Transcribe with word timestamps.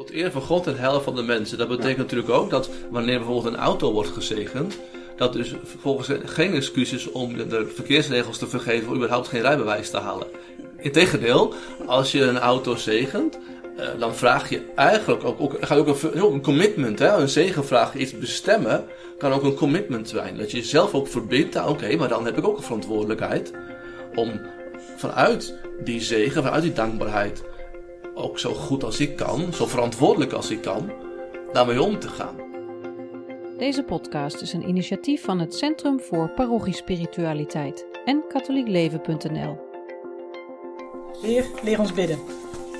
Tot 0.00 0.12
eer 0.12 0.30
van 0.30 0.42
God 0.42 0.66
en 0.66 0.78
heil 0.78 1.00
van 1.00 1.14
de 1.14 1.22
mensen. 1.22 1.58
Dat 1.58 1.68
betekent 1.68 1.96
natuurlijk 1.96 2.30
ook 2.30 2.50
dat 2.50 2.70
wanneer 2.90 3.18
bijvoorbeeld 3.18 3.54
een 3.54 3.60
auto 3.60 3.92
wordt 3.92 4.10
gezegend, 4.10 4.78
dat 5.16 5.32
dus 5.32 5.54
vervolgens 5.64 6.08
geen 6.24 6.54
excuus 6.54 6.92
is 6.92 7.10
om 7.10 7.36
de, 7.36 7.70
verkeersregels 7.74 8.38
te 8.38 8.46
vergeten 8.46 8.88
of 8.88 8.94
überhaupt 8.94 9.28
geen 9.28 9.40
rijbewijs 9.40 9.90
te 9.90 9.98
halen. 9.98 10.26
Integendeel, 10.76 11.54
als 11.86 12.12
je 12.12 12.22
een 12.22 12.38
auto 12.38 12.76
zegent, 12.76 13.38
eh, 13.76 13.88
dan 13.98 14.14
vraag 14.14 14.48
je 14.50 14.62
eigenlijk 14.74 15.24
ook, 15.24 15.40
ook, 15.40 15.56
gaat 15.60 15.78
ook 15.78 16.02
een, 16.02 16.32
een 16.32 16.42
commitment, 16.42 16.98
hè? 16.98 17.16
een 17.16 17.28
zegenvraag, 17.28 17.94
iets 17.94 18.18
bestemmen, 18.18 18.84
kan 19.18 19.32
ook 19.32 19.42
een 19.42 19.54
commitment 19.54 20.08
zijn. 20.08 20.36
Dat 20.36 20.50
je 20.50 20.56
jezelf 20.56 20.94
ook 20.94 21.08
verbindt, 21.08 21.56
aan, 21.56 21.68
oké, 21.68 21.96
maar 21.96 22.08
dan 22.08 22.24
heb 22.24 22.38
ik 22.38 22.46
ook 22.46 22.56
een 22.56 22.62
verantwoordelijkheid 22.62 23.52
om 24.14 24.40
vanuit 24.96 25.54
die 25.84 26.00
zegen, 26.00 26.42
vanuit 26.42 26.62
die 26.62 26.72
dankbaarheid, 26.72 27.42
ook 28.22 28.38
zo 28.38 28.54
goed 28.54 28.84
als 28.84 29.00
ik 29.00 29.16
kan, 29.16 29.52
zo 29.52 29.66
verantwoordelijk 29.66 30.32
als 30.32 30.50
ik 30.50 30.62
kan, 30.62 30.90
daarmee 31.52 31.82
om 31.82 31.98
te 31.98 32.08
gaan. 32.08 32.36
Deze 33.58 33.82
podcast 33.82 34.40
is 34.40 34.52
een 34.52 34.68
initiatief 34.68 35.22
van 35.22 35.38
het 35.38 35.54
Centrum 35.54 36.00
voor 36.00 36.30
Parochiespiritualiteit 36.30 37.86
en 38.04 38.22
katholiekleven.nl. 38.28 39.58
Heer, 41.22 41.44
leer 41.62 41.78
ons 41.80 41.92
bidden. 41.92 42.18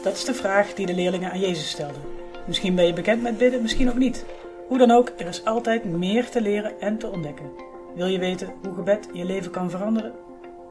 Dat 0.02 0.12
is 0.12 0.24
de 0.24 0.34
vraag 0.34 0.74
die 0.74 0.86
de 0.86 0.94
leerlingen 0.94 1.30
aan 1.30 1.40
Jezus 1.40 1.70
stelden. 1.70 2.02
Misschien 2.46 2.74
ben 2.74 2.86
je 2.86 2.92
bekend 2.92 3.22
met 3.22 3.38
bidden, 3.38 3.62
misschien 3.62 3.88
ook 3.88 3.98
niet. 3.98 4.24
Hoe 4.68 4.78
dan 4.78 4.90
ook, 4.90 5.12
er 5.16 5.26
is 5.26 5.44
altijd 5.44 5.84
meer 5.84 6.28
te 6.28 6.40
leren 6.40 6.80
en 6.80 6.98
te 6.98 7.10
ontdekken. 7.10 7.52
Wil 7.94 8.06
je 8.06 8.18
weten 8.18 8.52
hoe 8.62 8.74
gebed 8.74 9.08
je 9.12 9.24
leven 9.24 9.50
kan 9.50 9.70
veranderen? 9.70 10.12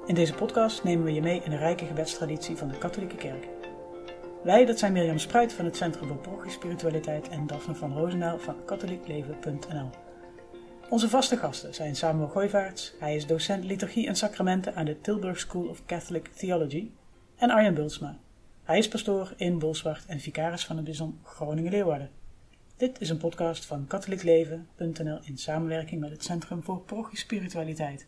In 0.05 0.15
deze 0.15 0.33
podcast 0.33 0.83
nemen 0.83 1.05
we 1.05 1.13
je 1.13 1.21
mee 1.21 1.41
in 1.43 1.51
de 1.51 1.57
rijke 1.57 1.85
gebedstraditie 1.85 2.57
van 2.57 2.67
de 2.67 2.77
katholieke 2.77 3.15
kerk. 3.15 3.47
Wij, 4.43 4.65
dat 4.65 4.79
zijn 4.79 4.93
Mirjam 4.93 5.17
Spruit 5.17 5.53
van 5.53 5.65
het 5.65 5.75
Centrum 5.75 6.07
voor 6.07 6.17
Parochie 6.17 6.51
Spiritualiteit 6.51 7.29
en 7.29 7.47
Daphne 7.47 7.75
van 7.75 7.93
Roosendaal 7.93 8.39
van 8.39 8.65
katholiekleven.nl. 8.65 9.89
Onze 10.89 11.09
vaste 11.09 11.37
gasten 11.37 11.73
zijn 11.73 11.95
Samuel 11.95 12.27
Gooivaerts, 12.27 12.93
hij 12.99 13.15
is 13.15 13.27
docent 13.27 13.63
liturgie 13.63 14.07
en 14.07 14.15
sacramenten 14.15 14.75
aan 14.75 14.85
de 14.85 15.01
Tilburg 15.01 15.39
School 15.39 15.67
of 15.67 15.85
Catholic 15.85 16.27
Theology, 16.27 16.91
en 17.35 17.49
Arjen 17.49 17.73
Bulsma. 17.73 18.17
Hij 18.63 18.77
is 18.77 18.87
pastoor 18.87 19.33
in 19.37 19.59
Bolsward 19.59 20.05
en 20.05 20.19
vicaris 20.19 20.65
van 20.65 20.75
het 20.75 20.85
Bizon 20.85 21.19
Groningen-Leeuwarden. 21.23 22.09
Dit 22.77 23.01
is 23.01 23.09
een 23.09 23.17
podcast 23.17 23.65
van 23.65 23.87
katholiekleven.nl 23.87 25.19
in 25.21 25.37
samenwerking 25.37 26.01
met 26.01 26.11
het 26.11 26.23
Centrum 26.23 26.63
voor 26.63 26.79
Parochie 26.79 27.17
Spiritualiteit. 27.17 28.07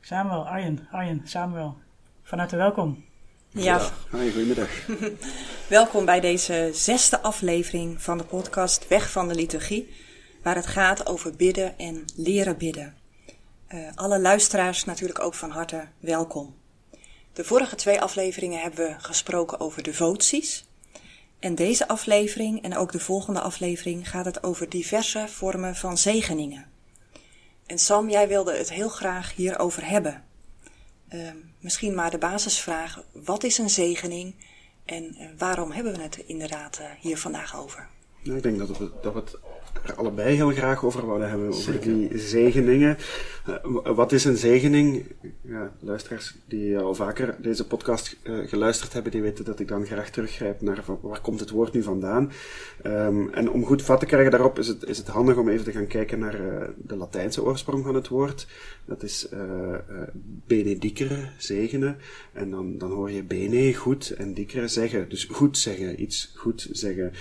Samuel, 0.00 0.46
Arjen, 0.46 0.88
Arjen, 0.90 1.20
Samuel, 1.24 1.76
van 2.22 2.38
harte 2.38 2.56
welkom. 2.56 3.07
Ja, 3.52 3.90
Hoi, 4.10 4.32
goedemiddag. 4.32 4.68
welkom 5.68 6.04
bij 6.04 6.20
deze 6.20 6.70
zesde 6.72 7.20
aflevering 7.20 8.02
van 8.02 8.18
de 8.18 8.24
podcast 8.24 8.88
Weg 8.88 9.10
van 9.10 9.28
de 9.28 9.34
Liturgie, 9.34 9.94
waar 10.42 10.54
het 10.54 10.66
gaat 10.66 11.06
over 11.06 11.36
bidden 11.36 11.78
en 11.78 12.04
leren 12.16 12.56
bidden. 12.56 12.96
Uh, 13.68 13.90
alle 13.94 14.20
luisteraars 14.20 14.84
natuurlijk 14.84 15.18
ook 15.18 15.34
van 15.34 15.50
harte 15.50 15.88
welkom. 16.00 16.54
De 17.32 17.44
vorige 17.44 17.76
twee 17.76 18.00
afleveringen 18.00 18.60
hebben 18.60 18.86
we 18.86 18.94
gesproken 18.98 19.60
over 19.60 19.82
devoties. 19.82 20.68
En 21.38 21.54
deze 21.54 21.88
aflevering 21.88 22.62
en 22.62 22.76
ook 22.76 22.92
de 22.92 23.00
volgende 23.00 23.40
aflevering 23.40 24.10
gaat 24.10 24.24
het 24.24 24.42
over 24.42 24.68
diverse 24.68 25.24
vormen 25.28 25.76
van 25.76 25.98
zegeningen. 25.98 26.66
En 27.66 27.78
Sam, 27.78 28.10
jij 28.10 28.28
wilde 28.28 28.56
het 28.56 28.72
heel 28.72 28.88
graag 28.88 29.34
hierover 29.34 29.88
hebben. 29.88 30.27
Uh, 31.14 31.30
misschien 31.58 31.94
maar 31.94 32.10
de 32.10 32.18
basisvraag: 32.18 33.02
wat 33.12 33.44
is 33.44 33.58
een 33.58 33.70
zegening 33.70 34.34
en 34.84 35.04
uh, 35.04 35.26
waarom 35.38 35.70
hebben 35.70 35.92
we 35.92 36.02
het 36.02 36.16
inderdaad 36.16 36.78
uh, 36.80 36.86
hier 37.00 37.18
vandaag 37.18 37.56
over? 37.56 37.88
Nou, 38.22 38.36
ik 38.36 38.42
denk 38.42 38.58
dat 38.58 38.78
we, 38.78 38.90
dat 39.02 39.14
het 39.14 39.38
allebei 39.96 40.34
heel 40.34 40.50
graag 40.50 40.84
over 40.84 41.12
willen 41.12 41.28
hebben, 41.28 41.48
over 41.48 41.62
Zeker. 41.62 41.94
die 41.94 42.18
zegeningen. 42.18 42.96
Uh, 43.48 43.96
wat 43.96 44.12
is 44.12 44.24
een 44.24 44.36
zegening? 44.36 45.04
Ja, 45.40 45.72
luisteraars 45.80 46.36
die 46.48 46.78
al 46.78 46.94
vaker 46.94 47.36
deze 47.38 47.66
podcast 47.66 48.16
uh, 48.22 48.48
geluisterd 48.48 48.92
hebben, 48.92 49.12
die 49.12 49.22
weten 49.22 49.44
dat 49.44 49.60
ik 49.60 49.68
dan 49.68 49.86
graag 49.86 50.10
teruggrijp 50.10 50.60
naar 50.60 50.84
waar 51.00 51.20
komt 51.20 51.40
het 51.40 51.50
woord 51.50 51.72
nu 51.72 51.82
vandaan. 51.82 52.32
Um, 52.86 53.30
en 53.30 53.50
om 53.50 53.64
goed 53.64 53.82
vat 53.82 54.00
te 54.00 54.06
krijgen 54.06 54.30
daarop 54.30 54.58
is 54.58 54.68
het, 54.68 54.84
is 54.84 54.98
het 54.98 55.06
handig 55.06 55.36
om 55.36 55.48
even 55.48 55.64
te 55.64 55.72
gaan 55.72 55.86
kijken 55.86 56.18
naar 56.18 56.40
uh, 56.40 56.62
de 56.76 56.96
Latijnse 56.96 57.44
oorsprong 57.44 57.84
van 57.84 57.94
het 57.94 58.08
woord. 58.08 58.46
Dat 58.84 59.02
is 59.02 59.28
benedicere, 60.46 61.28
zegenen. 61.36 61.96
En 62.32 62.50
dan, 62.50 62.78
dan 62.78 62.90
hoor 62.90 63.10
je 63.10 63.22
bene, 63.22 63.74
goed, 63.74 64.10
en 64.10 64.34
dicere, 64.34 64.68
zeggen. 64.68 65.08
Dus 65.08 65.24
goed 65.24 65.58
zeggen, 65.58 66.02
iets 66.02 66.32
goed 66.34 66.68
zeggen. 66.72 67.12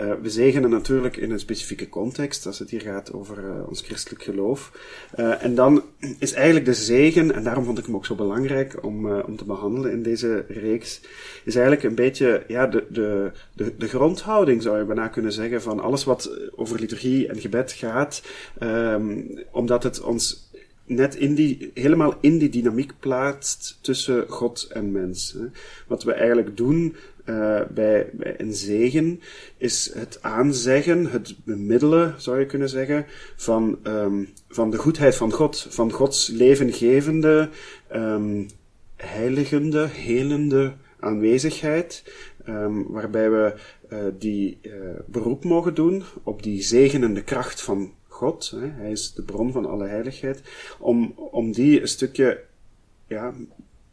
Uh, 0.00 0.12
we 0.22 0.30
zegenen 0.30 0.70
natuurlijk 0.70 1.16
in 1.16 1.30
een 1.30 1.38
specifieke 1.38 1.88
context, 1.88 2.46
als 2.46 2.58
het 2.58 2.70
hier 2.70 2.80
gaat 2.80 3.12
over 3.12 3.38
uh, 3.38 3.68
ons 3.68 3.80
christelijk 3.80 4.22
geloof. 4.22 4.72
Uh, 5.16 5.44
en 5.44 5.54
dan 5.54 5.82
is 6.18 6.32
eigenlijk 6.32 6.66
de 6.66 6.74
zegen, 6.74 7.34
en 7.34 7.42
daarom 7.42 7.64
vond 7.64 7.78
ik 7.78 7.86
hem 7.86 7.94
ook 7.94 8.06
zo 8.06 8.14
belangrijk 8.14 8.84
om, 8.84 9.20
om 9.20 9.36
te 9.36 9.44
behandelen 9.44 9.92
in 9.92 10.02
deze 10.02 10.44
reeks, 10.48 11.00
is 11.44 11.54
eigenlijk 11.54 11.84
een 11.84 11.94
beetje 11.94 12.44
ja, 12.48 12.66
de, 12.66 12.84
de, 12.88 13.30
de, 13.52 13.76
de 13.78 13.88
grondhouding, 13.88 14.62
zou 14.62 14.78
je 14.78 14.84
bijna 14.84 15.08
kunnen 15.08 15.32
zeggen, 15.32 15.62
van 15.62 15.80
alles 15.80 16.04
wat 16.04 16.50
over 16.56 16.80
liturgie 16.80 17.28
en 17.28 17.40
gebed 17.40 17.72
gaat, 17.72 18.22
um, 18.62 19.38
omdat 19.50 19.82
het 19.82 20.00
ons 20.00 20.47
net 20.88 21.14
in 21.14 21.34
die, 21.34 21.70
helemaal 21.74 22.14
in 22.20 22.38
die 22.38 22.48
dynamiek 22.48 22.92
plaatst 23.00 23.78
tussen 23.80 24.28
God 24.28 24.68
en 24.72 24.92
mens. 24.92 25.36
Wat 25.86 26.02
we 26.02 26.12
eigenlijk 26.12 26.56
doen 26.56 26.96
uh, 27.28 27.60
bij, 27.70 28.10
een 28.36 28.54
zegen 28.54 29.20
is 29.56 29.92
het 29.94 30.18
aanzeggen, 30.22 31.10
het 31.10 31.36
bemiddelen, 31.44 32.14
zou 32.16 32.38
je 32.38 32.46
kunnen 32.46 32.68
zeggen, 32.68 33.06
van, 33.36 33.78
um, 33.82 34.28
van 34.48 34.70
de 34.70 34.76
goedheid 34.76 35.14
van 35.14 35.32
God, 35.32 35.66
van 35.70 35.92
Gods 35.92 36.28
levengevende, 36.28 37.48
um, 37.94 38.46
heiligende, 38.96 39.86
helende 39.86 40.74
aanwezigheid, 41.00 42.04
um, 42.48 42.86
waarbij 42.88 43.30
we 43.30 43.54
uh, 43.92 43.98
die 44.18 44.58
uh, 44.62 44.72
beroep 45.06 45.44
mogen 45.44 45.74
doen 45.74 46.02
op 46.22 46.42
die 46.42 46.62
zegenende 46.62 47.22
kracht 47.22 47.62
van 47.62 47.92
God, 48.18 48.50
hè, 48.50 48.66
hij 48.66 48.90
is 48.90 49.12
de 49.14 49.22
bron 49.22 49.52
van 49.52 49.66
alle 49.66 49.86
heiligheid, 49.86 50.42
om, 50.78 51.12
om 51.16 51.52
die 51.52 51.80
een 51.80 51.88
stukje 51.88 52.40
ja, 53.06 53.34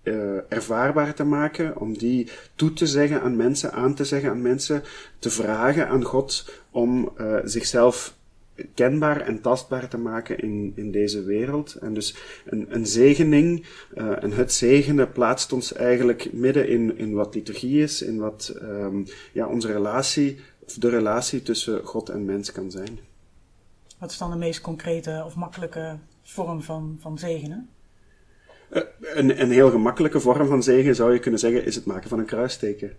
uh, 0.03 0.37
ervaarbaar 0.49 1.13
te 1.13 1.23
maken, 1.23 1.77
om 1.77 1.97
die 1.97 2.29
toe 2.55 2.73
te 2.73 2.87
zeggen 2.87 3.21
aan 3.21 3.35
mensen, 3.35 3.71
aan 3.71 3.95
te 3.95 4.05
zeggen 4.05 4.29
aan 4.29 4.41
mensen, 4.41 4.83
te 5.19 5.29
vragen 5.29 5.87
aan 5.87 6.03
God 6.03 6.53
om 6.71 7.11
uh, 7.17 7.37
zichzelf 7.43 8.15
kenbaar 8.73 9.21
en 9.21 9.41
tastbaar 9.41 9.89
te 9.89 9.97
maken 9.97 10.39
in, 10.39 10.73
in 10.75 10.91
deze 10.91 11.23
wereld. 11.23 11.73
En 11.73 11.93
dus 11.93 12.15
een, 12.45 12.65
een 12.69 12.85
zegening 12.85 13.65
uh, 13.97 14.23
en 14.23 14.31
het 14.31 14.53
zegenen 14.53 15.11
plaatst 15.11 15.53
ons 15.53 15.73
eigenlijk 15.73 16.33
midden 16.33 16.67
in, 16.67 16.97
in 16.97 17.13
wat 17.13 17.35
liturgie 17.35 17.83
is, 17.83 18.01
in 18.01 18.17
wat 18.17 18.55
um, 18.61 19.05
ja, 19.31 19.47
onze 19.47 19.71
relatie, 19.71 20.39
of 20.65 20.73
de 20.73 20.89
relatie 20.89 21.41
tussen 21.41 21.83
God 21.83 22.09
en 22.09 22.25
mens 22.25 22.51
kan 22.51 22.71
zijn. 22.71 22.99
Wat 23.97 24.11
is 24.11 24.17
dan 24.17 24.31
de 24.31 24.37
meest 24.37 24.61
concrete 24.61 25.21
of 25.25 25.35
makkelijke 25.35 25.97
vorm 26.21 26.61
van, 26.61 26.97
van 26.99 27.17
zegenen? 27.17 27.69
Uh, 28.73 28.81
een, 29.15 29.51
heel 29.51 29.69
gemakkelijke 29.69 30.19
vorm 30.19 30.47
van 30.47 30.63
zegen 30.63 30.95
zou 30.95 31.13
je 31.13 31.19
kunnen 31.19 31.39
zeggen 31.39 31.65
is 31.65 31.75
het 31.75 31.85
maken 31.85 32.09
van 32.09 32.19
een 32.19 32.25
kruisteken. 32.25 32.91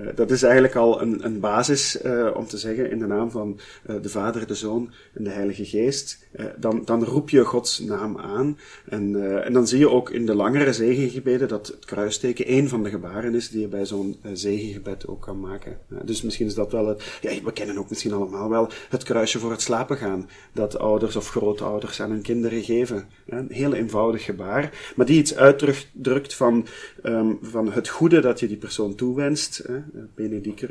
Uh, 0.00 0.06
dat 0.14 0.30
is 0.30 0.42
eigenlijk 0.42 0.74
al 0.74 1.02
een, 1.02 1.24
een 1.24 1.40
basis 1.40 2.02
uh, 2.04 2.30
om 2.34 2.46
te 2.46 2.58
zeggen 2.58 2.90
in 2.90 2.98
de 2.98 3.06
naam 3.06 3.30
van 3.30 3.60
de 4.00 4.08
Vader, 4.08 4.46
de 4.46 4.54
Zoon 4.54 4.92
en 5.14 5.24
de 5.24 5.30
Heilige 5.30 5.64
Geest. 5.64 6.26
dan, 6.56 6.82
dan 6.84 7.04
roep 7.04 7.30
je 7.30 7.44
Gods 7.44 7.78
naam 7.78 8.18
aan. 8.18 8.58
En, 8.88 9.42
en 9.44 9.52
dan 9.52 9.66
zie 9.66 9.78
je 9.78 9.90
ook 9.90 10.10
in 10.10 10.26
de 10.26 10.34
langere 10.34 10.72
zegengebeden 10.72 11.48
dat 11.48 11.66
het 11.66 11.84
kruisteken 11.84 12.46
één 12.46 12.68
van 12.68 12.82
de 12.82 12.90
gebaren 12.90 13.34
is 13.34 13.50
die 13.50 13.60
je 13.60 13.68
bij 13.68 13.86
zo'n 13.86 14.16
zegengebed 14.32 15.06
ook 15.06 15.20
kan 15.20 15.40
maken. 15.40 15.78
dus 16.04 16.22
misschien 16.22 16.46
is 16.46 16.54
dat 16.54 16.72
wel 16.72 16.86
het. 16.86 17.18
Ja, 17.20 17.42
we 17.44 17.52
kennen 17.52 17.78
ook 17.78 17.88
misschien 17.88 18.12
allemaal 18.12 18.48
wel 18.48 18.70
het 18.88 19.02
kruisje 19.02 19.38
voor 19.38 19.50
het 19.50 19.62
slapen 19.62 19.96
gaan. 19.96 20.28
Dat 20.52 20.78
ouders 20.78 21.16
of 21.16 21.28
grootouders 21.28 22.00
aan 22.00 22.10
hun 22.10 22.22
kinderen 22.22 22.62
geven. 22.62 23.08
Een 23.26 23.48
heel 23.50 23.74
eenvoudig 23.74 24.24
gebaar. 24.24 24.92
Maar 24.96 25.06
die 25.06 25.21
iets 25.22 25.36
uitdrukt 25.36 26.34
van, 26.34 26.66
um, 27.02 27.38
van 27.42 27.72
het 27.72 27.88
goede 27.88 28.20
dat 28.20 28.40
je 28.40 28.48
die 28.48 28.56
persoon 28.56 28.94
toewenst. 28.94 29.62
Hè, 29.66 29.78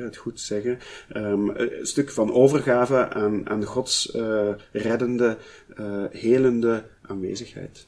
het 0.04 0.18
goed 0.18 0.40
zeggen. 0.40 0.80
Um, 1.16 1.50
een 1.50 1.88
stuk 1.88 2.12
van 2.12 2.34
overgave 2.34 3.10
aan, 3.10 3.50
aan 3.50 3.64
Gods 3.64 4.16
uh, 4.16 4.50
reddende, 4.72 5.38
uh, 5.80 6.04
helende 6.12 6.84
aanwezigheid. 7.02 7.88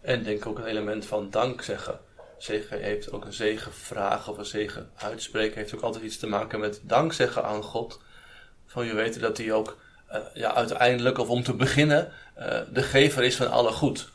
En 0.00 0.22
denk 0.22 0.46
ook 0.46 0.58
een 0.58 0.64
element 0.64 1.06
van 1.06 1.30
dank 1.30 1.62
zeggen. 1.62 1.98
Zegen 2.38 2.80
heeft 2.80 3.12
ook 3.12 3.24
een 3.24 3.32
zegenvraag 3.32 4.28
of 4.28 4.38
een 4.38 4.44
zegen 4.44 4.90
uitspreken 4.96 5.58
heeft 5.58 5.74
ook 5.74 5.80
altijd 5.80 6.04
iets 6.04 6.18
te 6.18 6.26
maken 6.26 6.60
met 6.60 6.80
dank 6.82 7.12
zeggen 7.12 7.44
aan 7.44 7.62
God. 7.62 8.00
Van 8.66 8.86
je 8.86 8.94
weten 8.94 9.20
dat 9.20 9.38
hij 9.38 9.52
ook 9.52 9.76
uh, 10.12 10.18
ja, 10.34 10.54
uiteindelijk, 10.54 11.18
of 11.18 11.28
om 11.28 11.42
te 11.42 11.54
beginnen, 11.54 12.12
de 12.72 12.82
gever 12.82 13.22
is 13.24 13.36
van 13.36 13.50
alle 13.50 13.72
goed. 13.72 14.08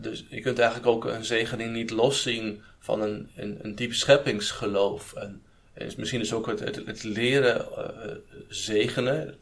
Dus 0.00 0.24
je 0.28 0.40
kunt 0.40 0.58
eigenlijk 0.58 0.88
ook 0.88 1.04
een 1.04 1.24
zegening 1.24 1.72
niet 1.72 1.90
loszien 1.90 2.62
van 2.78 3.00
een, 3.00 3.30
een, 3.36 3.58
een 3.62 3.74
diep 3.74 3.94
scheppingsgeloof. 3.94 5.12
En, 5.12 5.42
is 5.74 5.96
misschien 5.96 6.20
dus 6.20 6.32
ook 6.32 6.46
het, 6.46 6.60
het, 6.60 7.02
leren 7.02 7.66
uh, 7.78 8.12
zegenen. 8.48 9.34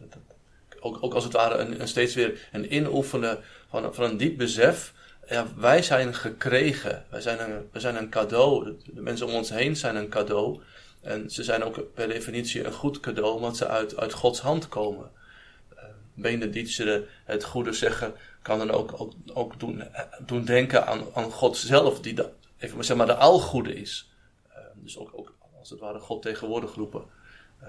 Ook, 0.80 0.98
ook 1.00 1.14
als 1.14 1.24
het 1.24 1.32
ware 1.32 1.58
een, 1.58 1.80
een, 1.80 1.88
steeds 1.88 2.14
weer 2.14 2.48
een 2.52 2.72
inoefenen 2.72 3.38
van, 3.68 3.94
van 3.94 4.04
een 4.04 4.16
diep 4.16 4.38
besef. 4.38 4.92
Ja, 5.28 5.46
wij 5.56 5.82
zijn 5.82 6.14
gekregen. 6.14 7.04
Wij 7.10 7.20
zijn 7.20 7.40
een, 7.40 7.68
wij 7.72 7.80
zijn 7.80 7.96
een 7.96 8.08
cadeau. 8.08 8.76
De 8.94 9.00
mensen 9.00 9.26
om 9.26 9.34
ons 9.34 9.50
heen 9.50 9.76
zijn 9.76 9.96
een 9.96 10.08
cadeau. 10.08 10.60
En 11.00 11.30
ze 11.30 11.44
zijn 11.44 11.64
ook 11.64 11.94
per 11.94 12.08
definitie 12.08 12.64
een 12.64 12.72
goed 12.72 13.00
cadeau, 13.00 13.34
omdat 13.34 13.56
ze 13.56 13.66
uit, 13.66 13.96
uit 13.96 14.12
Gods 14.12 14.40
hand 14.40 14.68
komen. 14.68 15.10
Benedicere, 16.14 17.06
het 17.24 17.44
goede 17.44 17.72
zeggen, 17.72 18.14
kan 18.42 18.58
dan 18.58 18.70
ook, 18.70 19.00
ook, 19.00 19.12
ook 19.32 19.60
doen, 19.60 19.82
doen 20.26 20.44
denken 20.44 20.86
aan, 20.86 21.04
aan 21.14 21.30
God 21.30 21.56
zelf, 21.56 22.00
die 22.00 22.14
de, 22.14 22.30
even 22.58 22.76
maar, 22.76 22.84
zeg 22.84 22.96
maar 22.96 23.06
de 23.06 23.14
algoede 23.14 23.74
is. 23.74 24.12
Uh, 24.48 24.56
dus 24.74 24.98
ook, 24.98 25.10
ook 25.12 25.34
als 25.58 25.70
het 25.70 25.80
ware 25.80 26.00
God 26.00 26.22
tegenwoordig 26.22 26.74
roepen. 26.74 27.04
Uh, 27.62 27.68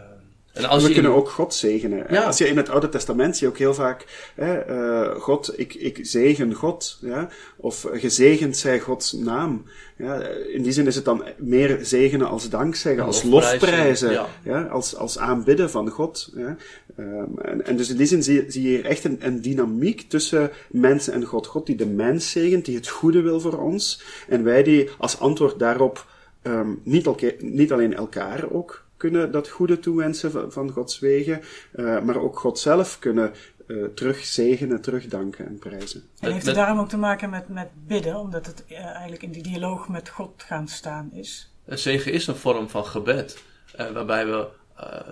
en 0.56 0.66
als 0.66 0.84
we 0.84 0.94
kunnen 0.94 1.16
ook 1.16 1.30
God 1.30 1.54
zegenen. 1.54 2.06
Ja. 2.10 2.24
Als 2.24 2.38
je 2.38 2.48
in 2.48 2.58
het 2.58 2.70
Oude 2.70 2.90
Testament 2.90 3.38
zie 3.38 3.48
je 3.48 3.54
ook 3.54 3.60
heel 3.60 3.74
vaak, 3.74 4.06
hè, 4.36 4.70
uh, 4.70 5.16
God, 5.16 5.60
ik, 5.60 5.74
ik 5.74 6.00
zegen 6.02 6.54
God, 6.54 6.98
ja? 7.02 7.30
of 7.56 7.88
gezegend 7.94 8.58
zij 8.58 8.80
Gods 8.80 9.12
naam. 9.12 9.66
Ja? 9.98 10.22
In 10.54 10.64
die 10.64 10.72
zin 10.72 10.88
is 10.88 10.96
het 10.96 11.06
dan 11.06 11.24
meer 11.38 11.80
zegenen 11.82 12.28
als 12.28 12.50
dankzeggen, 12.50 13.06
als 13.06 13.24
lofprijzen, 13.24 14.12
ja. 14.12 14.28
ja. 14.44 14.64
als, 14.64 14.96
als 14.96 15.18
aanbidden 15.18 15.70
van 15.70 15.90
God. 15.90 16.32
Ja? 16.36 16.56
Um, 17.00 17.40
en, 17.42 17.66
en, 17.66 17.78
dus 17.78 17.90
in 17.90 17.98
die 17.98 18.08
zin 18.08 18.24
zie, 18.24 18.46
zie 18.48 18.62
je 18.62 18.68
hier 18.68 18.86
echt 18.86 19.04
een, 19.04 19.18
een 19.20 19.42
dynamiek 19.42 20.02
tussen 20.10 20.52
mensen 20.70 21.14
en 21.14 21.24
God. 21.24 21.48
God 21.48 21.66
die 21.66 21.76
de 21.76 21.88
mens 21.88 22.32
zegent, 22.32 22.66
die 22.66 22.76
het 22.76 22.88
goede 22.88 23.22
wil 23.22 23.40
voor 23.40 23.60
ons, 23.62 24.04
en 24.28 24.44
wij 24.44 24.64
die 24.64 24.90
als 24.98 25.20
antwoord 25.20 25.60
daarop 25.60 26.06
um, 26.44 26.82
niet 27.40 27.72
alleen 27.72 27.96
elkaar 27.96 28.52
ook 28.52 28.85
kunnen 29.10 29.32
dat 29.32 29.50
goede 29.50 29.80
toewensen 29.80 30.32
van, 30.32 30.52
van 30.52 30.70
Gods 30.70 31.00
wegen, 31.00 31.42
uh, 31.76 32.02
maar 32.02 32.18
ook 32.18 32.40
God 32.40 32.60
zelf 32.60 33.00
kunnen 33.00 33.34
uh, 33.68 33.86
terug 33.86 34.26
zegenen, 34.26 34.82
terugdanken 34.82 35.46
en 35.46 35.60
prijzen. 35.60 36.04
En 36.20 36.32
heeft 36.32 36.46
het 36.46 36.56
daarom 36.56 36.80
ook 36.80 36.90
te 36.90 36.98
maken 36.98 37.30
met, 37.30 37.50
met 37.50 37.68
bidden, 37.88 38.16
omdat 38.16 38.46
het 38.46 38.64
uh, 38.70 38.86
eigenlijk 38.86 39.24
in 39.24 39.32
die 39.32 39.44
dialoog 39.44 39.90
met 39.90 40.10
God 40.10 40.44
gaan 40.48 40.68
staan 40.68 41.10
is? 41.14 41.52
Zegen 41.68 42.12
is 42.12 42.28
een 42.28 42.36
vorm 42.36 42.70
van 42.70 42.86
gebed, 42.86 43.44
waarbij 43.94 44.26
we 44.26 44.48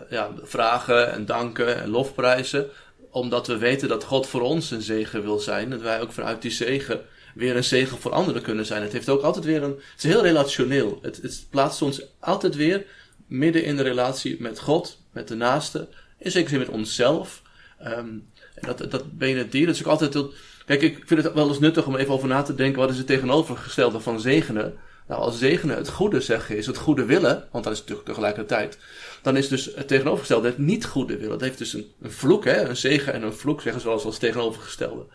ja, 0.10 0.30
vragen 0.44 1.12
en 1.12 1.26
danken 1.26 1.82
en 1.82 1.90
lofprijzen, 1.90 2.70
omdat 3.10 3.48
we 3.48 3.58
weten 3.58 3.88
dat 3.88 4.04
God 4.04 4.28
voor 4.28 4.42
ons 4.42 4.72
een 4.72 4.82
zegen 4.82 5.22
wil 5.22 5.40
zijn, 5.40 5.70
dat 5.70 5.82
wij 5.82 6.02
ook 6.02 6.12
vanuit 6.12 6.42
die 6.42 6.52
zegen 6.52 7.02
weer 7.34 7.56
een 7.56 7.64
zegen 7.64 7.98
voor 7.98 8.12
anderen 8.12 8.42
kunnen 8.42 8.66
zijn. 8.66 8.82
Het 8.82 8.92
heeft 8.92 9.10
ook 9.10 9.22
altijd 9.22 9.46
weer 9.46 9.64
een. 9.64 9.80
Het 9.92 10.04
is 10.04 10.12
heel 10.12 10.22
relationeel. 10.22 11.00
Het, 11.02 11.20
het 11.22 11.46
plaatst 11.50 11.82
ons 11.82 12.06
altijd 12.20 12.56
weer 12.56 12.86
midden 13.34 13.64
in 13.64 13.76
de 13.76 13.84
relatie 13.84 14.42
met 14.42 14.60
God, 14.60 15.00
met 15.12 15.28
de 15.28 15.36
naaste, 15.36 15.88
in 16.18 16.32
zekere 16.32 16.50
zin 16.50 16.60
met 16.60 16.70
onszelf. 16.70 17.42
Um, 17.88 18.28
dat, 18.62 18.92
dat 18.92 19.18
benedieren, 19.18 19.68
dat 19.68 19.76
is 19.76 19.82
ook 19.82 20.02
altijd 20.02 20.26
Kijk, 20.66 20.82
ik 20.82 21.04
vind 21.06 21.24
het 21.24 21.34
wel 21.34 21.48
eens 21.48 21.60
nuttig 21.60 21.86
om 21.86 21.96
even 21.96 22.14
over 22.14 22.28
na 22.28 22.42
te 22.42 22.56
denken, 22.56 22.80
wat 22.80 22.90
is 22.90 22.98
het 22.98 23.08
tegenovergestelde 23.08 24.00
van 24.00 24.20
zegenen? 24.20 24.74
Nou, 25.08 25.22
als 25.22 25.38
zegenen 25.38 25.76
het 25.76 25.90
goede 25.90 26.22
zeggen 26.22 26.58
is, 26.58 26.66
het 26.66 26.78
goede 26.78 27.06
willen, 27.06 27.48
want 27.52 27.64
dat 27.64 27.74
is 27.74 27.80
natuurlijk 27.80 28.08
tegelijkertijd, 28.08 28.78
dan 29.22 29.38
is 29.38 29.48
dus 29.48 29.66
het 29.76 29.88
tegenovergestelde 29.88 30.48
het 30.48 30.58
niet 30.58 30.86
goede 30.86 31.14
willen. 31.14 31.30
Dat 31.30 31.42
heeft 31.42 31.58
dus 31.58 31.74
een, 31.74 31.92
een 32.02 32.12
vloek, 32.12 32.46
hè? 32.46 32.62
een 32.62 32.78
zegen 32.78 33.14
en 33.14 33.24
een 33.24 33.34
vloek, 33.34 33.62
zeggen 33.62 33.82
ze 33.82 33.88
wel 33.88 33.96
eens 33.96 34.06
als 34.06 34.18
tegenovergestelde. 34.18 35.06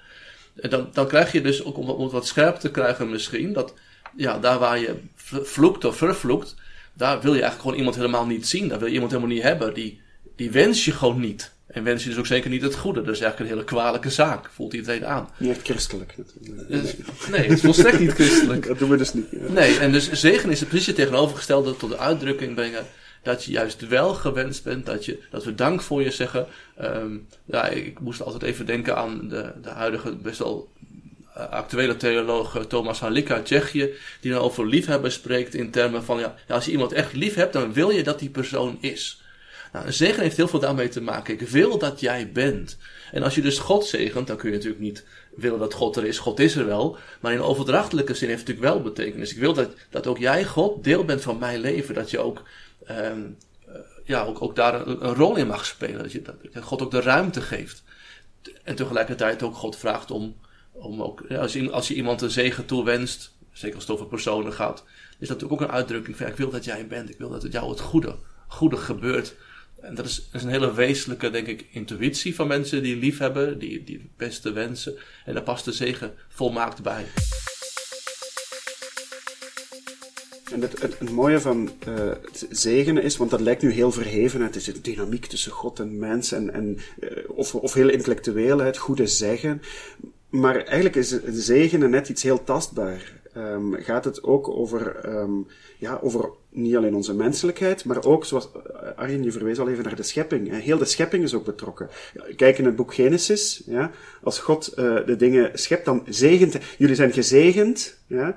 En 0.61 0.70
dan, 0.70 0.88
dan 0.93 1.06
krijg 1.06 1.32
je 1.32 1.41
dus, 1.41 1.65
ook 1.65 1.76
om, 1.76 1.88
om 1.88 2.11
wat 2.11 2.26
scherp 2.26 2.56
te 2.56 2.70
krijgen 2.70 3.11
misschien, 3.11 3.53
dat 3.53 3.75
ja, 4.17 4.38
daar 4.38 4.59
waar 4.59 4.79
je 4.79 4.94
vloekt 5.23 5.85
of 5.85 5.97
vervloekt, 5.97 6.55
daar 6.99 7.21
wil 7.21 7.35
je 7.35 7.41
eigenlijk 7.41 7.61
gewoon 7.61 7.77
iemand 7.77 7.97
helemaal 7.97 8.27
niet 8.27 8.47
zien. 8.47 8.69
Daar 8.69 8.79
wil 8.79 8.89
je 8.89 8.95
iemand 8.95 9.12
helemaal 9.12 9.35
niet 9.35 9.43
hebben. 9.43 9.75
Die, 9.75 10.00
die 10.37 10.50
wens 10.50 10.85
je 10.85 10.93
gewoon 10.93 11.21
niet. 11.21 11.53
En 11.67 11.85
wens 11.85 12.03
je 12.03 12.09
dus 12.09 12.19
ook 12.19 12.27
zeker 12.27 12.50
niet 12.50 12.62
het 12.62 12.75
goede. 12.75 13.03
Dat 13.03 13.15
is 13.15 13.21
eigenlijk 13.21 13.50
een 13.50 13.56
hele 13.56 13.69
kwalijke 13.69 14.11
zaak. 14.11 14.50
Voelt 14.55 14.73
iedereen 14.73 15.06
aan. 15.06 15.29
Niet 15.37 15.61
christelijk. 15.62 16.15
Nee, 16.69 16.83
nee 17.31 17.41
het 17.41 17.50
is 17.50 17.61
volstrekt 17.61 17.99
niet 17.99 18.12
christelijk. 18.12 18.67
dat 18.69 18.79
doen 18.79 18.91
we 18.91 18.97
dus 18.97 19.15
niet. 19.15 19.50
Nee, 19.50 19.79
en 19.79 19.93
dus 19.93 20.12
zegen 20.12 20.50
is 20.50 20.61
het 20.61 20.69
precies 20.69 20.95
tegenovergestelde 20.95 21.77
tot 21.77 21.91
de 21.91 21.99
uitdrukking 21.99 22.55
brengen. 22.55 22.85
Dat 23.23 23.44
je 23.44 23.51
juist 23.51 23.89
wel 23.89 24.15
gewenst 24.15 24.65
bent. 24.65 24.87
Dat, 24.87 25.05
je, 25.05 25.19
dat 25.31 25.44
we 25.44 25.55
dank 25.55 25.83
voor 25.83 26.03
je 26.03 26.11
zeggen. 26.11 26.47
Um, 26.83 27.27
ja, 27.44 27.69
ik 27.69 28.01
moest 28.01 28.23
altijd 28.23 28.43
even 28.43 28.67
denken 28.67 28.97
aan 28.97 29.29
de, 29.29 29.53
de 29.62 29.71
huidige 29.71 30.17
best 30.17 30.39
wel 30.39 30.69
actuele 31.46 31.96
theoloog 31.96 32.56
eh, 32.56 32.62
Thomas 32.62 33.00
Halika 33.00 33.35
uit 33.35 33.44
Tsjechië, 33.44 33.94
die 34.20 34.32
dan 34.32 34.40
over 34.40 34.67
liefhebben 34.67 35.12
spreekt 35.12 35.55
in 35.55 35.70
termen 35.70 36.05
van, 36.05 36.19
ja, 36.19 36.35
als 36.49 36.64
je 36.64 36.70
iemand 36.70 36.93
echt 36.93 37.12
lief 37.12 37.35
hebt, 37.35 37.52
dan 37.52 37.73
wil 37.73 37.90
je 37.90 38.02
dat 38.02 38.19
die 38.19 38.31
persoon 38.31 38.79
is. 38.81 39.23
Nou, 39.73 39.87
een 39.87 39.93
zegen 39.93 40.23
heeft 40.23 40.37
heel 40.37 40.49
veel 40.49 40.61
daarmee 40.61 40.88
te 40.88 41.00
maken. 41.00 41.35
Ik 41.35 41.49
wil 41.49 41.79
dat 41.79 42.00
jij 42.00 42.32
bent. 42.32 42.76
En 43.12 43.23
als 43.23 43.35
je 43.35 43.40
dus 43.40 43.58
God 43.58 43.87
zegent, 43.87 44.26
dan 44.26 44.37
kun 44.37 44.49
je 44.49 44.55
natuurlijk 44.55 44.82
niet 44.82 45.05
willen 45.37 45.58
dat 45.58 45.75
God 45.75 45.96
er 45.96 46.05
is. 46.05 46.19
God 46.19 46.40
is 46.40 46.56
er 46.56 46.67
wel. 46.67 46.96
Maar 47.20 47.32
in 47.32 47.43
overdrachtelijke 47.43 48.14
zin 48.14 48.29
heeft 48.29 48.41
het 48.41 48.49
natuurlijk 48.49 48.75
wel 48.75 48.93
betekenis. 48.93 49.32
Ik 49.32 49.38
wil 49.38 49.52
dat, 49.52 49.70
dat 49.91 50.06
ook 50.06 50.19
jij, 50.19 50.44
God, 50.44 50.84
deel 50.84 51.05
bent 51.05 51.23
van 51.23 51.38
mijn 51.38 51.61
leven. 51.61 51.94
Dat 51.94 52.11
je 52.11 52.19
ook, 52.19 52.43
um, 52.91 53.37
ja, 54.05 54.25
ook, 54.25 54.43
ook 54.43 54.56
daar 54.56 54.87
een, 54.87 55.06
een, 55.06 55.14
rol 55.14 55.37
in 55.37 55.46
mag 55.46 55.67
spelen. 55.67 56.02
Dat 56.02 56.12
je, 56.12 56.23
dat 56.52 56.62
God 56.62 56.82
ook 56.82 56.91
de 56.91 57.00
ruimte 57.00 57.41
geeft. 57.41 57.82
En 58.62 58.75
tegelijkertijd 58.75 59.43
ook 59.43 59.55
God 59.55 59.76
vraagt 59.76 60.11
om 60.11 60.37
om 60.79 61.03
ook, 61.03 61.31
als, 61.31 61.53
je, 61.53 61.71
als 61.71 61.89
je 61.89 61.95
iemand 61.95 62.23
een 62.23 62.31
zegen 62.31 62.67
toewenst, 62.67 63.33
zeker 63.53 63.75
als 63.75 63.85
het 63.85 63.95
over 63.95 64.07
personen 64.07 64.53
gaat, 64.53 64.85
is 65.19 65.29
dat 65.29 65.41
natuurlijk 65.41 65.63
ook 65.63 65.69
een 65.69 65.75
uitdrukking 65.75 66.17
van: 66.17 66.27
ik 66.27 66.37
wil 66.37 66.51
dat 66.51 66.65
jij 66.65 66.87
bent, 66.87 67.11
ik 67.11 67.19
wil 67.19 67.31
dat 67.31 67.43
het 67.43 67.53
jou 67.53 67.71
het 67.71 67.81
goede, 67.81 68.17
goede 68.49 68.77
gebeurt. 68.77 69.35
En 69.81 69.95
dat 69.95 70.05
is, 70.05 70.29
een 70.33 70.49
hele 70.49 70.75
wezenlijke, 70.75 71.31
denk 71.31 71.47
ik, 71.47 71.67
intuïtie 71.71 72.35
van 72.35 72.47
mensen 72.47 72.83
die 72.83 72.97
lief 72.97 73.19
hebben, 73.19 73.59
die, 73.59 73.85
die 73.85 73.97
het 73.97 74.17
beste 74.17 74.53
wensen. 74.53 74.97
En 75.25 75.35
daar 75.35 75.43
past 75.43 75.65
de 75.65 75.73
zegen 75.73 76.15
volmaakt 76.29 76.83
bij. 76.83 77.05
En 80.53 80.61
het, 80.61 80.83
het, 80.83 81.11
mooie 81.11 81.41
van 81.41 81.71
uh, 81.89 81.95
het 82.09 82.47
zegenen 82.51 83.03
is, 83.03 83.17
want 83.17 83.31
dat 83.31 83.41
lijkt 83.41 83.63
nu 83.63 83.71
heel 83.71 83.93
verheven, 83.93 84.41
het 84.41 84.57
is 84.57 84.67
een 84.67 84.83
dynamiek 84.83 85.27
tussen 85.27 85.53
God 85.53 85.81
en 85.81 85.99
mens, 85.99 86.33
en, 86.33 86.53
en, 86.53 86.79
uh, 87.01 87.11
of, 87.29 87.55
of 87.55 87.73
heel 87.73 87.89
intellectueel, 87.89 88.59
het 88.59 88.77
goede 88.77 89.07
zeggen. 89.07 89.63
Maar 90.29 90.57
eigenlijk 90.57 90.97
is 90.97 91.23
zegenen 91.25 91.91
net 91.91 92.09
iets 92.09 92.23
heel 92.23 92.45
tastbaar. 92.45 93.17
Um, 93.37 93.75
gaat 93.75 94.05
het 94.05 94.23
ook 94.23 94.49
over, 94.49 95.09
um, 95.09 95.47
ja, 95.79 95.99
over 96.03 96.31
niet 96.51 96.77
alleen 96.77 96.95
onze 96.95 97.15
menselijkheid, 97.15 97.85
maar 97.85 98.05
ook, 98.05 98.25
zoals 98.25 98.51
eh, 98.53 98.89
Arjen, 98.97 99.23
je 99.23 99.33
verwees 99.33 99.59
al 99.59 99.69
even 99.69 99.85
naar 99.85 99.97
de 99.97 100.03
schepping. 100.03 100.63
Heel 100.63 100.79
de 100.79 100.85
schepping 100.85 101.25
is 101.25 101.35
ook 101.35 101.44
betrokken. 101.44 101.89
Kijk 102.37 102.58
in 102.58 102.65
het 102.65 102.77
boek 102.77 102.94
Genesis. 102.94 103.63
Ja, 103.67 103.91
als 104.23 104.39
God 104.39 104.73
uh, 104.77 105.06
de 105.06 105.17
dingen 105.17 105.51
schept, 105.55 105.85
dan 105.85 106.03
zegent 106.08 106.58
Jullie 106.79 106.94
zijn 106.94 107.13
gezegend. 107.13 107.99
Ja, 108.06 108.37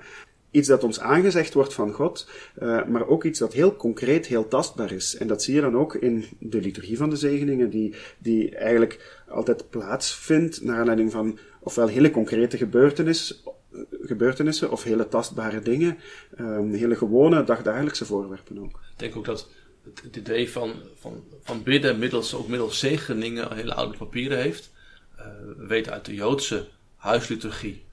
iets 0.51 0.67
dat 0.67 0.84
ons 0.84 1.00
aangezegd 1.00 1.53
wordt 1.53 1.74
van 1.74 1.91
God, 1.91 2.29
uh, 2.62 2.86
maar 2.86 3.08
ook 3.08 3.24
iets 3.24 3.39
dat 3.39 3.53
heel 3.53 3.75
concreet, 3.75 4.25
heel 4.25 4.48
tastbaar 4.48 4.91
is. 4.91 5.17
En 5.17 5.27
dat 5.27 5.43
zie 5.43 5.55
je 5.55 5.62
dan 5.62 5.77
ook 5.77 5.96
in 5.96 6.25
de 6.39 6.62
liturgie 6.62 6.98
van 6.98 7.10
de 7.10 7.15
zegeningen, 7.15 7.70
die, 7.70 7.96
die 8.17 8.55
eigenlijk 8.55 9.22
altijd 9.27 9.70
plaatsvindt 9.70 10.63
naar 10.63 10.79
aanleiding 10.79 11.12
van 11.12 11.39
ofwel 11.60 11.88
hele 11.88 12.12
concrete 12.12 12.58
gebeurtenissen, 12.58 13.36
gebeurtenissen 14.01 14.72
of 14.72 14.84
hele 14.84 15.08
tastbare 15.08 15.62
dingen, 15.62 15.98
um, 16.39 16.74
hele 16.74 16.96
gewone 16.96 17.43
dagdagelijkse 17.43 18.05
voorwerpen 18.05 18.60
ook. 18.60 18.79
Ik 18.91 19.00
denk 19.00 19.15
ook 19.15 19.25
dat 19.25 19.50
het 20.03 20.15
idee 20.15 20.51
van, 20.51 20.74
van, 21.00 21.24
van 21.43 21.63
bidden 21.63 22.00
middels, 22.00 22.36
ook 22.36 22.48
middels 22.48 22.79
zegeningen 22.79 23.55
hele 23.55 23.74
oude 23.74 23.98
papieren 23.98 24.38
heeft. 24.38 24.72
Uh, 25.20 25.25
we 25.58 25.65
weten 25.65 25.91
uit 25.91 26.05
de 26.05 26.13
Joodse 26.13 26.67
huisliturgie 26.96 27.84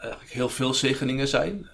eigenlijk 0.00 0.32
heel 0.32 0.48
veel 0.48 0.74
zegeningen 0.74 1.28
zijn. 1.28 1.68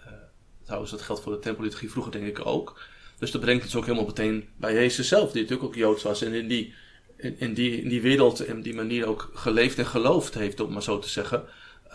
Trouwens, 0.65 0.91
dat 0.91 1.03
geldt 1.03 1.23
voor 1.23 1.33
de 1.33 1.39
tempelliturgie 1.39 1.91
vroeger 1.91 2.13
denk 2.13 2.27
ik 2.27 2.47
ook. 2.47 2.81
Dus 3.19 3.31
dat 3.31 3.41
brengt 3.41 3.65
ons 3.65 3.77
ook 3.77 3.85
helemaal 3.85 4.07
meteen 4.07 4.49
bij 4.57 4.75
Jezus 4.75 5.09
zelf, 5.09 5.33
die 5.33 5.43
natuurlijk 5.43 5.69
ook 5.69 5.75
Joods 5.75 6.03
was. 6.03 6.23
En 6.23 6.33
in 6.33 6.49
die 6.49 6.75
in, 7.17 7.39
in, 7.39 7.55
die, 7.55 7.83
in 7.83 7.89
die 7.89 8.03
wereld 8.03 8.41
en 8.41 8.63
die 8.63 8.75
manier 8.75 9.07
ook 9.07 9.31
geleefd 9.35 9.79
en 9.79 9.87
geloofd 9.87 10.35
heeft, 10.35 10.61
om 10.61 10.73
maar 10.73 10.83
zo 10.83 10.99
te 10.99 11.09
zeggen. 11.09 11.45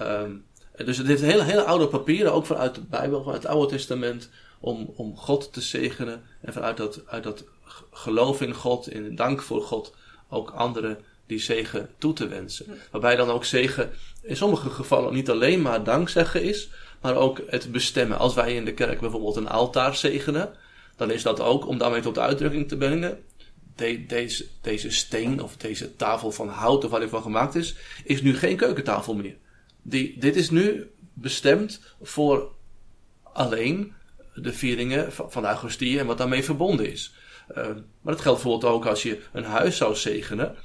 Um, 0.02 0.46
dus 0.86 0.98
het 0.98 1.08
heeft 1.08 1.22
hele, 1.22 1.44
hele 1.44 1.64
oude 1.64 1.88
papieren, 1.88 2.34
ook 2.34 2.46
vanuit 2.46 2.76
de 2.76 2.82
Bijbel, 2.82 3.24
vanuit 3.24 3.44
het 3.44 3.52
Oude 3.52 3.76
Testament, 3.76 4.30
om, 4.60 4.94
om 4.96 5.18
God 5.18 5.54
te 5.54 5.62
zegenen. 5.62 6.24
En 6.42 6.54
vanuit 6.54 6.78
dat, 6.78 7.02
uit 7.06 7.24
dat 7.24 7.44
geloof 7.92 8.42
in 8.42 8.54
God, 8.54 8.90
in 8.90 9.16
dank 9.16 9.42
voor 9.42 9.62
God, 9.62 9.96
ook 10.30 10.50
anderen 10.50 10.98
die 11.28 11.40
zegen 11.40 11.90
toe 11.98 12.14
te 12.14 12.28
wensen. 12.28 12.66
Waarbij 12.92 13.16
dan 13.16 13.30
ook 13.30 13.46
zegen 13.46 13.92
in 14.22 14.38
sommige 14.38 14.70
gevallen 14.70 15.14
niet 15.14 15.30
alleen 15.30 15.62
maar 15.62 15.84
dankzeggen 15.84 16.44
is, 16.44 16.70
maar 17.02 17.16
ook 17.16 17.42
het 17.48 17.72
bestemmen. 17.72 18.18
Als 18.18 18.34
wij 18.34 18.56
in 18.56 18.66
de 18.66 18.74
kerk 18.74 19.00
bijvoorbeeld 19.00 19.36
een 19.36 19.50
altaar 19.50 19.96
zegenen, 19.96 20.54
dan 20.96 21.12
is 21.12 21.24
dat 21.24 21.40
ook 21.40 21.68
om 21.68 21.78
daarmee 21.78 22.02
tot 22.02 22.20
uitdrukking 22.20 22.68
te 22.68 22.78
brengen 22.78 23.24
de, 23.80 24.06
deze, 24.06 24.46
deze 24.62 24.92
steen 24.92 25.44
of 25.44 25.58
deze 25.58 25.96
tafel 25.96 26.32
van 26.32 26.48
hout 26.48 26.86
of 26.86 26.92
wat 26.92 27.02
er 27.02 27.10
van 27.10 27.22
gemaakt 27.22 27.56
is, 27.56 27.76
is 28.04 28.22
nu 28.22 28.36
geen 28.36 28.58
keukentafel 28.58 29.16
meer. 29.16 29.36
Die, 29.82 30.20
dit 30.20 30.36
is 30.36 30.50
nu 30.50 30.92
bestemd 31.14 31.82
voor 32.02 32.52
alleen 33.24 33.94
de 34.34 34.54
vieringen 34.54 35.14
van, 35.14 35.32
van 35.32 35.42
de 35.42 35.48
Augustie 35.48 36.00
en 36.00 36.06
wat 36.06 36.18
daarmee 36.18 36.44
verbonden 36.44 36.92
is. 36.92 37.14
Ehm, 37.48 37.74
maar 38.02 38.14
dat 38.14 38.22
geldt 38.22 38.42
bijvoorbeeld 38.42 38.74
ook 38.74 38.86
als 38.86 39.04
je 39.04 39.22
een 39.32 39.44
huis 39.44 39.78
zou 39.78 39.96
zegenen. 39.96 40.56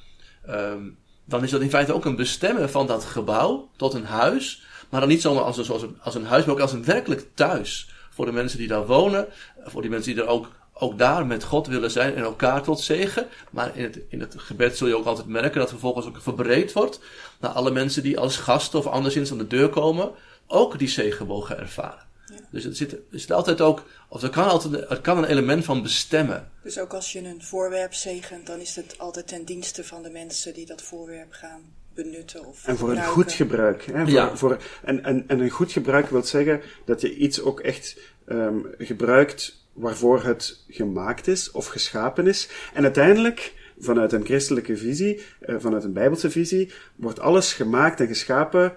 Ehm, 0.46 0.82
dan 1.24 1.42
is 1.42 1.50
dat 1.50 1.60
in 1.60 1.70
feite 1.70 1.92
ook 1.92 2.04
een 2.04 2.16
bestemmen 2.16 2.70
van 2.70 2.86
dat 2.86 3.04
gebouw 3.04 3.70
tot 3.76 3.94
een 3.94 4.04
huis. 4.04 4.62
Maar 4.94 5.02
dan 5.02 5.12
niet 5.12 5.22
zomaar 5.22 5.42
als 5.42 5.56
een, 5.56 5.64
zoals 5.64 5.84
als 6.02 6.14
een 6.14 6.24
huis, 6.24 6.44
maar 6.44 6.54
ook 6.54 6.60
als 6.60 6.72
een 6.72 6.84
werkelijk 6.84 7.26
thuis. 7.34 7.88
Voor 8.10 8.26
de 8.26 8.32
mensen 8.32 8.58
die 8.58 8.68
daar 8.68 8.86
wonen, 8.86 9.26
voor 9.64 9.82
die 9.82 9.90
mensen 9.90 10.14
die 10.14 10.22
er 10.22 10.28
ook, 10.28 10.50
ook 10.72 10.98
daar 10.98 11.26
met 11.26 11.44
God 11.44 11.66
willen 11.66 11.90
zijn 11.90 12.14
en 12.14 12.22
elkaar 12.22 12.62
tot 12.62 12.80
zegen. 12.80 13.26
Maar 13.50 13.76
in 13.76 13.82
het, 13.82 14.00
in 14.08 14.20
het 14.20 14.34
gebed 14.36 14.76
zul 14.76 14.86
je 14.86 14.96
ook 14.96 15.06
altijd 15.06 15.26
merken 15.26 15.52
dat 15.52 15.60
het 15.60 15.70
vervolgens 15.70 16.06
ook 16.06 16.22
verbreed 16.22 16.72
wordt 16.72 17.00
naar 17.40 17.50
alle 17.50 17.70
mensen 17.70 18.02
die 18.02 18.18
als 18.18 18.36
gasten 18.36 18.78
of 18.78 18.86
anderszins 18.86 19.30
aan 19.30 19.38
de 19.38 19.46
deur 19.46 19.68
komen, 19.68 20.10
ook 20.46 20.78
die 20.78 20.88
zegen 20.88 21.26
mogen 21.26 21.58
ervaren. 21.58 22.06
Dus 22.50 22.64
er 22.64 22.74
zit, 22.74 22.92
er 22.92 23.20
zit 23.20 23.32
altijd 23.32 23.60
ook, 23.60 23.82
of 24.08 24.22
er 24.22 24.30
kan 24.30 24.48
altijd, 24.48 24.90
er 24.90 25.00
kan 25.00 25.18
een 25.18 25.24
element 25.24 25.64
van 25.64 25.82
bestemmen. 25.82 26.50
Dus 26.62 26.78
ook 26.78 26.94
als 26.94 27.12
je 27.12 27.24
een 27.24 27.42
voorwerp 27.42 27.94
zegent, 27.94 28.46
dan 28.46 28.60
is 28.60 28.76
het 28.76 28.98
altijd 28.98 29.26
ten 29.26 29.44
dienste 29.44 29.84
van 29.84 30.02
de 30.02 30.10
mensen 30.10 30.54
die 30.54 30.66
dat 30.66 30.82
voorwerp 30.82 31.32
gaan 31.32 31.82
benutten 31.94 32.44
of 32.44 32.66
En 32.66 32.76
voor 32.76 32.90
een 32.90 33.04
goed 33.04 33.32
gebruik. 33.32 33.84
Hè? 33.84 34.00
Voor, 34.00 34.10
Ja. 34.10 34.36
voor, 34.36 34.58
en, 34.82 35.04
en, 35.04 35.24
en 35.26 35.40
een 35.40 35.50
goed 35.50 35.72
gebruik 35.72 36.08
wil 36.08 36.22
zeggen 36.22 36.60
dat 36.84 37.00
je 37.00 37.14
iets 37.14 37.42
ook 37.42 37.60
echt 37.60 37.98
ehm, 38.26 38.58
gebruikt 38.78 39.66
waarvoor 39.72 40.24
het 40.24 40.64
gemaakt 40.68 41.26
is 41.26 41.50
of 41.50 41.66
geschapen 41.66 42.26
is. 42.26 42.48
En 42.74 42.82
uiteindelijk, 42.82 43.54
vanuit 43.78 44.12
een 44.12 44.24
christelijke 44.24 44.76
visie, 44.76 45.22
eh, 45.40 45.56
vanuit 45.58 45.84
een 45.84 45.92
bijbelse 45.92 46.30
visie, 46.30 46.72
wordt 46.96 47.20
alles 47.20 47.52
gemaakt 47.52 48.00
en 48.00 48.06
geschapen 48.06 48.72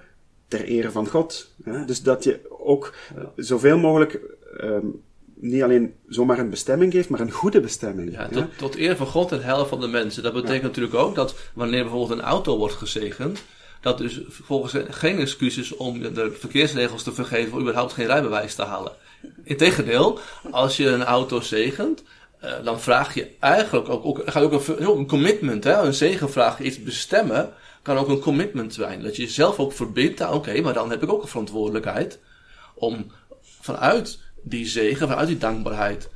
ter 0.48 0.64
ere 0.64 0.92
van 0.92 1.08
God. 1.08 1.54
Hè? 1.64 1.86
Dus 1.86 2.02
dat 2.02 2.24
je 2.24 2.40
ook 2.50 2.94
zoveel 3.36 3.78
mogelijk 3.78 4.20
ehm, 4.58 4.86
niet 5.40 5.64
alleen 5.64 5.94
zomaar 6.08 6.40
een 6.40 6.50
bestemming 6.50 6.94
geeft, 6.94 7.10
maar 7.10 7.20
een 7.20 7.32
goede 7.32 7.60
bestemming. 7.60 8.12
Ja, 8.12 8.28
tot, 8.28 8.58
tot 8.58 8.76
eer 8.76 8.96
van 8.96 9.08
God 9.08 9.32
en 9.32 9.44
heil 9.44 9.66
van 9.66 9.82
de 9.82 9.88
mensen. 9.88 10.24
Dat 10.24 10.34
betekent 10.34 10.62
natuurlijk 10.62 10.96
ook 10.96 11.16
dat 11.16 11.36
wanneer 11.54 11.82
bijvoorbeeld 11.82 12.20
een 12.20 12.26
auto 12.26 12.58
wordt 12.58 12.76
gezegend, 12.76 13.44
dat 13.82 13.98
dus 13.98 14.22
volgens 14.30 14.74
geen 14.90 15.20
excuus 15.20 15.58
is 15.58 15.76
om 15.76 16.02
de 16.02 16.32
verkeersregels 16.40 17.04
te 17.04 17.14
vergeven 17.14 17.54
om 17.54 17.60
überhaupt 17.60 17.94
geen 17.94 18.06
rijbewijs 18.06 18.56
te 18.56 18.64
halen. 18.64 18.92
Integendeel, 19.44 20.20
als 20.52 20.78
je 20.78 20.88
een 20.88 21.04
auto 21.04 21.42
zegent, 21.42 22.04
eh, 22.40 22.52
dan 22.64 22.82
vraag 22.82 23.14
je 23.14 23.32
eigenlijk 23.40 23.90
ook, 23.90 24.06
ook, 24.06 24.22
gaat 24.26 24.44
ook 24.44 24.68
een, 24.68 24.98
een 24.98 25.08
commitment, 25.08 25.64
hè? 25.64 25.82
een 25.82 25.94
zegenvraag, 25.94 26.60
iets 26.60 26.84
bestemmen, 26.84 27.54
kan 27.82 27.98
ook 27.98 28.08
een 28.08 28.20
commitment 28.20 28.74
zijn. 28.74 29.04
Dat 29.04 29.16
je 29.16 29.22
jezelf 29.22 29.60
ook 29.60 29.74
verbindt, 29.74 30.30
oké, 30.30 30.62
maar 30.62 30.74
dan 30.74 30.90
heb 30.90 31.04
ik 31.04 31.12
ook 31.12 31.22
een 31.22 31.28
verantwoordelijkheid 31.28 32.20
om 32.76 33.12
vanuit 33.62 34.20
die 34.50 34.66
zegen, 34.66 35.08
vanuit 35.08 35.28
die 35.28 35.38
dankbaarheid, 35.38 36.10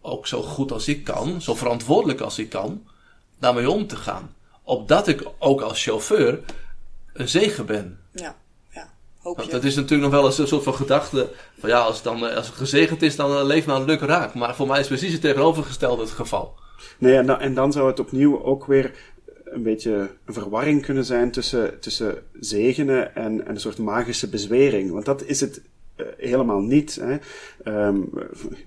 ook 0.00 0.26
zo 0.26 0.42
goed 0.42 0.72
als 0.72 0.88
ik 0.88 1.04
kan, 1.04 1.42
zo 1.42 1.54
verantwoordelijk 1.54 2.20
als 2.20 2.38
ik 2.38 2.48
kan, 2.48 2.86
daarmee 3.38 3.70
om 3.70 3.86
te 3.86 3.96
gaan. 3.96 4.34
Opdat 4.62 5.08
ik 5.08 5.24
ook 5.38 5.60
als 5.60 5.82
chauffeur 5.82 6.40
een 7.12 7.28
zegen 7.28 7.66
ben. 7.66 7.98
Ja, 8.12 8.36
ja. 8.70 8.90
Hoop 9.18 9.36
Want 9.36 9.48
je. 9.48 9.54
dat 9.54 9.64
is 9.64 9.74
natuurlijk 9.74 10.02
nog 10.02 10.20
wel 10.20 10.28
eens 10.28 10.38
een 10.38 10.46
soort 10.46 10.62
van 10.62 10.74
gedachte 10.74 11.30
van 11.58 11.68
ja, 11.68 11.78
als 11.78 11.94
het, 11.94 12.04
dan, 12.04 12.26
eh, 12.26 12.36
als 12.36 12.46
het 12.46 12.56
gezegend 12.56 13.02
is, 13.02 13.16
dan 13.16 13.36
eh, 13.36 13.44
leef 13.44 13.66
maar 13.66 13.82
luk 13.82 14.00
raak. 14.00 14.34
Maar 14.34 14.54
voor 14.54 14.66
mij 14.66 14.80
is 14.80 14.86
precies 14.86 15.12
het 15.12 15.20
tegenovergestelde 15.20 16.02
het 16.02 16.10
geval. 16.10 16.54
Nee, 16.98 17.16
en 17.16 17.26
dan, 17.26 17.40
en 17.40 17.54
dan 17.54 17.72
zou 17.72 17.86
het 17.86 18.00
opnieuw 18.00 18.42
ook 18.42 18.66
weer 18.66 18.92
een 19.44 19.62
beetje 19.62 20.10
een 20.24 20.34
verwarring 20.34 20.82
kunnen 20.84 21.04
zijn 21.04 21.30
tussen, 21.30 21.80
tussen 21.80 22.22
zegenen 22.40 23.14
en, 23.14 23.46
en 23.46 23.54
een 23.54 23.60
soort 23.60 23.78
magische 23.78 24.28
bezwering. 24.28 24.90
Want 24.90 25.04
dat 25.04 25.22
is 25.22 25.40
het 25.40 25.62
helemaal 26.16 26.60
niet. 26.60 27.00
Hè. 27.00 27.18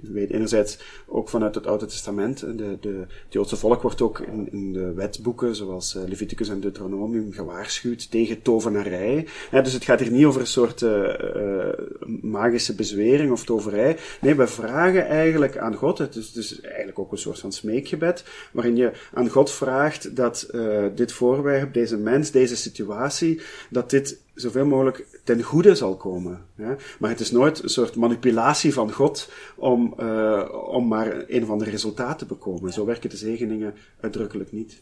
Je 0.02 0.12
weet 0.12 0.32
enerzijds 0.32 0.80
ook 1.06 1.30
vanuit 1.30 1.56
het 1.56 1.68
Oude 1.68 1.86
Testament, 1.86 2.40
de, 2.40 2.78
de, 2.80 3.06
het 3.08 3.34
Joodse 3.34 3.56
volk 3.56 3.82
wordt 3.82 4.02
ook 4.02 4.20
in, 4.20 4.52
in 4.52 4.74
de 4.74 4.94
wetboeken, 4.94 5.56
zoals 5.56 5.96
eh, 5.96 6.04
Leviticus 6.08 6.50
en 6.50 6.60
Deuteronomium, 6.60 7.32
gewaarschuwd 7.32 8.12
tegen 8.12 8.42
tovenarij. 8.42 9.28
Dus 9.52 9.74
het 9.74 9.84
gaat 9.84 10.00
hier 10.00 10.12
niet 10.12 10.25
over 10.25 10.42
een 10.42 10.48
soort 10.48 10.82
eh, 10.82 11.70
eh, 11.70 11.74
magische 12.22 12.75
bezwering 12.75 13.32
of 13.32 13.46
toverij. 13.46 13.98
Nee, 14.22 14.36
we 14.36 14.48
vragen 14.48 15.08
eigenlijk 15.08 15.58
aan 15.58 15.75
God, 15.75 15.98
het 15.98 16.16
is, 16.16 16.28
het 16.28 16.36
is 16.36 16.62
eigenlijk 16.62 17.00
ook 17.00 17.12
een 17.12 17.18
soort 17.18 17.40
van 17.40 17.52
smeekgebed, 17.52 18.24
waarin 18.52 18.75
je 18.75 18.92
aan 19.13 19.30
God 19.30 19.52
vraagt 19.52 20.16
dat 20.16 20.42
eh, 20.42 20.86
dit 20.96 21.12
voorwerp, 21.12 21.74
deze 21.74 21.98
mens, 21.98 22.32
deze 22.32 22.56
situatie, 22.56 23.42
dat 23.70 23.90
dit 23.90 24.22
zoveel 24.36 24.66
mogelijk 24.66 25.20
ten 25.24 25.42
goede 25.42 25.75
zal 25.75 25.98
komen. 25.98 26.46
Hè? 26.56 26.75
Maar 27.00 27.10
het 27.10 27.20
is 27.20 27.32
nooit 27.32 27.63
een 27.63 27.70
soort 27.70 27.96
manipulatie 27.96 28.74
van 28.74 28.92
God 28.92 29.32
om, 29.56 29.94
eh, 29.98 30.50
om 30.68 30.88
maar 30.88 31.24
een 31.28 31.44
of 31.44 31.50
ander 31.50 31.70
resultaat 31.70 32.20
te 32.20 32.25
bekomen. 32.25 32.74
Zo 32.74 32.86
werken 32.86 33.10
de 33.10 33.18
zegeningen 33.18 33.75
uitdrukkelijk 34.00 34.52
niet. 34.52 34.80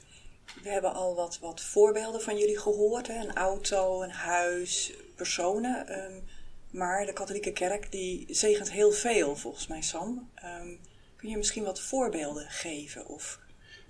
We 0.64 0.70
hebben 0.70 0.94
al 0.94 1.16
wat, 1.16 1.40
wat 1.42 1.62
voorbeelden 1.62 2.22
van 2.22 2.38
jullie 2.38 2.60
gehoord. 2.60 3.08
Hè? 3.08 3.24
Een 3.24 3.36
auto, 3.36 4.02
een 4.02 4.12
huis, 4.12 4.94
personen. 5.16 5.88
Ehm, 5.88 6.20
maar 6.72 7.06
de 7.06 7.14
katholieke 7.14 7.52
kerk 7.52 7.92
die 7.92 8.26
zegent 8.30 8.72
heel 8.72 8.92
veel, 8.92 9.36
volgens 9.36 9.68
mij, 9.68 9.82
Sam. 9.82 10.30
Ehm, 10.36 10.70
kun 11.16 11.30
je 11.30 11.38
misschien 11.38 11.64
wat 11.64 11.82
voorbeelden 11.82 12.50
geven? 12.50 13.08
Of 13.08 13.40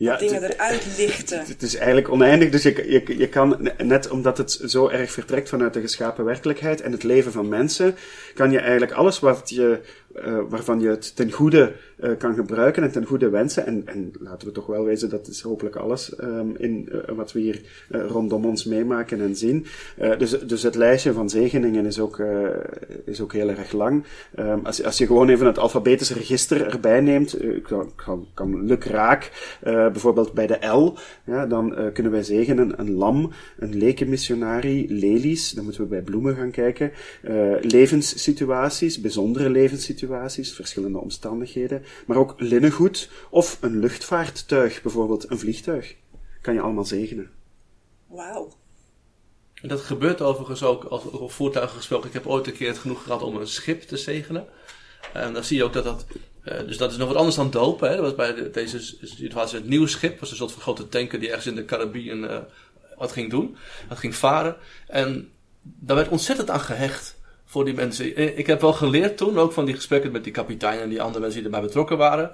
Ja, 0.02 0.18
dingen 0.18 0.44
eruit 0.44 0.86
lichten? 0.98 1.40
Het 1.48 1.62
is 1.62 1.76
eigenlijk 1.76 2.10
oneindig, 2.10 2.50
dus 2.50 2.64
je, 2.64 2.92
je, 2.92 3.18
je 3.18 3.28
kan, 3.28 3.70
net 3.78 4.10
omdat 4.10 4.38
het 4.38 4.60
zo 4.66 4.88
erg 4.88 5.12
vertrekt 5.12 5.50
vanuit 5.50 5.74
de 5.74 5.82
geschapen 5.82 6.26
werkelijkheid 6.26 6.82
en 6.82 6.92
het 6.92 7.04
leven 7.04 7.32
van 7.32 7.50
mensen, 7.50 7.96
kan 8.34 8.52
je 8.52 8.60
eigenlijk 8.60 8.92
alles 8.92 9.20
wat 9.20 9.50
je, 9.50 9.82
eh, 10.16 10.40
waarvan 10.50 10.80
je 10.80 10.88
het 10.90 11.16
ten 11.16 11.32
goede 11.32 11.72
eh, 11.98 12.12
kan 12.18 12.36
gebruiken 12.36 12.84
en 12.84 12.92
ten 12.92 13.06
goede 13.06 13.30
wensen, 13.30 13.66
en, 13.66 13.82
en 13.86 14.12
laten 14.20 14.48
we 14.48 14.54
toch 14.54 14.66
wel 14.66 14.84
wezen, 14.84 15.10
dat 15.10 15.28
is 15.28 15.42
hopelijk 15.42 15.76
alles 15.76 16.16
ehm, 16.16 16.50
in 16.58 16.90
eh, 16.92 17.16
wat 17.16 17.32
we 17.32 17.40
hier 17.40 17.62
rondom 17.90 18.46
ons 18.46 18.66
meemaken 18.66 19.22
en 19.22 19.36
zien. 19.36 19.66
Dus, 20.18 20.40
dus 20.40 20.64
het 20.64 20.76
lijstje 20.76 21.14
van 21.14 21.30
zegeningen 21.30 21.86
is 21.86 22.00
ook, 22.00 22.22
is 23.06 23.22
ook 23.22 23.34
heel 23.34 23.50
erg 23.50 23.72
lang. 23.72 24.04
Ehm, 24.36 24.60
als, 24.64 24.78
je- 24.78 24.86
als 24.86 24.98
je 24.98 25.06
gewoon 25.06 25.30
even 25.30 25.46
het 25.46 25.58
alfabetische 25.58 26.14
register 26.14 26.68
erbij 26.68 27.02
neemt, 27.02 27.44
ik 27.44 27.64
kan, 27.64 27.92
kan, 27.96 28.28
kan 28.34 28.66
luk 28.66 28.84
raak, 28.84 29.32
eh, 29.62 29.74
bijvoorbeeld 29.74 30.34
bij 30.34 30.48
de 30.48 30.68
L, 30.68 30.94
ja, 31.26 31.46
dan 31.46 31.76
kunnen 31.94 32.12
wij 32.12 32.24
zegenen 32.24 32.80
een 32.80 32.92
lam, 32.94 33.32
een 33.60 33.78
lekenmissionarie, 33.78 34.94
lelies, 34.94 35.52
dan 35.52 35.64
moeten 35.64 35.82
we 35.82 35.88
bij 35.88 36.02
bloemen 36.02 36.36
gaan 36.36 36.52
kijken, 36.52 36.92
levenssituaties, 37.62 39.02
bijzondere 39.02 39.50
levenssituaties, 39.50 40.00
verschillende 40.54 40.98
omstandigheden, 40.98 41.84
maar 42.06 42.18
ook 42.18 42.34
linnengoed 42.38 43.10
of 43.30 43.58
een 43.62 43.80
luchtvaarttuig, 43.80 44.82
bijvoorbeeld 44.82 45.30
een 45.30 45.40
vliegtuig, 45.40 45.96
kan 46.42 46.54
je 46.54 46.62
allemaal 46.62 46.86
zegenen. 46.86 47.30
Wauw. 48.08 48.52
En 49.62 49.68
dat 49.68 49.82
gebeurt 49.82 50.22
overigens 50.22 50.64
ook 50.64 50.84
als 50.84 51.12
over 51.12 51.30
voertuigen 51.30 51.78
gesproken. 51.78 52.08
Ik 52.08 52.14
heb 52.14 52.28
ooit 52.28 52.48
een 52.48 52.54
keer 52.54 52.68
het 52.68 52.78
genoeg 52.78 53.04
gehad 53.04 53.22
om 53.22 53.36
een 53.36 53.48
schip 53.48 53.82
te 53.82 53.98
zegenen. 53.98 54.46
En 55.14 55.34
dan 55.34 55.44
zie 55.44 55.58
je 55.58 55.64
ook 55.64 55.74
dat 55.74 55.84
dat. 55.84 56.06
eh, 56.44 56.68
dus 56.68 56.78
dat 56.78 56.92
is 56.92 56.98
nog 56.98 57.08
wat 57.08 57.18
anders 57.18 57.36
dan 57.36 57.52
dopen. 57.52 57.90
Hè. 57.90 57.96
Dat 57.96 58.06
was 58.06 58.16
bij 58.16 58.34
de- 58.34 58.50
deze 58.50 58.80
situatie 59.02 59.58
het 59.58 59.68
nieuw 59.68 59.86
schip. 59.86 60.20
was 60.20 60.30
een 60.32 60.36
soort 60.38 60.52
van 60.52 60.62
grote 60.62 60.88
tanker 60.90 61.20
die 61.20 61.28
ergens 61.28 61.48
in 61.48 61.56
de 61.56 61.66
Caribbean 61.66 62.28
eh, 62.28 62.38
wat 62.98 63.12
ging 63.12 63.30
doen. 63.30 63.58
Dat 63.90 63.98
ging 63.98 64.16
varen. 64.16 64.56
En 64.88 65.32
daar 65.62 65.96
werd 65.96 66.10
ontzettend 66.10 66.50
aan 66.50 66.60
gehecht 66.60 67.20
voor 67.52 67.66
die 67.66 67.74
mensen. 67.74 68.38
Ik 68.38 68.48
heb 68.48 68.62
wel 68.62 68.74
geleerd 68.74 69.18
toen, 69.18 69.40
ook 69.40 69.52
van 69.52 69.66
die 69.66 69.76
gesprekken 69.76 70.12
met 70.12 70.24
die 70.24 70.34
kapitein 70.34 70.80
en 70.80 70.90
die 70.90 71.02
andere 71.02 71.20
mensen 71.20 71.44
die 71.44 71.52
erbij 71.52 71.68
betrokken 71.68 71.98
waren. 71.98 72.32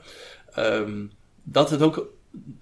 ehm, 0.54 1.06
dat 1.44 1.70
het 1.70 1.82
ook 1.82 2.08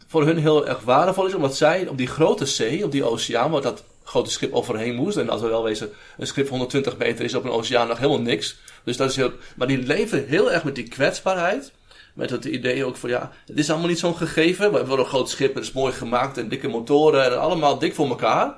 voor 0.08 0.26
hun 0.26 0.38
heel 0.38 0.68
erg 0.68 0.82
waardevol 0.82 1.26
is, 1.26 1.34
omdat 1.34 1.56
zij 1.56 1.88
op 1.88 1.98
die 1.98 2.08
grote 2.08 2.46
zee, 2.46 2.84
op 2.84 2.92
die 2.92 3.04
oceaan, 3.04 3.52
waar 3.52 3.62
dat 3.62 3.84
grote 4.04 4.32
schip 4.32 4.54
overheen 4.54 4.96
moest. 4.96 5.18
En 5.18 5.30
als 5.30 5.42
we 5.42 5.48
wel 5.48 5.64
wezen, 5.64 5.90
een 6.18 6.28
schip 6.28 6.48
van 6.48 6.58
120 6.58 6.98
meter 6.98 7.26
is 7.26 7.34
op 7.34 7.44
een 7.44 7.50
oceaan 7.52 7.88
nog 7.88 7.98
helemaal 7.98 8.22
niks. 8.22 8.58
Dus 8.84 8.98
dat 8.98 9.10
is 9.10 9.16
heel, 9.16 9.32
maar 9.56 9.68
die 9.68 9.78
leven 9.78 10.26
heel 10.28 10.52
erg 10.52 10.64
met 10.64 10.76
die 10.76 10.88
kwetsbaarheid. 10.88 11.72
Met 12.14 12.30
het 12.30 12.46
idee 12.46 12.86
ook 12.86 12.96
van 12.96 13.10
ja, 13.10 13.32
het 13.46 13.60
is 13.60 13.70
allemaal 13.70 13.88
niet 13.88 14.00
zo'n 14.00 14.16
gegeven. 14.16 14.72
We 14.72 14.78
hebben 14.78 15.00
een 15.00 15.06
groot 15.06 15.30
schip, 15.30 15.56
het 15.56 15.64
is 15.64 15.72
mooi 15.72 15.94
gemaakt 15.94 16.38
en 16.38 16.50
dikke 16.50 16.68
motoren 16.68 17.26
en 17.26 17.40
allemaal 17.40 17.80
dik 17.80 17.96
voor 17.96 18.08
elkaar. 18.10 18.56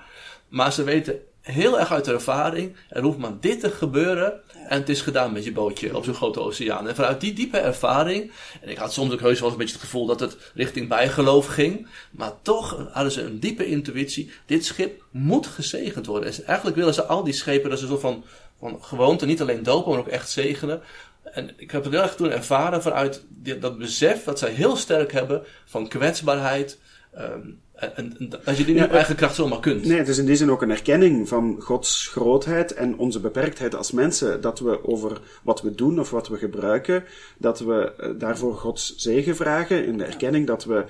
Maar 0.50 0.74
ze 0.74 0.84
weten 0.84 1.20
heel 1.52 1.80
erg 1.80 1.92
uit 1.92 2.08
ervaring, 2.08 2.76
er 2.90 3.04
hoeft 3.04 3.18
maar 3.18 3.40
dit 3.40 3.60
te 3.60 3.72
gebeuren 3.72 4.34
en 4.68 4.80
het 4.80 4.90
is 4.90 5.02
gedaan 5.02 5.32
met 5.32 5.44
je 5.44 5.52
bootje 5.52 5.96
op 5.96 6.04
zo'n 6.04 6.14
grote 6.14 6.40
oceaan. 6.40 6.88
En 6.88 6.96
vanuit 6.96 7.22
die 7.22 7.34
diepe 7.34 7.58
ervaring, 7.58 8.32
en 8.62 8.70
ik 8.70 8.78
had 8.78 8.94
soms 8.94 9.14
ook 9.14 9.20
heus 9.20 9.40
wel 9.40 9.52
een 9.52 9.58
beetje 9.58 9.74
het 9.74 9.84
gevoel 9.84 10.06
dat 10.06 10.20
het 10.20 10.38
richting 10.54 10.88
bijgeloof 10.88 11.46
ging, 11.46 11.88
maar 12.12 12.32
toch 12.42 12.88
hadden 12.92 13.12
ze 13.12 13.22
een 13.22 13.40
diepe 13.40 13.66
intuïtie, 13.66 14.32
dit 14.46 14.66
schip 14.66 15.04
moet 15.12 15.48
gezegend 15.48 16.06
worden. 16.06 16.34
En 16.34 16.46
eigenlijk 16.46 16.78
willen 16.78 16.94
ze 16.94 17.04
al 17.04 17.24
die 17.24 17.34
schepen, 17.34 17.70
dat 17.70 17.78
is 17.78 17.84
een 17.84 17.90
soort 17.90 18.02
van, 18.02 18.24
van 18.60 18.84
gewoonte, 18.84 19.26
niet 19.26 19.42
alleen 19.42 19.64
dopen, 19.64 19.92
maar 19.92 20.00
ook 20.00 20.08
echt 20.08 20.30
zegenen. 20.30 20.82
En 21.24 21.54
ik 21.58 21.72
heb 21.72 21.84
het 21.84 21.94
heel 21.94 22.02
erg 22.02 22.16
toen 22.16 22.32
ervaren 22.32 22.82
vanuit 22.82 23.24
dat 23.60 23.78
besef 23.78 24.24
dat 24.24 24.40
zij 24.40 24.52
heel 24.52 24.76
sterk 24.76 25.12
hebben 25.12 25.44
van 25.66 25.88
kwetsbaarheid, 25.88 26.80
ehm, 27.14 27.40
en, 27.78 28.16
dat 28.30 28.58
je 28.58 28.84
op 28.84 28.92
eigen 28.92 29.16
kracht 29.16 29.36
zomaar 29.36 29.60
kunt. 29.60 29.86
Nee, 29.86 29.98
het 29.98 30.08
is 30.08 30.18
in 30.18 30.26
die 30.26 30.36
zin 30.36 30.52
ook 30.52 30.62
een 30.62 30.72
erkenning 30.72 31.28
van 31.28 31.56
Gods 31.60 32.08
grootheid 32.08 32.74
en 32.74 32.98
onze 32.98 33.20
beperktheid 33.20 33.76
als 33.76 33.92
mensen. 33.92 34.42
Dat 34.42 34.60
we 34.60 34.88
over 34.88 35.20
wat 35.44 35.62
we 35.62 35.76
doen 35.76 36.00
of 36.00 36.10
wat 36.10 36.28
we 36.28 36.38
gebruiken, 36.38 37.04
dat 37.38 37.60
we 37.60 37.94
eh, 37.98 38.10
daarvoor 38.18 38.56
Gods 38.56 38.96
zegen 38.96 39.36
vragen. 39.36 39.86
In 39.86 39.98
de 39.98 40.04
erkenning 40.04 40.48
dat 40.48 40.66
we 40.66 40.86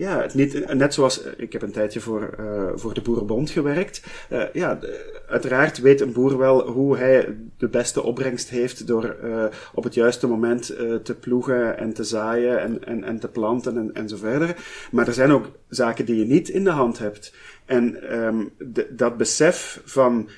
ja, 0.00 0.26
het 0.32 0.74
net 0.74 0.94
zoals, 0.94 1.22
eh, 1.22 1.32
ik 1.36 1.52
heb 1.52 1.62
een 1.62 1.72
tijdje 1.72 2.00
voor, 2.00 2.34
uh, 2.40 2.70
voor 2.74 2.94
de 2.94 3.00
Boerenbond 3.00 3.50
gewerkt. 3.50 4.02
Uh, 4.32 4.42
ja, 4.52 4.78
uiteraard 5.26 5.80
weet 5.80 6.00
een 6.00 6.12
boer 6.12 6.38
wel 6.38 6.70
hoe 6.70 6.96
hij 6.96 7.36
de 7.56 7.68
beste 7.68 8.02
opbrengst 8.02 8.48
heeft 8.48 8.86
door 8.86 9.16
op 9.74 9.84
het 9.84 9.94
juiste 9.94 10.26
moment 10.26 10.66
te 11.02 11.16
ploegen 11.20 11.78
en 11.78 11.92
te 11.92 12.04
zaaien 12.04 12.60
en, 12.60 12.84
en, 12.86 13.04
en 13.04 13.18
te 13.18 13.28
planten 13.28 13.76
en, 13.76 13.94
en 13.94 14.08
zo 14.08 14.16
verder. 14.16 14.56
Maar 14.90 15.06
er 15.06 15.12
zijn 15.12 15.32
ook 15.32 15.46
zaken 15.68 16.04
die 16.04 16.16
je 16.16 16.24
niet 16.24 16.48
in 16.48 16.64
de 16.64 16.70
hand 16.70 16.98
hebt. 16.98 17.34
En 17.64 17.92
de, 18.58 18.86
dat 18.90 19.16
besef 19.16 19.82
van, 19.84 20.28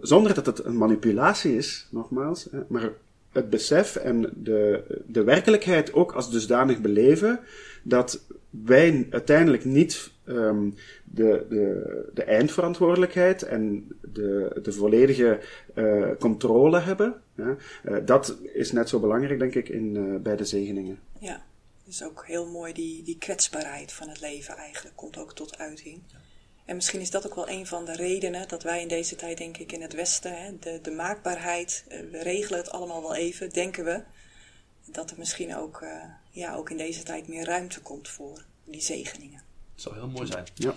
zonder 0.00 0.34
dat 0.34 0.46
het 0.46 0.64
een 0.64 0.76
manipulatie 0.76 1.56
is, 1.56 1.88
nogmaals, 1.90 2.48
maar 2.68 2.90
het 3.32 3.50
besef 3.50 3.96
en 3.96 4.30
de, 4.34 4.82
de 5.06 5.24
werkelijkheid 5.24 5.92
ook 5.92 6.12
als 6.12 6.30
dusdanig 6.30 6.80
beleven, 6.80 7.40
dat 7.82 8.20
wij 8.64 9.06
uiteindelijk 9.10 9.64
niet 9.64 10.10
um, 10.26 10.74
de, 11.04 11.46
de, 11.48 12.10
de 12.14 12.22
eindverantwoordelijkheid 12.22 13.42
en 13.42 13.88
de, 14.12 14.60
de 14.62 14.72
volledige 14.72 15.40
uh, 15.74 16.10
controle 16.18 16.80
hebben. 16.80 17.22
Ja, 17.34 17.56
uh, 17.84 17.96
dat 18.04 18.38
is 18.52 18.72
net 18.72 18.88
zo 18.88 19.00
belangrijk, 19.00 19.38
denk 19.38 19.54
ik, 19.54 19.68
in, 19.68 19.94
uh, 19.94 20.20
bij 20.20 20.36
de 20.36 20.44
zegeningen. 20.44 20.98
Ja, 21.18 21.44
dus 21.84 22.04
ook 22.04 22.26
heel 22.26 22.46
mooi 22.46 22.72
die, 22.72 23.02
die 23.02 23.18
kwetsbaarheid 23.18 23.92
van 23.92 24.08
het 24.08 24.20
leven 24.20 24.56
eigenlijk 24.56 24.96
komt 24.96 25.18
ook 25.18 25.34
tot 25.34 25.58
uiting. 25.58 26.02
En 26.64 26.74
misschien 26.74 27.00
is 27.00 27.10
dat 27.10 27.26
ook 27.26 27.34
wel 27.34 27.48
een 27.48 27.66
van 27.66 27.84
de 27.84 27.96
redenen 27.96 28.48
dat 28.48 28.62
wij 28.62 28.82
in 28.82 28.88
deze 28.88 29.16
tijd, 29.16 29.38
denk 29.38 29.56
ik, 29.56 29.72
in 29.72 29.82
het 29.82 29.94
Westen, 29.94 30.42
hè, 30.42 30.58
de, 30.60 30.78
de 30.82 30.90
maakbaarheid, 30.90 31.84
we 31.88 32.22
regelen 32.22 32.58
het 32.58 32.70
allemaal 32.70 33.02
wel 33.02 33.14
even, 33.14 33.50
denken 33.50 33.84
we, 33.84 34.02
dat 34.84 35.10
er 35.10 35.18
misschien 35.18 35.56
ook, 35.56 35.80
uh, 35.82 36.04
ja, 36.36 36.54
ook 36.54 36.70
in 36.70 36.76
deze 36.76 37.02
tijd 37.02 37.28
meer 37.28 37.44
ruimte 37.44 37.80
komt 37.80 38.08
voor 38.08 38.44
die 38.64 38.80
zegeningen. 38.80 39.42
Dat 39.74 39.82
zou 39.82 39.94
heel 39.94 40.08
mooi 40.08 40.26
zijn. 40.26 40.46
Ja. 40.54 40.72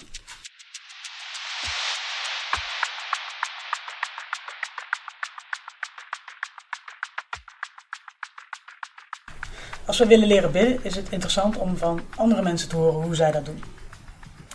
Als 9.86 9.98
we 9.98 10.06
willen 10.06 10.28
leren 10.28 10.52
bidden, 10.52 10.84
is 10.84 10.96
het 10.96 11.10
interessant 11.10 11.58
om 11.58 11.78
van 11.78 12.02
andere 12.16 12.42
mensen 12.42 12.70
te 12.70 12.76
horen 12.76 13.02
hoe 13.02 13.16
zij 13.16 13.32
dat 13.32 13.46
doen. 13.46 13.64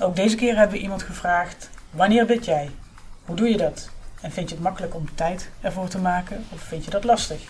Ook 0.01 0.17
deze 0.17 0.37
keer 0.37 0.57
hebben 0.57 0.77
we 0.77 0.83
iemand 0.83 1.03
gevraagd: 1.03 1.71
Wanneer 1.91 2.27
bid 2.27 2.45
jij? 2.45 2.71
Hoe 3.25 3.37
doe 3.37 3.49
je 3.49 3.57
dat? 3.57 3.91
En 4.21 4.33
vind 4.33 4.49
je 4.49 4.55
het 4.55 4.65
makkelijk 4.65 4.95
om 4.95 5.15
tijd 5.15 5.51
ervoor 5.61 5.89
te 5.89 5.99
maken 5.99 6.45
of 6.53 6.61
vind 6.61 6.85
je 6.85 6.91
dat 6.91 7.05
lastig? 7.05 7.41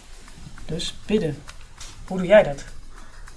Dus 0.66 0.94
bidden. 1.06 1.42
Hoe 2.06 2.18
doe 2.18 2.26
jij 2.26 2.42
dat? 2.42 2.73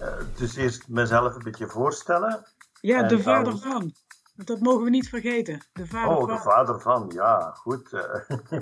Uh, 0.02 0.08
dus 0.36 0.56
eerst 0.56 0.88
mezelf 0.90 1.36
een 1.36 1.44
beetje 1.44 1.68
voorstellen. 1.68 2.46
Ja, 2.82 3.04
de 3.04 3.20
vader 3.20 3.52
dan... 3.52 3.60
van. 3.60 3.94
Dat 4.36 4.60
mogen 4.60 4.84
we 4.84 4.90
niet 4.90 5.10
vergeten. 5.10 5.66
De 5.74 5.88
vader 5.88 6.16
oh, 6.16 6.20
van. 6.20 6.28
de 6.28 6.42
vader 6.42 6.82
van, 6.82 7.12
ja, 7.14 7.52
goed. 7.54 7.94
Uh, 7.94 8.62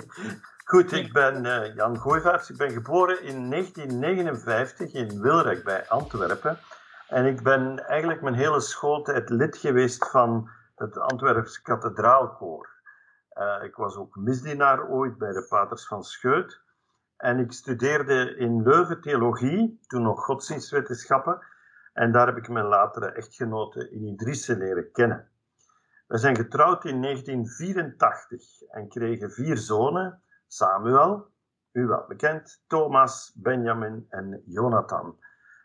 goed, 0.64 0.92
ik 0.92 1.12
ben 1.12 1.44
uh, 1.44 1.74
Jan 1.74 2.00
Gooivaerts. 2.00 2.50
Ik 2.50 2.56
ben 2.56 2.70
geboren 2.70 3.22
in 3.22 3.50
1959 3.50 4.92
in 4.92 5.20
Wilrijk 5.20 5.64
bij 5.64 5.88
Antwerpen. 5.88 6.58
En 7.08 7.24
ik 7.26 7.42
ben 7.42 7.86
eigenlijk 7.86 8.22
mijn 8.22 8.34
hele 8.34 8.60
schooltijd 8.60 9.30
lid 9.30 9.56
geweest 9.56 10.10
van 10.10 10.50
het 10.76 10.98
Antwerpse 10.98 11.62
kathedraalkoor. 11.62 12.68
Uh, 13.34 13.62
ik 13.62 13.74
was 13.74 13.96
ook 13.96 14.16
misdienaar 14.16 14.88
ooit 14.88 15.18
bij 15.18 15.32
de 15.32 15.46
Paters 15.48 15.86
van 15.86 16.04
Scheut. 16.04 16.60
En 17.16 17.38
ik 17.38 17.52
studeerde 17.52 18.36
in 18.36 18.62
Leuven 18.62 19.00
theologie, 19.00 19.80
toen 19.86 20.02
nog 20.02 20.24
godsdienstwetenschappen. 20.24 21.40
En 21.92 22.12
daar 22.12 22.26
heb 22.26 22.36
ik 22.36 22.48
mijn 22.48 22.66
latere 22.66 23.12
echtgenote 23.12 23.90
in 23.90 24.04
Idrisse 24.04 24.56
leren 24.56 24.92
kennen. 24.92 25.28
We 26.06 26.18
zijn 26.18 26.36
getrouwd 26.36 26.84
in 26.84 27.02
1984 27.02 28.62
en 28.70 28.88
kregen 28.88 29.30
vier 29.30 29.56
zonen: 29.56 30.22
Samuel, 30.46 31.30
u 31.72 31.86
wel 31.86 32.04
bekend, 32.08 32.64
Thomas, 32.66 33.32
Benjamin 33.34 34.06
en 34.08 34.42
Jonathan. 34.46 35.18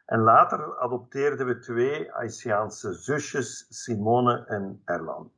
En 0.06 0.20
later 0.20 0.78
adopteerden 0.80 1.46
we 1.46 1.60
twee 1.60 2.12
Haitiaanse 2.12 2.94
zusjes, 2.94 3.66
Simone 3.70 4.46
en 4.46 4.82
Erlan. 4.86 5.32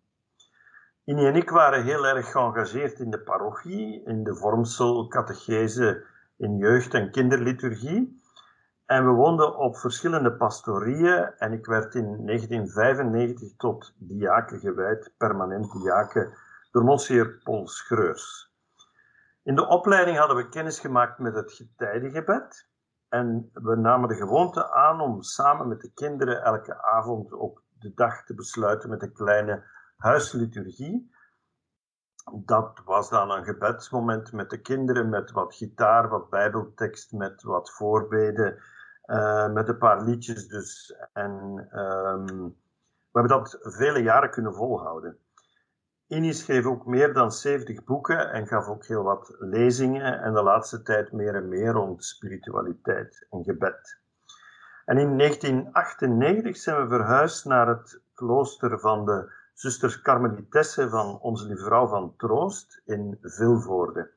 Innie 1.05 1.27
en 1.27 1.35
ik 1.35 1.49
waren 1.49 1.83
heel 1.83 2.05
erg 2.05 2.31
geëngageerd 2.31 2.99
in 2.99 3.09
de 3.09 3.19
parochie, 3.19 4.03
in 4.05 4.23
de 4.23 4.35
vormsel, 4.35 5.07
catechese, 5.07 6.05
in 6.37 6.57
jeugd- 6.57 6.93
en 6.93 7.11
kinderliturgie. 7.11 8.21
En 8.85 9.05
we 9.05 9.11
woonden 9.11 9.57
op 9.57 9.77
verschillende 9.77 10.33
pastorieën 10.33 11.33
en 11.37 11.51
ik 11.51 11.65
werd 11.65 11.95
in 11.95 12.25
1995 12.25 13.55
tot 13.57 13.93
diaken 13.97 14.59
gewijd, 14.59 15.13
permanent 15.17 15.71
diaken, 15.71 16.33
door 16.71 16.83
monsieur 16.83 17.39
Paul 17.43 17.67
Schreurs. 17.67 18.53
In 19.43 19.55
de 19.55 19.67
opleiding 19.67 20.17
hadden 20.17 20.37
we 20.37 20.49
kennis 20.49 20.79
gemaakt 20.79 21.19
met 21.19 21.35
het 21.35 21.51
getijdengebed 21.51 22.67
en 23.09 23.49
we 23.53 23.75
namen 23.75 24.09
de 24.09 24.15
gewoonte 24.15 24.73
aan 24.73 25.01
om 25.01 25.21
samen 25.21 25.67
met 25.67 25.81
de 25.81 25.91
kinderen 25.93 26.43
elke 26.43 26.83
avond 26.83 27.33
op 27.33 27.61
de 27.79 27.93
dag 27.93 28.23
te 28.23 28.35
besluiten 28.35 28.89
met 28.89 29.01
een 29.01 29.13
kleine 29.13 29.63
huisliturgie. 30.03 31.11
Dat 32.33 32.81
was 32.85 33.09
dan 33.09 33.31
een 33.31 33.43
gebedsmoment 33.43 34.31
met 34.31 34.49
de 34.49 34.61
kinderen, 34.61 35.09
met 35.09 35.31
wat 35.31 35.55
gitaar, 35.55 36.09
wat 36.09 36.29
bijbeltekst, 36.29 37.11
met 37.11 37.43
wat 37.43 37.71
voorbeden, 37.71 38.63
uh, 39.05 39.51
met 39.53 39.67
een 39.67 39.77
paar 39.77 40.03
liedjes 40.03 40.47
dus. 40.47 40.95
En 41.13 41.31
um, 41.73 42.55
we 43.11 43.19
hebben 43.19 43.37
dat 43.37 43.57
vele 43.61 44.01
jaren 44.01 44.31
kunnen 44.31 44.53
volhouden. 44.53 45.17
Inni 46.07 46.33
schreef 46.33 46.65
ook 46.65 46.85
meer 46.85 47.13
dan 47.13 47.31
70 47.31 47.83
boeken 47.83 48.31
en 48.31 48.47
gaf 48.47 48.67
ook 48.67 48.85
heel 48.85 49.03
wat 49.03 49.35
lezingen 49.39 50.21
en 50.21 50.33
de 50.33 50.43
laatste 50.43 50.81
tijd 50.81 51.11
meer 51.11 51.35
en 51.35 51.47
meer 51.47 51.71
rond 51.71 52.05
spiritualiteit 52.05 53.27
en 53.29 53.43
gebed. 53.43 54.01
En 54.85 54.97
in 54.97 55.17
1998 55.17 56.57
zijn 56.57 56.81
we 56.81 56.95
verhuisd 56.95 57.45
naar 57.45 57.67
het 57.67 58.01
klooster 58.13 58.79
van 58.79 59.05
de 59.05 59.41
zusters 59.53 60.01
Carmelitessen 60.01 60.89
van 60.89 61.19
Onze 61.19 61.47
Lieve 61.47 61.63
Vrouw 61.63 61.87
van 61.87 62.13
Troost 62.17 62.81
in 62.85 63.17
Vilvoorde. 63.21 64.11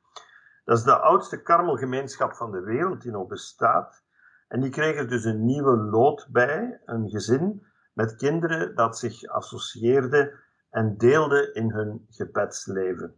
Dat 0.65 0.79
is 0.79 0.85
de 0.85 0.99
oudste 0.99 1.43
karmelgemeenschap 1.43 2.35
van 2.35 2.51
de 2.51 2.61
wereld 2.61 3.03
die 3.03 3.11
nog 3.11 3.27
bestaat. 3.27 4.05
En 4.49 4.61
die 4.61 4.71
kreeg 4.71 4.97
er 4.97 5.09
dus 5.09 5.25
een 5.25 5.45
nieuwe 5.45 5.77
lood 5.77 6.29
bij, 6.31 6.81
een 6.85 7.11
gezin 7.11 7.67
met 7.93 8.17
kinderen 8.17 8.75
dat 8.75 8.99
zich 8.99 9.25
associeerde 9.25 10.39
en 10.71 10.97
deelde 10.97 11.53
in 11.53 11.71
hun 11.71 12.07
gebedsleven. 12.11 13.17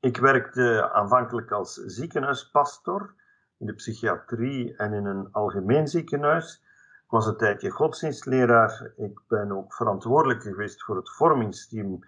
Ik 0.00 0.16
werkte 0.16 0.90
aanvankelijk 0.92 1.50
als 1.50 1.74
ziekenhuispastor 1.74 3.14
in 3.58 3.66
de 3.66 3.74
psychiatrie 3.74 4.76
en 4.76 4.92
in 4.92 5.04
een 5.04 5.28
algemeen 5.32 5.88
ziekenhuis. 5.88 6.64
Ik 7.08 7.14
was 7.14 7.26
een 7.26 7.36
tijdje 7.36 7.70
godsdienstleraar. 7.70 8.92
Ik 8.96 9.20
ben 9.28 9.52
ook 9.52 9.74
verantwoordelijk 9.74 10.42
geweest 10.42 10.82
voor 10.82 10.96
het 10.96 11.10
vormingsteam 11.10 11.98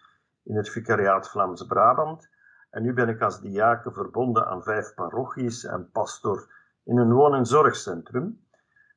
in 0.43 0.57
het 0.57 0.69
Vicariaat 0.69 1.31
Vlaams-Brabant. 1.31 2.29
En 2.71 2.83
nu 2.83 2.93
ben 2.93 3.09
ik 3.09 3.21
als 3.21 3.41
diaken 3.41 3.93
verbonden 3.93 4.47
aan 4.47 4.63
vijf 4.63 4.95
parochies 4.95 5.65
en 5.65 5.91
pastor 5.91 6.53
in 6.85 6.99
een 6.99 7.13
woon- 7.13 7.35
en 7.35 7.47
zorgcentrum. 7.47 8.47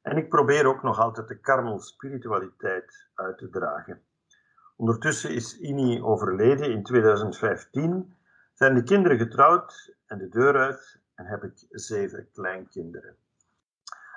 En 0.01 0.17
ik 0.17 0.29
probeer 0.29 0.65
ook 0.65 0.83
nog 0.83 0.99
altijd 0.99 1.27
de 1.27 1.39
karmel 1.39 1.79
spiritualiteit 1.79 3.09
uit 3.13 3.37
te 3.37 3.49
dragen. 3.49 4.01
Ondertussen 4.75 5.29
is 5.29 5.59
Ini 5.59 6.01
overleden 6.01 6.71
in 6.71 6.83
2015, 6.83 8.15
zijn 8.53 8.73
de 8.73 8.83
kinderen 8.83 9.17
getrouwd 9.17 9.95
en 10.05 10.17
de 10.17 10.29
deur 10.29 10.57
uit 10.57 11.01
en 11.15 11.25
heb 11.25 11.43
ik 11.43 11.65
zeven 11.69 12.29
kleinkinderen. 12.31 13.15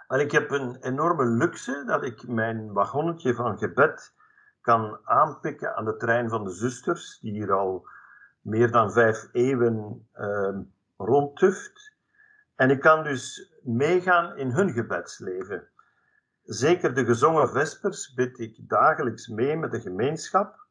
Ik 0.09 0.31
heb 0.31 0.51
een 0.51 0.77
enorme 0.81 1.25
luxe 1.25 1.85
dat 1.87 2.03
ik 2.03 2.29
mijn 2.29 2.73
wagonnetje 2.73 3.35
van 3.35 3.59
gebed 3.59 4.15
kan 4.61 4.99
aanpikken 5.05 5.77
aan 5.77 5.85
de 5.85 5.97
trein 5.97 6.29
van 6.29 6.45
de 6.45 6.51
zusters, 6.51 7.19
die 7.21 7.33
hier 7.33 7.53
al 7.53 7.89
meer 8.41 8.71
dan 8.71 8.93
vijf 8.93 9.29
eeuwen 9.33 10.09
uh, 10.15 10.59
rondtuft. 10.97 11.95
En 12.55 12.71
ik 12.71 12.81
kan 12.81 13.03
dus 13.05 13.53
meegaan 13.63 14.37
in 14.37 14.51
hun 14.51 14.71
gebedsleven. 14.71 15.69
Zeker 16.43 16.95
de 16.95 17.05
gezongen 17.05 17.49
vespers 17.49 18.15
bid 18.15 18.39
ik 18.39 18.69
dagelijks 18.69 19.29
mee 19.29 19.57
met 19.57 19.71
de 19.71 19.81
gemeenschap. 19.81 20.67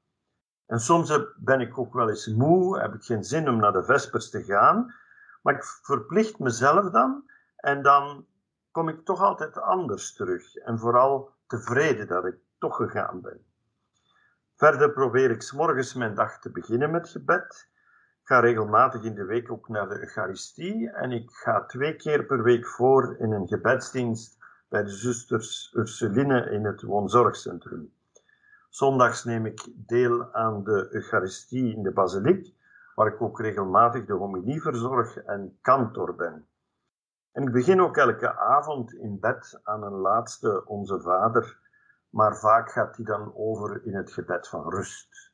En 0.65 0.79
soms 0.79 1.19
ben 1.37 1.59
ik 1.59 1.77
ook 1.77 1.93
wel 1.93 2.09
eens 2.09 2.27
moe, 2.27 2.79
heb 2.79 2.93
ik 2.93 3.03
geen 3.03 3.23
zin 3.23 3.49
om 3.49 3.57
naar 3.57 3.73
de 3.73 3.83
vespers 3.83 4.29
te 4.29 4.43
gaan. 4.43 4.93
Maar 5.41 5.53
ik 5.55 5.63
verplicht 5.63 6.39
mezelf 6.39 6.91
dan 6.91 7.29
en 7.55 7.81
dan 7.81 8.25
kom 8.75 8.89
ik 8.89 9.05
toch 9.05 9.21
altijd 9.21 9.61
anders 9.61 10.13
terug. 10.13 10.55
En 10.55 10.79
vooral 10.79 11.29
tevreden 11.47 12.07
dat 12.07 12.25
ik 12.25 12.35
toch 12.59 12.75
gegaan 12.75 13.21
ben. 13.21 13.45
Verder 14.55 14.91
probeer 14.91 15.31
ik 15.31 15.41
s 15.41 15.51
morgens 15.51 15.93
mijn 15.93 16.15
dag 16.15 16.39
te 16.39 16.51
beginnen 16.51 16.91
met 16.91 17.09
gebed. 17.09 17.69
Ik 18.21 18.27
ga 18.27 18.39
regelmatig 18.39 19.03
in 19.03 19.15
de 19.15 19.25
week 19.25 19.51
ook 19.51 19.69
naar 19.69 19.89
de 19.89 19.99
Eucharistie 19.99 20.89
en 20.89 21.11
ik 21.11 21.31
ga 21.31 21.65
twee 21.65 21.95
keer 21.95 22.25
per 22.25 22.43
week 22.43 22.67
voor 22.67 23.15
in 23.19 23.31
een 23.31 23.47
gebedsdienst 23.47 24.37
bij 24.69 24.83
de 24.83 24.89
zusters 24.89 25.73
Ursuline 25.75 26.49
in 26.49 26.65
het 26.65 26.81
woonzorgcentrum. 26.81 27.93
Zondags 28.69 29.23
neem 29.23 29.45
ik 29.45 29.67
deel 29.75 30.33
aan 30.33 30.63
de 30.63 30.87
Eucharistie 30.91 31.75
in 31.75 31.83
de 31.83 31.91
basiliek, 31.91 32.53
waar 32.95 33.07
ik 33.07 33.21
ook 33.21 33.39
regelmatig 33.39 34.05
de 34.05 34.13
homilie 34.13 34.61
verzorg 34.61 35.17
en 35.17 35.57
kantor 35.61 36.15
ben. 36.15 36.45
En 37.35 37.43
ik 37.43 37.51
begin 37.51 37.81
ook 37.81 37.97
elke 37.97 38.37
avond 38.37 38.93
in 38.93 39.19
bed 39.19 39.59
aan 39.63 39.83
een 39.83 39.93
laatste 39.93 40.65
Onze 40.65 41.01
Vader, 41.01 41.59
maar 42.09 42.37
vaak 42.37 42.71
gaat 42.71 42.95
die 42.95 43.05
dan 43.05 43.35
over 43.35 43.85
in 43.85 43.95
het 43.95 44.11
gebed 44.11 44.47
van 44.47 44.69
rust, 44.69 45.31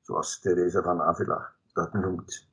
zoals 0.00 0.40
Therese 0.40 0.82
van 0.82 1.02
Avila 1.02 1.52
dat 1.72 1.92
noemt. 1.92 2.48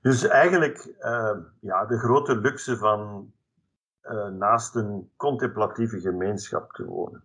Dus 0.00 0.26
eigenlijk 0.26 0.94
uh, 1.00 1.36
ja, 1.60 1.86
de 1.86 1.98
grote 1.98 2.36
luxe 2.36 2.76
van 2.76 3.32
uh, 4.02 4.28
naast 4.28 4.74
een 4.74 5.10
contemplatieve 5.16 6.00
gemeenschap 6.00 6.72
te 6.72 6.84
wonen. 6.84 7.24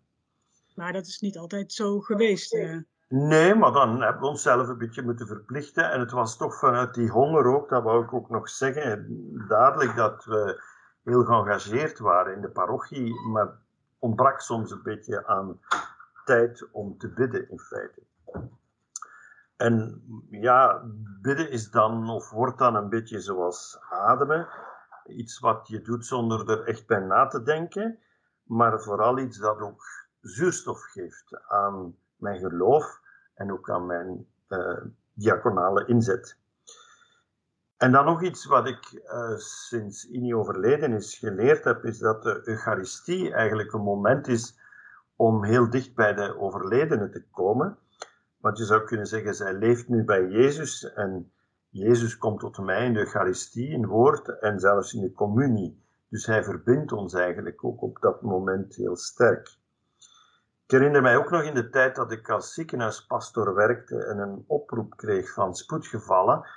Maar 0.76 0.94
dat 0.94 1.06
is 1.06 1.20
niet 1.20 1.38
altijd 1.38 1.74
zo 1.74 2.00
geweest. 2.00 2.54
Uh. 2.54 2.82
Nee, 3.14 3.56
maar 3.56 3.72
dan 3.72 4.02
hebben 4.02 4.22
we 4.22 4.28
onszelf 4.28 4.68
een 4.68 4.78
beetje 4.78 5.04
moeten 5.04 5.28
verplichten. 5.28 5.92
En 5.92 6.00
het 6.00 6.12
was 6.12 6.38
toch 6.38 6.60
vanuit 6.60 6.94
die 6.94 7.10
honger 7.10 7.46
ook, 7.46 7.70
dat 7.70 7.84
wou 7.84 8.04
ik 8.04 8.14
ook 8.14 8.30
nog 8.30 8.50
zeggen, 8.50 9.06
dadelijk 9.48 9.96
dat 9.96 10.26
we 10.26 10.64
heel 11.04 11.24
geëngageerd 11.24 12.00
waren 12.00 12.34
in 12.34 12.42
de 12.42 12.50
parochie, 12.50 13.28
maar 13.28 13.50
ontbrak 14.00 14.40
soms 14.40 14.72
een 14.72 14.84
beetje 14.84 15.28
aan 15.28 15.60
tijd 16.26 16.68
om 16.72 16.98
te 16.98 17.10
bidden 17.10 17.50
in 17.50 17.60
feite. 17.60 18.02
En 19.58 20.04
ja, 20.30 20.82
bidden 21.22 21.50
is 21.50 21.72
dan, 21.72 22.10
of 22.10 22.30
wordt 22.30 22.58
dan 22.58 22.76
een 22.76 22.90
beetje 22.90 23.20
zoals 23.20 23.80
ademen. 23.90 24.48
Iets 25.06 25.40
wat 25.40 25.68
je 25.68 25.82
doet 25.82 26.06
zonder 26.06 26.50
er 26.50 26.68
echt 26.68 26.88
bij 26.88 27.00
na 27.00 27.28
te 27.28 27.44
denken, 27.44 28.00
maar 28.44 28.82
vooral 28.82 29.18
iets 29.18 29.38
dat 29.38 29.60
ook 29.60 29.84
zuurstof 30.22 30.82
geeft 30.82 31.42
aan 31.48 31.96
mijn 32.16 32.40
geloof 32.40 33.01
en 33.42 33.52
ook 33.52 33.70
aan 33.70 33.86
mijn 33.86 34.28
uh, 34.50 34.78
diaconale 35.14 35.86
inzet. 35.86 36.38
En 37.78 37.92
dan 37.92 38.06
nog 38.06 38.24
iets 38.24 38.46
wat 38.46 38.68
ik 38.68 38.92
uh, 38.92 39.36
sinds 39.38 40.10
Ini 40.10 40.36
overleden 40.36 40.94
is 40.94 41.18
geleerd 41.18 41.64
heb, 41.64 41.84
is 41.84 41.98
dat 41.98 42.24
de 42.24 42.42
Eucharistie 42.44 43.34
eigenlijk 43.34 43.74
een 43.74 43.82
moment 43.82 44.28
is 44.28 44.60
om 45.16 45.44
heel 45.44 45.70
dicht 45.70 45.96
bij 45.96 46.14
de 46.14 46.40
overledene 46.40 47.10
te 47.10 47.24
komen. 47.32 47.78
Want 48.38 48.58
je 48.58 48.64
zou 48.64 48.84
kunnen 48.84 49.06
zeggen, 49.06 49.36
zij 49.36 49.54
leeft 49.54 49.88
nu 49.88 50.04
bij 50.04 50.28
Jezus 50.28 50.94
en 50.94 51.32
Jezus 51.70 52.18
komt 52.18 52.40
tot 52.40 52.58
mij 52.58 52.86
in 52.86 52.94
de 52.94 53.00
Eucharistie, 53.00 53.70
in 53.70 53.86
woord 53.86 54.40
en 54.40 54.60
zelfs 54.60 54.94
in 54.94 55.02
de 55.02 55.12
communie. 55.12 55.84
Dus 56.10 56.26
hij 56.26 56.44
verbindt 56.44 56.92
ons 56.92 57.14
eigenlijk 57.14 57.64
ook 57.64 57.82
op 57.82 58.00
dat 58.00 58.22
moment 58.22 58.76
heel 58.76 58.96
sterk. 58.96 59.60
Ik 60.72 60.78
herinner 60.78 61.02
mij 61.02 61.18
ook 61.18 61.30
nog 61.30 61.44
in 61.44 61.54
de 61.54 61.70
tijd 61.70 61.96
dat 61.96 62.12
ik 62.12 62.30
als 62.30 62.54
ziekenhuispastor 62.54 63.56
werkte 63.56 64.06
en 64.06 64.18
een 64.18 64.44
oproep 64.48 64.98
kreeg 64.98 65.34
van 65.34 65.56
spoedgevallen. 65.56 66.48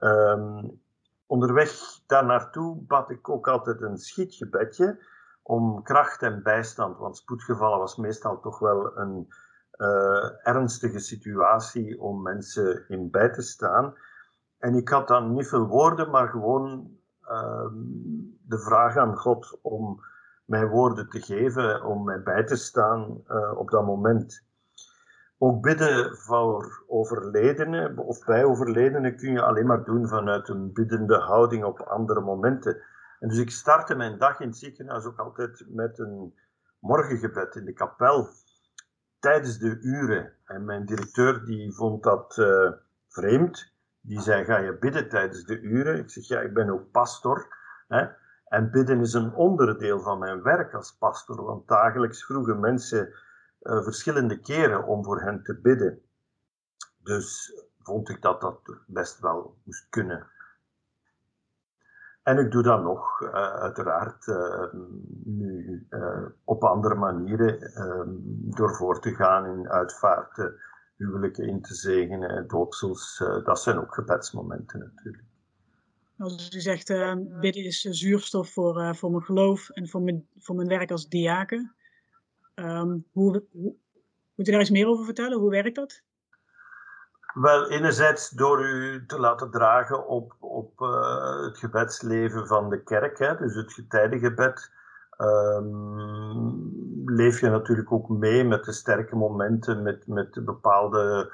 Um, 0.00 0.80
onderweg 1.26 1.70
daar 2.06 2.24
naartoe 2.24 2.76
bad 2.76 3.10
ik 3.10 3.28
ook 3.28 3.48
altijd 3.48 3.80
een 3.80 3.98
schietgebedje 3.98 5.04
om 5.42 5.82
kracht 5.82 6.22
en 6.22 6.42
bijstand, 6.42 6.98
want 6.98 7.16
spoedgevallen 7.16 7.78
was 7.78 7.96
meestal 7.96 8.40
toch 8.40 8.58
wel 8.58 8.96
een 8.96 9.32
uh, 9.76 10.46
ernstige 10.46 10.98
situatie 10.98 12.00
om 12.00 12.22
mensen 12.22 12.84
in 12.88 13.10
bij 13.10 13.30
te 13.30 13.42
staan. 13.42 13.94
En 14.58 14.74
ik 14.74 14.88
had 14.88 15.08
dan 15.08 15.32
niet 15.32 15.48
veel 15.48 15.66
woorden, 15.66 16.10
maar 16.10 16.28
gewoon 16.28 16.90
uh, 17.22 17.66
de 18.46 18.58
vraag 18.58 18.96
aan 18.96 19.16
God 19.16 19.58
om 19.60 20.00
mij 20.52 20.68
woorden 20.68 21.08
te 21.08 21.20
geven, 21.20 21.84
om 21.84 22.04
mij 22.04 22.22
bij 22.22 22.44
te 22.44 22.56
staan 22.56 23.24
uh, 23.28 23.58
op 23.58 23.70
dat 23.70 23.86
moment. 23.86 24.44
Ook 25.38 25.62
bidden 25.62 26.16
voor 26.16 26.84
overledenen 26.86 27.98
of 27.98 28.24
bij 28.24 28.44
overledenen 28.44 29.16
kun 29.16 29.32
je 29.32 29.42
alleen 29.42 29.66
maar 29.66 29.84
doen 29.84 30.08
vanuit 30.08 30.48
een 30.48 30.72
biddende 30.72 31.18
houding 31.18 31.64
op 31.64 31.80
andere 31.80 32.20
momenten. 32.20 32.82
En 33.20 33.28
dus 33.28 33.38
ik 33.38 33.50
startte 33.50 33.94
mijn 33.94 34.18
dag 34.18 34.40
in 34.40 34.48
het 34.48 34.56
ziekenhuis 34.56 35.04
ook 35.04 35.18
altijd 35.18 35.64
met 35.68 35.98
een 35.98 36.34
morgengebed 36.78 37.54
in 37.56 37.64
de 37.64 37.72
kapel 37.72 38.28
tijdens 39.18 39.58
de 39.58 39.78
uren. 39.80 40.32
En 40.44 40.64
mijn 40.64 40.84
directeur 40.84 41.44
die 41.44 41.72
vond 41.72 42.02
dat 42.02 42.36
uh, 42.36 42.70
vreemd. 43.08 43.72
Die 44.00 44.20
zei, 44.20 44.44
ga 44.44 44.58
je 44.58 44.78
bidden 44.78 45.08
tijdens 45.08 45.44
de 45.44 45.60
uren? 45.60 45.98
Ik 45.98 46.10
zeg, 46.10 46.24
ja, 46.24 46.40
ik 46.40 46.54
ben 46.54 46.70
ook 46.70 46.90
pastor. 46.90 47.46
Hè? 47.88 48.06
En 48.52 48.70
bidden 48.70 49.00
is 49.00 49.12
een 49.12 49.34
onderdeel 49.34 50.00
van 50.00 50.18
mijn 50.18 50.42
werk 50.42 50.74
als 50.74 50.96
pastor. 50.96 51.44
Want 51.44 51.68
dagelijks 51.68 52.24
vroegen 52.24 52.60
mensen 52.60 53.08
uh, 53.62 53.82
verschillende 53.82 54.40
keren 54.40 54.86
om 54.86 55.04
voor 55.04 55.20
hen 55.20 55.42
te 55.42 55.60
bidden. 55.60 56.02
Dus 56.98 57.54
vond 57.78 58.08
ik 58.08 58.22
dat 58.22 58.40
dat 58.40 58.60
best 58.86 59.20
wel 59.20 59.56
moest 59.64 59.88
kunnen. 59.88 60.26
En 62.22 62.38
ik 62.38 62.50
doe 62.50 62.62
dat 62.62 62.82
nog, 62.82 63.20
uh, 63.20 63.32
uiteraard, 63.34 64.26
uh, 64.26 64.64
nu 65.24 65.86
op 66.44 66.64
andere 66.64 66.94
manieren, 66.94 67.72
door 68.56 68.74
voor 68.74 69.00
te 69.00 69.14
gaan 69.14 69.46
in 69.46 69.68
uitvaarten, 69.68 70.60
huwelijken 70.96 71.44
in 71.44 71.62
te 71.62 71.74
zegenen, 71.74 72.48
doopsels. 72.48 73.18
dat 73.44 73.60
zijn 73.60 73.78
ook 73.78 73.94
gebedsmomenten 73.94 74.78
natuurlijk. 74.78 75.31
Als 76.18 76.54
u 76.54 76.60
zegt, 76.60 76.88
bidden 77.40 77.64
is 77.64 77.80
zuurstof 77.80 78.50
voor, 78.50 78.96
voor 78.96 79.10
mijn 79.10 79.22
geloof 79.22 79.68
en 79.70 79.88
voor 79.88 80.02
mijn, 80.02 80.26
voor 80.38 80.54
mijn 80.54 80.68
werk 80.68 80.90
als 80.90 81.08
diaken. 81.08 81.74
Um, 82.54 83.04
hoe, 83.12 83.44
moet 84.34 84.48
u 84.48 84.50
daar 84.50 84.60
eens 84.60 84.70
meer 84.70 84.86
over 84.86 85.04
vertellen? 85.04 85.38
Hoe 85.38 85.50
werkt 85.50 85.74
dat? 85.74 86.02
Wel, 87.34 87.70
enerzijds 87.70 88.30
door 88.30 88.64
u 88.64 89.06
te 89.06 89.18
laten 89.18 89.50
dragen 89.50 90.06
op, 90.06 90.36
op 90.40 90.80
uh, 90.80 91.42
het 91.44 91.58
gebedsleven 91.58 92.46
van 92.46 92.70
de 92.70 92.82
kerk, 92.82 93.18
hè, 93.18 93.36
dus 93.36 93.54
het 93.54 93.72
getijdengebed. 93.72 94.70
Um, 95.18 96.72
leef 97.04 97.40
je 97.40 97.48
natuurlijk 97.48 97.92
ook 97.92 98.08
mee 98.08 98.44
met 98.44 98.64
de 98.64 98.72
sterke 98.72 99.16
momenten, 99.16 99.82
met, 99.82 100.06
met 100.06 100.44
bepaalde 100.44 101.32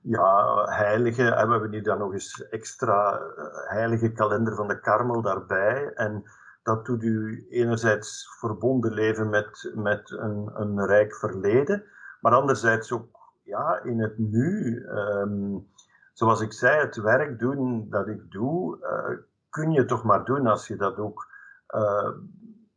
ja, 0.00 0.64
heiligen. 0.64 1.36
En 1.36 1.46
we 1.46 1.52
hebben 1.52 1.72
hier 1.72 1.82
dan 1.82 1.98
nog 1.98 2.12
eens 2.12 2.48
extra 2.48 3.20
uh, 3.20 3.44
heilige 3.68 4.12
kalender 4.12 4.54
van 4.54 4.68
de 4.68 4.80
Karmel 4.80 5.22
daarbij. 5.22 5.92
En 5.94 6.22
dat 6.62 6.86
doet 6.86 7.02
u 7.02 7.46
enerzijds 7.50 8.36
verbonden 8.38 8.92
leven 8.92 9.28
met, 9.28 9.72
met 9.74 10.10
een, 10.10 10.50
een 10.54 10.86
rijk 10.86 11.14
verleden, 11.14 11.84
maar 12.20 12.32
anderzijds 12.32 12.92
ook 12.92 13.18
ja, 13.42 13.82
in 13.82 14.00
het 14.00 14.18
nu, 14.18 14.82
um, 14.88 15.68
zoals 16.12 16.40
ik 16.40 16.52
zei, 16.52 16.80
het 16.80 16.96
werk 16.96 17.38
doen 17.38 17.86
dat 17.88 18.08
ik 18.08 18.30
doe, 18.30 18.78
uh, 18.80 19.18
kun 19.50 19.70
je 19.70 19.84
toch 19.84 20.04
maar 20.04 20.24
doen 20.24 20.46
als 20.46 20.66
je 20.66 20.76
dat 20.76 20.98
ook 20.98 21.28
uh, 21.74 22.10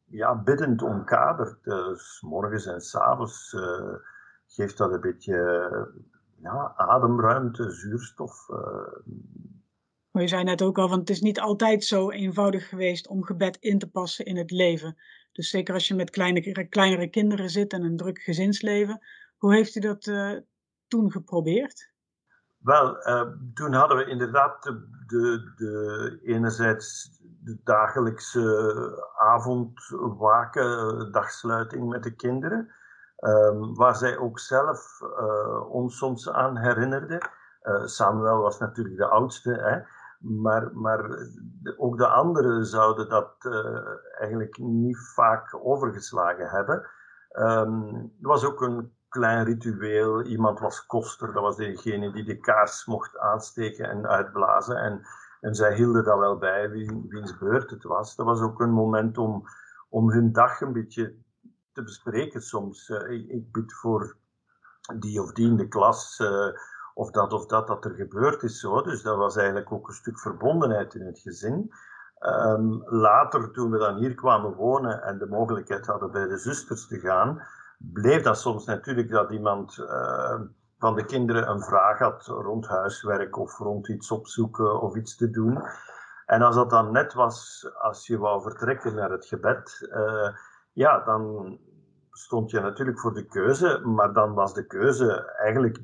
ja, 0.06 0.36
biddend 0.36 0.82
omkadert. 0.82 1.64
Dus 1.64 2.22
morgens 2.22 2.66
en 2.66 2.82
s 2.82 2.96
avonds 2.96 3.54
uh, 3.54 3.96
geeft 4.48 4.78
dat 4.78 4.92
een 4.92 5.02
beetje 5.02 5.92
ja, 6.44 6.74
ademruimte, 6.76 7.72
zuurstof. 7.72 8.48
Maar 10.12 10.22
je 10.22 10.28
zei 10.28 10.44
net 10.44 10.62
ook 10.62 10.78
al, 10.78 10.90
want 10.90 11.00
het 11.00 11.10
is 11.10 11.22
niet 11.22 11.40
altijd 11.40 11.84
zo 11.84 12.12
eenvoudig 12.12 12.70
geweest 12.70 13.08
om 13.08 13.24
gebed 13.24 13.58
in 13.60 13.80
te 13.80 13.90
passen 13.90 14.26
in 14.26 14.38
het 14.38 14.52
leven. 14.52 14.98
Dus 15.32 15.50
zeker 15.50 15.74
als 15.74 15.88
je 15.88 15.96
met 15.96 16.10
kleine, 16.10 16.68
kleinere 16.68 17.08
kinderen 17.08 17.50
zit 17.50 17.74
en 17.74 17.84
een 17.84 17.98
druk 17.98 18.20
gezinsleven. 18.20 19.00
Hoe 19.38 19.54
heeft 19.54 19.76
u 19.76 19.80
dat 19.80 20.12
toen 20.88 21.12
geprobeerd? 21.12 21.92
Wel, 22.64 23.08
uh, 23.08 23.22
toen 23.54 23.74
hadden 23.74 23.98
we 23.98 24.06
inderdaad 24.06 24.64
de, 24.64 24.88
de, 25.06 25.54
de, 25.56 26.20
enerzijds 26.24 27.20
de 27.44 27.60
dagelijkse 27.64 29.14
avondwaken, 29.18 31.12
dagsluiting 31.12 31.90
met 31.90 32.04
de 32.04 32.16
kinderen, 32.16 32.72
um, 33.24 33.76
waar 33.76 33.96
zij 33.96 34.18
ook 34.18 34.40
zelf 34.40 35.00
uh, 35.02 35.70
ons 35.70 35.98
soms 35.98 36.32
aan 36.32 36.58
herinnerde. 36.58 37.22
Uh, 37.64 37.86
Samuel 37.86 38.42
was 38.42 38.60
natuurlijk 38.60 38.98
de 38.98 39.08
oudste, 39.08 39.52
hè, 39.52 39.80
maar, 40.42 40.70
maar 40.74 41.06
ook 41.78 41.98
de 41.98 42.08
anderen 42.08 42.66
zouden 42.66 43.10
dat 43.10 43.36
eigenlijk 44.20 44.58
niet 44.58 44.98
vaak 45.14 45.60
overgeslagen 45.64 46.50
hebben. 46.50 46.88
Um, 47.40 47.96
er 48.22 48.28
was 48.28 48.46
ook 48.46 48.62
een 48.62 48.94
klein 49.10 49.46
ritueel. 49.46 50.22
Iemand 50.22 50.60
was 50.60 50.86
koster, 50.86 51.34
dat 51.34 51.42
was 51.44 51.56
degene 51.56 52.12
die 52.12 52.24
de 52.24 52.40
kaars 52.40 52.86
mocht 52.86 53.18
aansteken 53.18 53.90
en 53.90 54.08
uitblazen. 54.08 54.78
En, 54.78 55.02
en 55.42 55.56
zij 55.56 55.76
hielden 55.76 56.04
dat 56.04 56.20
wel 56.20 56.38
bij, 56.38 56.70
wie, 56.70 57.06
wiens 57.10 57.38
beurt 57.38 57.70
het 57.70 57.84
was. 57.84 58.16
Dat 58.16 58.26
was 58.26 58.42
ook 58.42 58.60
een 58.60 58.74
moment 58.74 59.18
om, 59.18 59.44
om 59.90 60.12
hun 60.12 60.32
dag 60.32 60.62
een 60.62 60.74
beetje 60.74 61.16
te 61.74 61.84
bespreken 61.84 62.42
soms. 62.42 62.90
Uh, 62.90 63.12
ik, 63.12 63.30
ik 63.30 63.52
bid 63.52 63.74
voor 63.74 64.16
die 65.00 65.22
of 65.22 65.32
die 65.32 65.48
in 65.48 65.58
de 65.58 65.68
klas, 65.68 66.24
of 66.94 67.12
dat 67.12 67.34
of 67.34 67.46
dat, 67.46 67.68
dat 67.68 67.86
er 67.86 67.96
gebeurd 67.96 68.44
is. 68.44 68.60
Zo. 68.60 68.82
Dus 68.82 69.02
dat 69.02 69.18
was 69.18 69.36
eigenlijk 69.36 69.72
ook 69.72 69.88
een 69.88 69.94
stuk 69.94 70.20
verbondenheid 70.20 70.94
in 70.96 71.06
het 71.06 71.20
gezin. 71.20 71.74
Um, 72.20 72.84
later, 72.86 73.52
toen 73.52 73.72
we 73.72 73.78
dan 73.78 73.98
hier 73.98 74.16
kwamen 74.16 74.54
wonen 74.54 75.04
en 75.04 75.18
de 75.18 75.28
mogelijkheid 75.28 75.86
hadden 75.86 76.12
bij 76.12 76.28
de 76.28 76.38
zusters 76.38 76.88
te 76.88 77.00
gaan, 77.00 77.42
bleef 77.78 78.24
dat 78.24 78.38
soms 78.38 78.66
natuurlijk 78.66 79.10
dat 79.10 79.32
iemand 79.32 79.78
uh, 79.78 80.42
van 80.78 80.96
de 80.96 81.06
kinderen 81.06 81.50
een 81.50 81.62
vraag 81.62 82.00
had 82.00 82.26
rond 82.26 82.68
huiswerk 82.68 83.38
of 83.38 83.58
rond 83.58 83.88
iets 83.88 84.12
opzoeken 84.12 84.82
of 84.82 84.96
iets 84.96 85.16
te 85.16 85.30
doen. 85.30 85.64
En 86.26 86.42
als 86.42 86.56
dat 86.56 86.70
dan 86.70 86.92
net 86.92 87.14
was, 87.14 87.68
als 87.82 88.08
je 88.08 88.18
wou 88.18 88.42
vertrekken 88.42 88.96
naar 88.96 89.12
het 89.12 89.26
gebed, 89.26 89.90
ja, 90.74 91.00
dan 91.00 91.58
stond 92.12 92.52
je 92.52 92.60
natuurlijk 92.60 93.00
voor 93.00 93.14
de 93.14 93.26
keuze, 93.26 93.82
maar 93.84 94.14
dan 94.14 94.34
was 94.34 94.54
de 94.54 94.68
keuze 94.68 95.34
eigenlijk 95.38 95.82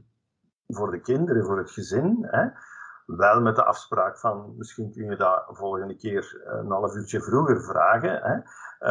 voor 0.67 0.91
de 0.91 0.99
kinderen, 0.99 1.45
voor 1.45 1.57
het 1.57 1.71
gezin. 1.71 2.17
Hè? 2.21 2.47
Wel 3.05 3.41
met 3.41 3.55
de 3.55 3.63
afspraak 3.63 4.19
van 4.19 4.53
misschien 4.57 4.91
kun 4.91 5.05
je 5.05 5.15
dat 5.15 5.43
volgende 5.47 5.95
keer 5.95 6.41
een 6.45 6.71
half 6.71 6.95
uurtje 6.95 7.21
vroeger 7.21 7.63
vragen. 7.63 8.21
Hè? 8.21 8.37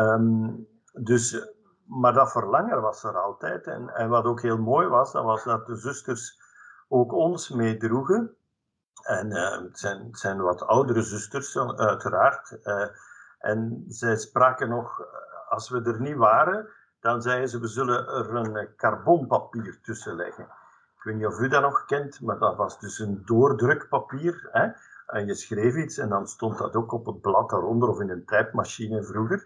Um, 0.02 0.66
dus, 0.92 1.52
maar 1.86 2.12
dat 2.12 2.32
verlangen 2.32 2.80
was 2.80 3.04
er 3.04 3.18
altijd. 3.18 3.66
En, 3.66 3.88
en 3.94 4.08
wat 4.08 4.24
ook 4.24 4.42
heel 4.42 4.58
mooi 4.58 4.88
was, 4.88 5.12
dat 5.12 5.24
was 5.24 5.44
dat 5.44 5.66
de 5.66 5.76
zusters 5.76 6.40
ook 6.88 7.12
ons 7.12 7.50
meedroegen. 7.50 8.36
En 9.02 9.30
uh, 9.30 9.60
het, 9.60 9.78
zijn, 9.78 10.08
zijn 10.12 10.40
wat 10.40 10.66
oudere 10.66 11.02
zusters, 11.02 11.58
uiteraard. 11.58 12.58
Uh, 12.62 12.86
en 13.38 13.84
zij 13.88 14.16
spraken 14.16 14.68
nog, 14.68 15.00
als 15.48 15.68
we 15.68 15.82
er 15.82 16.00
niet 16.00 16.16
waren, 16.16 16.68
dan 17.00 17.22
zeiden 17.22 17.48
ze, 17.48 17.60
we 17.60 17.68
zullen 17.68 18.06
er 18.06 18.34
een 18.34 18.68
carbonpapier 18.76 19.78
tussen 19.82 20.16
leggen. 20.16 20.44
Ik 20.96 21.02
weet 21.04 21.16
niet 21.16 21.26
of 21.26 21.40
u 21.40 21.48
dat 21.48 21.62
nog 21.62 21.84
kent, 21.84 22.20
maar 22.20 22.38
dat 22.38 22.56
was 22.56 22.80
dus 22.80 22.98
een 22.98 23.22
doordrukpapier. 23.24 24.48
Hè? 24.52 24.68
En 25.06 25.26
je 25.26 25.34
schreef 25.34 25.76
iets 25.76 25.98
en 25.98 26.08
dan 26.08 26.26
stond 26.26 26.58
dat 26.58 26.76
ook 26.76 26.92
op 26.92 27.06
het 27.06 27.20
blad 27.20 27.50
daaronder 27.50 27.88
of 27.88 28.00
in 28.00 28.10
een 28.10 28.24
typemachine 28.24 29.04
vroeger. 29.04 29.42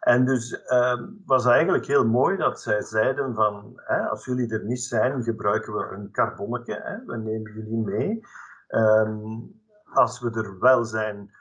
En 0.00 0.24
dus 0.24 0.52
uh, 0.52 1.02
was 1.26 1.46
eigenlijk 1.46 1.86
heel 1.86 2.06
mooi 2.06 2.36
dat 2.36 2.60
zij 2.60 2.82
zeiden 2.82 3.34
van, 3.34 3.72
hè, 3.84 4.08
als 4.08 4.24
jullie 4.24 4.52
er 4.52 4.64
niet 4.64 4.82
zijn, 4.82 5.22
gebruiken 5.22 5.72
we 5.76 5.84
een 5.84 6.10
carbonnetje, 6.12 6.80
hè, 6.82 7.04
we 7.04 7.16
nemen 7.16 7.52
jullie 7.52 7.84
mee. 7.84 8.26
Um, 8.68 9.60
als 9.92 10.20
we 10.20 10.30
er 10.30 10.58
wel 10.58 10.84
zijn, 10.84 11.34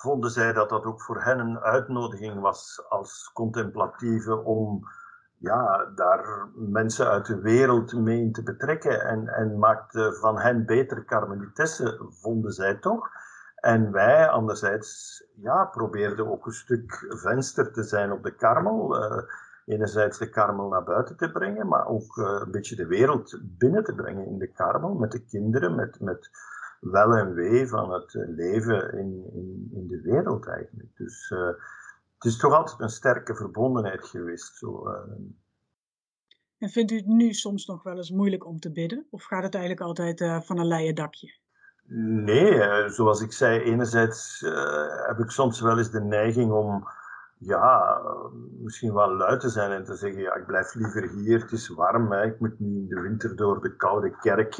vonden 0.00 0.30
zij 0.30 0.52
dat 0.52 0.68
dat 0.68 0.84
ook 0.84 1.02
voor 1.02 1.22
hen 1.22 1.38
een 1.38 1.58
uitnodiging 1.58 2.40
was 2.40 2.84
als 2.88 3.30
contemplatieve 3.32 4.36
om 4.36 4.88
ja, 5.36 5.90
daar 5.94 6.48
mensen 6.54 7.08
uit 7.08 7.26
de 7.26 7.40
wereld 7.40 7.92
mee 7.92 8.30
te 8.30 8.42
betrekken 8.42 9.00
en, 9.00 9.28
en 9.28 9.58
maakte 9.58 10.16
van 10.20 10.38
hen 10.38 10.66
betere 10.66 11.04
karmelitessen, 11.04 11.98
vonden 12.10 12.52
zij 12.52 12.74
toch. 12.74 13.08
En 13.54 13.92
wij 13.92 14.28
anderzijds 14.28 15.22
ja, 15.34 15.64
probeerden 15.64 16.30
ook 16.30 16.46
een 16.46 16.52
stuk 16.52 17.06
venster 17.08 17.72
te 17.72 17.82
zijn 17.82 18.12
op 18.12 18.22
de 18.22 18.34
karmel. 18.34 19.02
Uh, 19.02 19.22
enerzijds 19.64 20.18
de 20.18 20.30
karmel 20.30 20.68
naar 20.68 20.84
buiten 20.84 21.16
te 21.16 21.30
brengen, 21.30 21.68
maar 21.68 21.86
ook 21.86 22.16
uh, 22.16 22.40
een 22.44 22.50
beetje 22.50 22.76
de 22.76 22.86
wereld 22.86 23.40
binnen 23.42 23.84
te 23.84 23.94
brengen 23.94 24.26
in 24.26 24.38
de 24.38 24.52
karmel, 24.52 24.94
met 24.94 25.12
de 25.12 25.24
kinderen, 25.24 25.74
met, 25.74 26.00
met 26.00 26.30
wel 26.80 27.16
en 27.16 27.34
wee 27.34 27.68
van 27.68 27.92
het 27.92 28.14
leven 28.14 28.92
in, 28.92 29.24
in, 29.32 29.70
in 29.72 29.86
de 29.86 30.00
wereld 30.00 30.46
eigenlijk. 30.46 30.96
Dus 30.96 31.30
uh, 31.30 31.46
het 32.14 32.24
is 32.24 32.36
toch 32.36 32.52
altijd 32.52 32.80
een 32.80 32.88
sterke 32.88 33.34
verbondenheid 33.34 34.04
geweest. 34.04 34.56
Zo, 34.56 34.88
uh... 34.88 34.94
En 36.58 36.68
vindt 36.68 36.90
u 36.90 36.96
het 36.96 37.06
nu 37.06 37.32
soms 37.32 37.66
nog 37.66 37.82
wel 37.82 37.96
eens 37.96 38.10
moeilijk 38.10 38.46
om 38.46 38.58
te 38.58 38.72
bidden? 38.72 39.06
Of 39.10 39.24
gaat 39.24 39.42
het 39.42 39.54
eigenlijk 39.54 39.84
altijd 39.84 40.20
uh, 40.20 40.40
van 40.40 40.58
een 40.58 40.66
leien 40.66 40.94
dakje? 40.94 41.38
Nee, 41.92 42.88
zoals 42.88 43.20
ik 43.20 43.32
zei, 43.32 43.60
enerzijds 43.60 44.40
heb 45.06 45.18
ik 45.18 45.30
soms 45.30 45.60
wel 45.60 45.78
eens 45.78 45.90
de 45.90 46.00
neiging 46.00 46.52
om 46.52 46.84
ja, 47.40 48.00
misschien 48.58 48.94
wel 48.94 49.14
luid 49.14 49.40
te 49.40 49.48
zijn 49.48 49.70
en 49.70 49.84
te 49.84 49.94
zeggen, 49.94 50.22
ja, 50.22 50.34
ik 50.34 50.46
blijf 50.46 50.74
liever 50.74 51.08
hier, 51.08 51.40
het 51.40 51.52
is 51.52 51.68
warm, 51.68 52.12
hè, 52.12 52.24
ik 52.24 52.40
moet 52.40 52.58
niet 52.58 52.76
in 52.76 52.88
de 52.88 53.00
winter 53.00 53.36
door 53.36 53.60
de 53.60 53.76
koude 53.76 54.16
kerk 54.16 54.56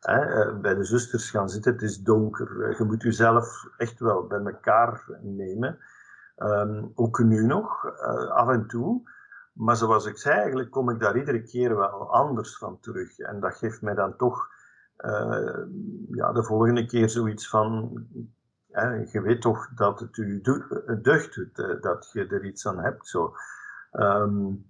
hè, 0.00 0.54
bij 0.54 0.74
de 0.74 0.84
zusters 0.84 1.30
gaan 1.30 1.48
zitten, 1.48 1.72
het 1.72 1.82
is 1.82 2.02
donker, 2.02 2.76
je 2.78 2.84
moet 2.84 3.02
jezelf 3.02 3.64
echt 3.76 4.00
wel 4.00 4.26
bij 4.26 4.40
elkaar 4.40 5.04
nemen. 5.22 5.78
Um, 6.36 6.92
ook 6.94 7.18
nu 7.18 7.46
nog, 7.46 7.84
uh, 7.84 8.30
af 8.30 8.48
en 8.48 8.66
toe. 8.66 9.10
Maar 9.52 9.76
zoals 9.76 10.06
ik 10.06 10.18
zei, 10.18 10.36
eigenlijk 10.38 10.70
kom 10.70 10.90
ik 10.90 11.00
daar 11.00 11.16
iedere 11.16 11.42
keer 11.42 11.76
wel 11.76 12.12
anders 12.12 12.58
van 12.58 12.80
terug. 12.80 13.18
En 13.18 13.40
dat 13.40 13.54
geeft 13.54 13.82
mij 13.82 13.94
dan 13.94 14.16
toch 14.16 14.48
ja, 16.10 16.32
de 16.32 16.44
volgende 16.44 16.86
keer 16.86 17.08
zoiets 17.08 17.48
van. 17.48 17.92
je 19.12 19.20
weet 19.22 19.40
toch 19.40 19.68
dat 19.74 20.00
het 20.00 20.16
u 20.16 20.40
deugd 21.02 21.34
doet, 21.34 21.82
dat 21.82 22.10
je 22.12 22.26
er 22.26 22.44
iets 22.44 22.66
aan 22.66 22.78
hebt. 22.78 23.08
Zo. 23.08 23.34
Um, 23.92 24.66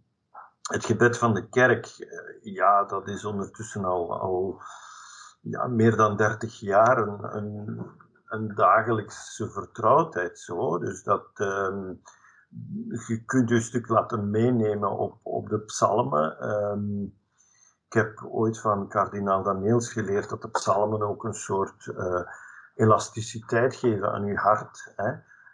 het 0.63 0.85
gebed 0.85 1.19
van 1.19 1.35
de 1.35 1.49
kerk, 1.49 2.09
ja, 2.43 2.85
dat 2.85 3.09
is 3.09 3.25
ondertussen 3.25 3.85
al, 3.85 4.21
al 4.21 4.61
ja, 5.51 5.67
meer 5.67 5.97
dan 5.97 6.17
30 6.17 6.61
jaar 6.61 6.99
een, 6.99 7.87
een 8.27 8.55
dagelijkse 8.55 9.51
vertrouwdheid 9.51 10.39
zo. 10.39 10.79
Dus 10.79 11.03
dat 11.03 11.29
um, 11.35 12.01
je 13.07 13.23
kunt 13.25 13.49
je 13.49 13.55
een 13.55 13.63
stuk 13.63 13.89
laten 13.89 14.31
meenemen 14.31 14.91
op, 14.91 15.19
op 15.23 15.49
de 15.49 15.61
psalmen. 15.61 16.51
Um, 16.51 17.15
ik 17.87 17.93
heb 17.93 18.25
ooit 18.31 18.61
van 18.61 18.89
kardinaal 18.89 19.43
Daniels 19.43 19.93
geleerd 19.93 20.29
dat 20.29 20.43
de 20.43 20.49
psalmen 20.49 21.03
ook 21.03 21.25
een 21.25 21.35
soort 21.35 21.87
uh, 21.87 22.21
elasticiteit 22.75 23.75
geven 23.75 24.13
aan 24.13 24.27
je 24.27 24.37
hart. 24.37 24.93
Hè. 24.97 25.11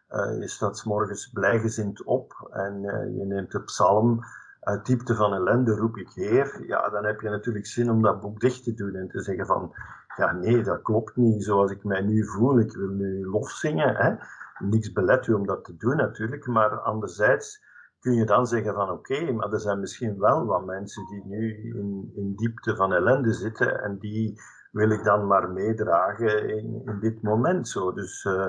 Uh, 0.09 0.41
je 0.41 0.49
staat 0.49 0.85
morgens 0.85 1.31
blijgezind 1.31 2.05
op 2.05 2.49
en 2.51 2.83
uh, 2.83 3.19
je 3.19 3.25
neemt 3.25 3.53
de 3.53 3.63
psalm 3.63 4.25
uit 4.63 4.87
diepte 4.87 5.15
van 5.15 5.33
ellende 5.33 5.77
roep 5.77 5.97
ik 5.97 6.11
Heer. 6.15 6.65
Ja, 6.67 6.89
dan 6.89 7.05
heb 7.05 7.21
je 7.21 7.29
natuurlijk 7.29 7.67
zin 7.67 7.91
om 7.91 8.03
dat 8.03 8.21
boek 8.21 8.41
dicht 8.41 8.65
te 8.65 8.75
doen 8.75 8.95
en 8.95 9.09
te 9.09 9.21
zeggen 9.21 9.47
van 9.47 9.75
ja, 10.17 10.33
nee, 10.33 10.63
dat 10.63 10.83
klopt 10.83 11.17
niet 11.17 11.45
zoals 11.45 11.71
ik 11.71 11.85
mij 11.85 12.01
nu 12.01 12.27
voel. 12.27 12.59
Ik 12.59 12.77
wil 12.77 12.89
nu 12.89 13.27
lof 13.27 13.51
zingen. 13.51 13.97
Hè. 13.97 14.15
Niks 14.59 14.93
belet 14.93 15.27
u 15.27 15.33
om 15.33 15.47
dat 15.47 15.65
te 15.65 15.77
doen 15.77 15.97
natuurlijk, 15.97 16.47
maar 16.47 16.81
anderzijds 16.81 17.71
kun 18.01 18.15
je 18.15 18.25
dan 18.25 18.47
zeggen 18.47 18.75
van 18.75 18.91
oké, 18.91 19.33
maar 19.33 19.53
er 19.53 19.61
zijn 19.61 19.81
misschien 19.81 20.19
wel 20.19 20.47
wat 20.47 20.65
mensen 20.65 21.07
die 21.07 21.25
nu 21.27 21.73
in, 21.75 22.11
in 22.15 22.33
diepte 22.37 22.77
van 22.77 22.93
ellende 22.93 23.33
zitten 23.33 23.83
en 23.83 23.99
die 23.99 24.41
wil 24.73 24.91
ik 24.91 25.05
dan 25.05 25.27
maar 25.27 25.51
meedragen 25.51 26.49
in, 26.49 26.83
in 26.85 26.99
dit 27.01 27.23
moment 27.23 27.69
zo. 27.69 27.93
Dus 27.93 28.25
uh, 28.25 28.47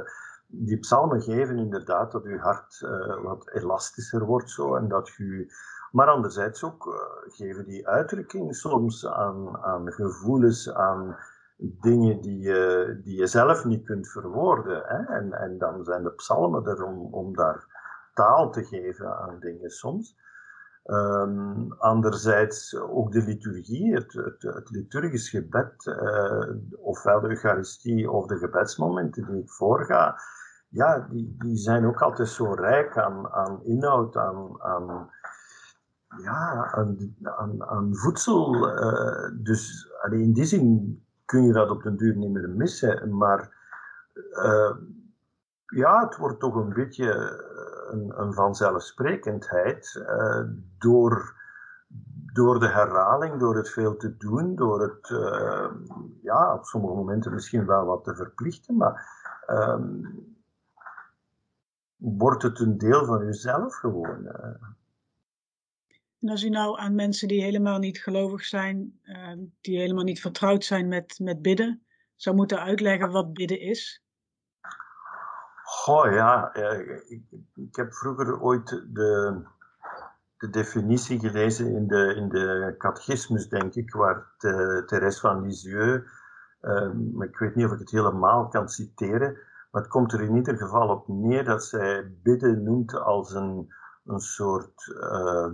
die 0.47 0.79
psalmen 0.79 1.21
geven 1.21 1.57
inderdaad 1.57 2.11
dat 2.11 2.23
uw 2.23 2.37
hart 2.37 2.81
uh, 2.81 3.23
wat 3.23 3.49
elastischer 3.53 4.25
wordt 4.25 4.49
zo 4.49 4.75
en 4.75 4.87
dat 4.87 5.15
u 5.17 5.49
maar 5.93 6.07
anderzijds 6.07 6.63
ook 6.63 6.85
uh, 6.85 6.93
geven 7.33 7.65
die 7.65 7.87
uitdrukking 7.87 8.55
soms 8.55 9.07
aan, 9.07 9.57
aan 9.57 9.91
gevoelens, 9.91 10.73
aan 10.73 11.17
dingen 11.57 12.21
die 12.21 12.39
je, 12.39 12.99
die 13.03 13.17
je 13.17 13.27
zelf 13.27 13.65
niet 13.65 13.85
kunt 13.85 14.11
verwoorden. 14.11 14.83
Hè? 14.85 15.15
En, 15.15 15.33
en 15.33 15.57
dan 15.57 15.83
zijn 15.83 16.03
de 16.03 16.11
psalmen 16.11 16.65
er 16.65 16.83
om, 16.83 17.13
om 17.13 17.35
daar 17.35 17.65
taal 18.13 18.51
te 18.51 18.63
geven 18.63 19.17
aan 19.17 19.39
dingen 19.39 19.69
soms. 19.69 20.21
Um, 20.85 21.73
anderzijds 21.73 22.75
ook 22.75 23.11
de 23.11 23.21
liturgie, 23.21 23.93
het, 23.93 24.13
het, 24.13 24.41
het 24.41 24.69
liturgisch 24.69 25.29
gebed, 25.29 25.85
uh, 25.85 26.49
ofwel 26.77 27.19
de 27.21 27.27
Eucharistie 27.27 28.11
of 28.11 28.27
de 28.27 28.37
gebedsmomenten 28.37 29.25
die 29.25 29.41
ik 29.41 29.51
voorga, 29.51 30.15
ja, 30.69 31.07
die, 31.09 31.35
die 31.37 31.57
zijn 31.57 31.85
ook 31.85 32.01
altijd 32.01 32.27
zo 32.27 32.53
rijk 32.53 32.97
aan, 32.97 33.29
aan 33.29 33.63
inhoud, 33.63 34.17
aan, 34.17 34.61
aan, 34.61 35.09
ja, 36.17 36.71
aan, 36.71 37.15
aan, 37.23 37.63
aan 37.63 37.95
voedsel. 37.95 38.69
Uh, 38.83 39.29
dus 39.33 39.91
in 40.09 40.33
die 40.33 40.45
zin 40.45 40.97
kun 41.25 41.43
je 41.43 41.53
dat 41.53 41.69
op 41.69 41.83
den 41.83 41.97
duur 41.97 42.15
niet 42.15 42.31
meer 42.31 42.49
missen. 42.49 43.17
Maar 43.17 43.51
uh, 44.31 44.75
ja, 45.65 46.03
het 46.03 46.17
wordt 46.17 46.39
toch 46.39 46.55
een 46.55 46.73
beetje 46.73 47.11
eh, 47.11 47.93
een, 47.93 48.19
een 48.21 48.33
vanzelfsprekendheid 48.33 50.05
uh, 50.07 50.41
door, 50.77 51.35
door 52.33 52.59
de 52.59 52.67
herhaling, 52.67 53.39
door 53.39 53.55
het 53.55 53.69
veel 53.69 53.97
te 53.97 54.17
doen, 54.17 54.55
door 54.55 54.81
het 54.81 55.07
ja, 56.21 56.53
op 56.53 56.65
sommige 56.65 56.93
momenten 56.93 57.33
misschien 57.33 57.65
wel 57.65 57.85
wat 57.85 58.03
te 58.03 58.15
verplichten, 58.15 58.77
maar 58.77 59.07
um, 59.47 60.35
wordt 61.95 62.43
het 62.43 62.59
een 62.59 62.77
deel 62.77 63.05
van 63.05 63.25
jezelf 63.25 63.75
gewoon. 63.75 64.27
En 66.23 66.29
als 66.29 66.43
u 66.43 66.49
nou 66.49 66.79
aan 66.79 66.95
mensen 66.95 67.27
die 67.27 67.41
helemaal 67.41 67.79
niet 67.79 67.97
gelovig 67.97 68.45
zijn, 68.45 68.99
uh, 69.03 69.31
die 69.61 69.79
helemaal 69.79 70.03
niet 70.03 70.21
vertrouwd 70.21 70.63
zijn 70.63 70.87
met, 70.87 71.19
met 71.19 71.41
bidden, 71.41 71.83
zou 72.15 72.35
moeten 72.35 72.59
uitleggen 72.59 73.11
wat 73.11 73.33
bidden 73.33 73.59
is? 73.59 74.03
Goh 75.63 76.13
ja, 76.13 76.53
ik, 77.07 77.23
ik 77.55 77.75
heb 77.75 77.93
vroeger 77.93 78.41
ooit 78.41 78.67
de, 78.69 79.41
de 80.37 80.49
definitie 80.49 81.19
gelezen 81.19 81.75
in 81.75 81.87
de, 81.87 82.15
in 82.15 82.29
de 82.29 82.75
catechismus, 82.77 83.49
denk 83.49 83.75
ik, 83.75 83.93
waar 83.93 84.33
Thérèse 84.85 85.19
van 85.19 85.41
Lisieux, 85.41 86.09
um, 86.61 87.21
ik 87.21 87.37
weet 87.37 87.55
niet 87.55 87.65
of 87.65 87.71
ik 87.71 87.79
het 87.79 87.91
helemaal 87.91 88.47
kan 88.47 88.69
citeren, 88.69 89.37
maar 89.71 89.81
het 89.81 89.91
komt 89.91 90.13
er 90.13 90.21
in 90.21 90.35
ieder 90.35 90.57
geval 90.57 90.89
op 90.89 91.07
neer 91.07 91.43
dat 91.43 91.63
zij 91.63 92.11
bidden 92.21 92.63
noemt 92.63 92.93
als 92.93 93.33
een, 93.33 93.73
een 94.05 94.19
soort 94.19 94.87
uh, 94.87 95.53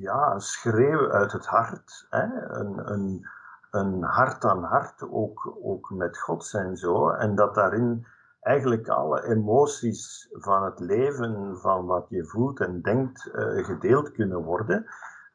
ja, 0.00 0.32
een 0.32 0.40
schreeuw 0.40 1.10
uit 1.10 1.32
het 1.32 1.46
hart. 1.46 2.06
Hè? 2.10 2.24
Een, 2.48 2.92
een, 2.92 3.28
een 3.70 4.02
hart 4.02 4.44
aan 4.44 4.62
hart, 4.62 5.02
ook, 5.10 5.56
ook 5.62 5.90
met 5.90 6.18
God 6.18 6.44
zijn 6.44 6.76
zo. 6.76 7.10
En 7.10 7.34
dat 7.34 7.54
daarin 7.54 8.06
eigenlijk 8.40 8.88
alle 8.88 9.24
emoties 9.24 10.28
van 10.32 10.64
het 10.64 10.80
leven, 10.80 11.58
van 11.58 11.86
wat 11.86 12.06
je 12.08 12.24
voelt 12.24 12.60
en 12.60 12.82
denkt, 12.82 13.30
uh, 13.34 13.64
gedeeld 13.64 14.12
kunnen 14.12 14.42
worden. 14.42 14.86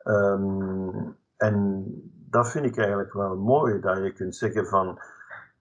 Um, 0.04 1.18
en 1.38 1.86
dat 2.30 2.50
vind 2.50 2.66
ik 2.66 2.78
eigenlijk 2.78 3.14
wel 3.14 3.38
mooi, 3.38 3.80
dat 3.80 3.98
je 3.98 4.14
kunt 4.14 4.36
zeggen 4.36 4.68
van 4.68 5.02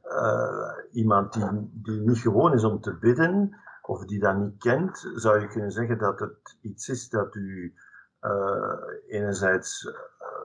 uh, 0.05 0.73
iemand 0.93 1.33
die, 1.33 1.71
die 1.73 2.01
niet 2.01 2.19
gewoon 2.19 2.53
is 2.53 2.65
om 2.65 2.81
te 2.81 2.99
bidden, 2.99 3.57
of 3.83 4.05
die 4.05 4.21
dat 4.21 4.37
niet 4.37 4.59
kent, 4.59 5.11
zou 5.15 5.41
je 5.41 5.49
kunnen 5.49 5.71
zeggen 5.71 5.99
dat 5.99 6.21
het 6.21 6.59
iets 6.61 6.89
is 6.89 7.09
dat 7.09 7.35
u 7.35 7.75
enerzijds 9.09 9.91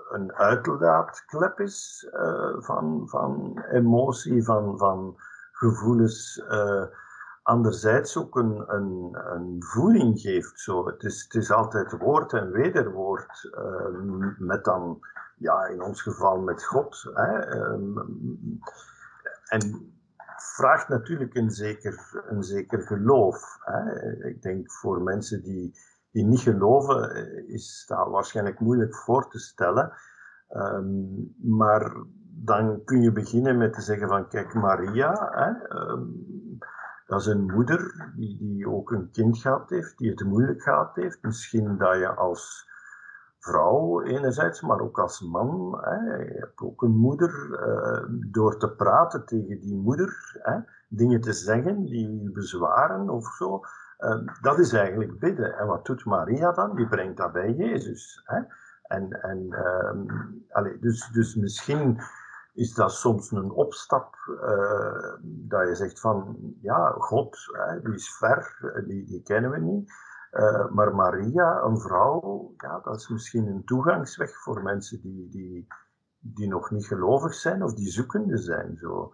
een 0.09 0.33
uitlaatklep 0.33 1.59
is 1.59 2.07
uh, 2.13 2.61
van, 2.61 3.09
van 3.09 3.59
emotie, 3.71 4.43
van, 4.43 4.77
van 4.77 5.15
gevoelens, 5.51 6.43
anderzijds 7.43 8.17
ook 8.17 8.35
een, 8.35 8.63
een, 8.67 9.17
een 9.33 9.63
voeding 9.63 10.19
geeft. 10.19 10.59
Zo. 10.59 10.87
Het, 10.87 11.03
is, 11.03 11.23
het 11.23 11.33
is 11.33 11.51
altijd 11.51 11.97
woord 11.97 12.33
en 12.33 12.51
wederwoord, 12.51 13.51
met 14.37 14.63
dan, 14.63 14.99
ja, 15.37 15.65
in 15.65 15.81
ons 15.81 16.01
geval 16.01 16.39
met 16.39 16.63
God. 16.63 17.11
Hè. 17.13 17.55
Um, 17.55 18.59
en 19.45 19.93
vraagt 20.55 20.87
natuurlijk 20.87 21.35
een 21.35 21.51
zeker, 21.51 22.23
een 22.27 22.43
zeker 22.43 22.81
geloof. 22.81 23.57
Hè. 23.59 24.13
Ik 24.27 24.41
denk 24.41 24.71
voor 24.71 25.01
mensen 25.01 25.43
die, 25.43 25.73
die 26.15 26.25
niet 26.25 26.39
geloven, 26.39 27.09
eh, 27.11 27.53
is 27.53 27.85
dat 27.87 28.07
waarschijnlijk 28.07 28.59
moeilijk 28.59 28.95
voor 28.95 29.29
te 29.29 29.39
stellen. 29.39 29.91
Um, 30.49 31.35
maar 31.41 31.93
dan 32.43 32.83
kun 32.83 33.01
je 33.01 33.11
beginnen 33.11 33.57
met 33.57 33.73
te 33.73 33.81
zeggen 33.81 34.07
van 34.07 34.27
kijk, 34.27 34.53
Maria, 34.53 35.29
hè, 35.31 35.77
um, 35.77 36.13
dat 37.05 37.19
is 37.19 37.25
een 37.25 37.45
moeder 37.45 38.11
die, 38.15 38.37
die 38.37 38.69
ook 38.69 38.91
een 38.91 39.09
kind 39.11 39.37
gehad 39.37 39.69
heeft, 39.69 39.97
die 39.97 40.09
het 40.09 40.23
moeilijk 40.23 40.61
gehad 40.61 40.95
heeft. 40.95 41.21
Misschien 41.21 41.77
dat 41.77 41.97
je 41.97 42.15
als 42.15 42.69
vrouw 43.39 44.01
enerzijds, 44.01 44.61
maar 44.61 44.79
ook 44.79 44.99
als 44.99 45.21
man. 45.21 45.79
Hè. 45.81 46.15
Je 46.17 46.37
hebt 46.39 46.61
ook 46.61 46.81
een 46.81 46.95
moeder. 46.95 47.31
Uh, 47.49 48.31
door 48.31 48.57
te 48.57 48.69
praten 48.69 49.25
tegen 49.25 49.59
die 49.59 49.75
moeder, 49.75 50.39
hè, 50.41 50.59
dingen 50.89 51.21
te 51.21 51.33
zeggen 51.33 51.85
die 51.85 52.31
bezwaren 52.31 53.09
of 53.09 53.27
zo. 53.27 53.61
Uh, 53.99 54.27
dat 54.41 54.59
is 54.59 54.73
eigenlijk 54.73 55.19
bidden. 55.19 55.57
En 55.57 55.67
wat 55.67 55.85
doet 55.85 56.05
Maria 56.05 56.51
dan? 56.51 56.75
Die 56.75 56.87
brengt 56.87 57.17
dat 57.17 57.31
bij 57.31 57.53
Jezus. 57.53 58.21
Hè. 58.23 58.41
En, 58.83 59.21
en 59.21 59.49
allez, 60.49 60.79
dus, 60.79 61.09
dus 61.11 61.35
misschien 61.35 61.99
is 62.55 62.73
dat 62.73 62.91
soms 62.91 63.31
een 63.31 63.51
opstap 63.51 64.15
uh, 64.27 65.13
dat 65.21 65.67
je 65.67 65.75
zegt 65.75 65.99
van 65.99 66.37
ja, 66.61 66.95
God, 66.97 67.37
hè, 67.51 67.81
die 67.81 67.93
is 67.93 68.17
ver, 68.17 68.57
die, 68.87 69.05
die 69.05 69.23
kennen 69.23 69.51
we 69.51 69.59
niet. 69.59 69.93
Uh, 70.31 70.69
maar 70.69 70.95
Maria, 70.95 71.61
een 71.61 71.79
vrouw, 71.79 72.53
ja, 72.57 72.79
dat 72.79 72.95
is 72.95 73.07
misschien 73.07 73.47
een 73.47 73.63
toegangsweg 73.63 74.41
voor 74.41 74.63
mensen 74.63 75.01
die, 75.01 75.29
die, 75.29 75.67
die 76.19 76.47
nog 76.47 76.71
niet 76.71 76.87
gelovig 76.87 77.33
zijn 77.33 77.63
of 77.63 77.73
die 77.73 77.89
zoekende 77.89 78.37
zijn. 78.37 78.77
Zo. 78.77 79.11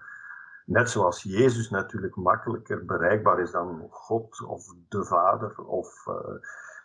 Net 0.66 0.90
zoals 0.90 1.24
Jezus 1.24 1.70
natuurlijk 1.70 2.16
makkelijker 2.16 2.86
bereikbaar 2.86 3.40
is 3.40 3.52
dan 3.52 3.88
God 3.90 4.44
of 4.46 4.64
de 4.90 5.06
Vader 5.06 5.58
of 5.58 6.06
uh, 6.08 6.16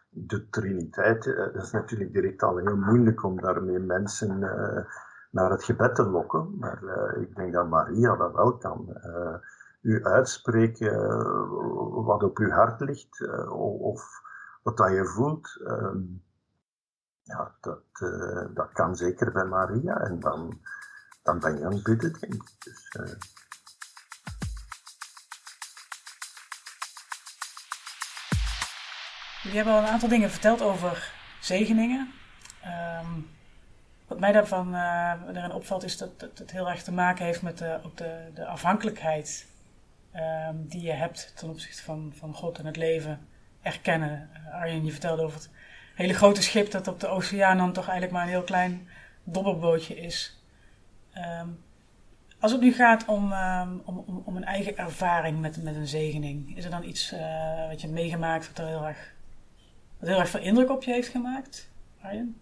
de 0.08 0.48
Triniteit. 0.48 1.26
Uh, 1.26 1.36
dat 1.36 1.62
is 1.62 1.70
natuurlijk 1.70 2.12
direct 2.12 2.42
al 2.42 2.56
heel 2.56 2.76
moeilijk 2.76 3.24
om 3.24 3.40
daarmee 3.40 3.78
mensen 3.78 4.38
naar 5.30 5.50
het 5.50 5.64
gebed 5.64 5.94
te 5.94 6.02
lokken. 6.02 6.58
Maar 6.58 6.82
ik 7.20 7.36
denk 7.36 7.52
dat 7.52 7.68
Maria 7.68 8.16
dat 8.16 8.32
wel 8.32 8.56
kan 8.56 9.00
u 9.80 10.04
uitspreken 10.04 10.94
wat 12.04 12.22
op 12.22 12.38
uw 12.38 12.50
hart 12.50 12.80
ligt, 12.80 13.28
of 13.50 14.20
wat 14.62 14.76
dat 14.76 14.90
je 14.90 15.04
voelt, 15.04 15.62
ehm, 15.66 15.98
ja, 17.22 17.54
dat, 17.60 17.82
dat 18.54 18.72
kan 18.72 18.96
zeker 18.96 19.32
bij 19.32 19.44
Maria. 19.44 20.00
En 20.00 20.20
dan, 20.20 20.60
dan 21.22 21.38
ben 21.38 21.58
je 21.58 21.64
aan 21.64 21.72
het 21.72 21.82
bidden. 21.82 22.12
Dus, 22.58 22.90
Jullie 29.46 29.60
hebben 29.60 29.80
al 29.80 29.86
een 29.86 29.94
aantal 29.94 30.08
dingen 30.08 30.30
verteld 30.30 30.62
over 30.62 31.12
zegeningen. 31.40 32.12
Um, 33.04 33.30
wat 34.06 34.20
mij 34.20 34.32
daarvan 34.32 34.66
uh, 34.66 35.12
daarin 35.32 35.52
opvalt 35.52 35.84
is 35.84 35.96
dat, 35.96 36.10
het 36.18 36.50
heel 36.50 36.70
erg 36.70 36.82
te 36.82 36.92
maken 36.92 37.24
heeft 37.24 37.42
met 37.42 37.58
de, 37.58 37.78
ook 37.84 37.96
de, 37.96 38.30
de 38.34 38.46
afhankelijkheid 38.46 39.46
um, 40.14 40.68
die 40.68 40.82
je 40.82 40.92
hebt 40.92 41.32
ten 41.36 41.48
opzichte 41.48 41.82
van, 41.82 42.12
van 42.18 42.34
God 42.34 42.58
en 42.58 42.66
het 42.66 42.76
leven 42.76 43.28
erkennen. 43.62 44.30
Eh, 44.32 44.54
Arjen, 44.54 44.84
je 44.84 44.90
vertelde 44.90 45.22
over 45.22 45.36
het 45.36 45.50
hele 45.94 46.14
grote 46.14 46.42
schip 46.42 46.70
dat 46.70 46.88
op 46.88 47.00
de 47.00 47.08
oceaan 47.08 47.58
dan 47.58 47.72
toch 47.72 47.88
eigenlijk 47.88 48.12
maar 48.12 48.22
een 48.22 48.34
heel 48.34 48.42
klein 48.42 48.88
dobberbootje 49.24 49.96
is. 50.00 50.42
Um, 51.40 51.64
als 52.40 52.52
het 52.52 52.60
nu 52.60 52.72
gaat 52.72 53.04
om, 53.04 53.32
om, 53.84 54.22
om, 54.24 54.36
een 54.36 54.44
eigen 54.44 54.76
ervaring 54.76 55.40
met, 55.40 55.62
met 55.62 55.76
een 55.76 55.86
zegening, 55.86 56.56
is 56.56 56.64
er 56.64 56.70
dan 56.70 56.84
iets 56.84 57.12
uh, 57.12 57.20
wat 57.68 57.80
je 57.80 57.86
hebt 57.86 57.98
meegemaakt 57.98 58.46
wat 58.46 58.58
er 58.58 58.66
heel 58.66 58.86
erg, 58.86 59.14
heel 60.06 60.18
erg 60.18 60.28
veel 60.28 60.40
indruk 60.40 60.70
op 60.70 60.82
je 60.82 60.92
heeft 60.92 61.08
gemaakt, 61.08 61.68
Arjen? 62.02 62.40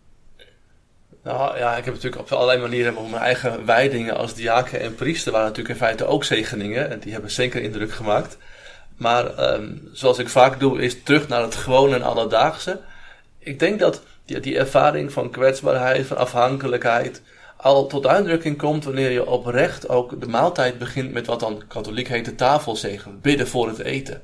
Nou 1.22 1.58
ja, 1.58 1.76
ik 1.76 1.84
heb 1.84 1.94
natuurlijk 1.94 2.22
op 2.22 2.32
allerlei 2.32 2.60
manieren 2.60 2.96
op 2.96 3.10
mijn 3.10 3.22
eigen 3.22 3.64
wijdingen 3.66 4.16
als 4.16 4.34
diaken 4.34 4.80
en 4.80 4.94
priester 4.94 5.32
waren 5.32 5.46
natuurlijk 5.46 5.74
in 5.74 5.86
feite 5.86 6.04
ook 6.06 6.24
zegeningen. 6.24 6.90
En 6.90 6.98
die 6.98 7.12
hebben 7.12 7.30
zeker 7.30 7.62
indruk 7.62 7.92
gemaakt. 7.92 8.38
Maar 8.96 9.52
um, 9.54 9.88
zoals 9.92 10.18
ik 10.18 10.28
vaak 10.28 10.60
doe, 10.60 10.82
is 10.82 11.02
terug 11.02 11.28
naar 11.28 11.42
het 11.42 11.54
gewone 11.54 11.94
en 11.94 12.02
alledaagse. 12.02 12.80
Ik 13.38 13.58
denk 13.58 13.78
dat 13.78 14.02
die, 14.24 14.40
die 14.40 14.58
ervaring 14.58 15.12
van 15.12 15.30
kwetsbaarheid, 15.30 16.06
van 16.06 16.16
afhankelijkheid, 16.16 17.22
al 17.56 17.86
tot 17.86 18.06
uitdrukking 18.06 18.58
komt 18.58 18.84
wanneer 18.84 19.10
je 19.10 19.26
oprecht 19.26 19.88
ook 19.88 20.20
de 20.20 20.28
maaltijd 20.28 20.78
begint 20.78 21.12
met 21.12 21.26
wat 21.26 21.40
dan 21.40 21.62
katholiek 21.68 22.08
heet 22.08 22.24
de 22.24 22.34
tafelzegen, 22.34 23.20
bidden 23.20 23.48
voor 23.48 23.68
het 23.68 23.78
eten. 23.78 24.22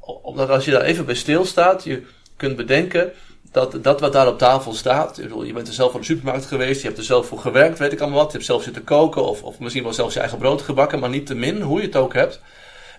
Omdat 0.00 0.48
als 0.48 0.64
je 0.64 0.70
daar 0.70 0.80
even 0.80 1.06
bij 1.06 1.14
stilstaat, 1.14 1.84
je 1.84 2.06
kunt 2.36 2.56
bedenken 2.56 3.12
dat 3.52 3.78
dat 3.82 4.00
wat 4.00 4.12
daar 4.12 4.28
op 4.28 4.38
tafel 4.38 4.72
staat, 4.72 5.16
je 5.44 5.52
bent 5.52 5.68
er 5.68 5.74
zelf 5.74 5.90
van 5.90 6.00
de 6.00 6.06
supermarkt 6.06 6.44
geweest, 6.44 6.80
je 6.80 6.86
hebt 6.86 6.98
er 6.98 7.04
zelf 7.04 7.26
voor 7.26 7.38
gewerkt, 7.38 7.78
weet 7.78 7.92
ik 7.92 8.00
allemaal 8.00 8.18
wat, 8.18 8.26
je 8.26 8.32
hebt 8.32 8.48
zelf 8.48 8.62
zitten 8.62 8.84
koken 8.84 9.24
of, 9.24 9.42
of 9.42 9.58
misschien 9.58 9.82
wel 9.82 9.92
zelfs 9.92 10.14
je 10.14 10.20
eigen 10.20 10.38
brood 10.38 10.62
gebakken, 10.62 10.98
maar 10.98 11.08
niet 11.08 11.26
te 11.26 11.34
min, 11.34 11.60
hoe 11.60 11.80
je 11.80 11.86
het 11.86 11.96
ook 11.96 12.14
hebt. 12.14 12.40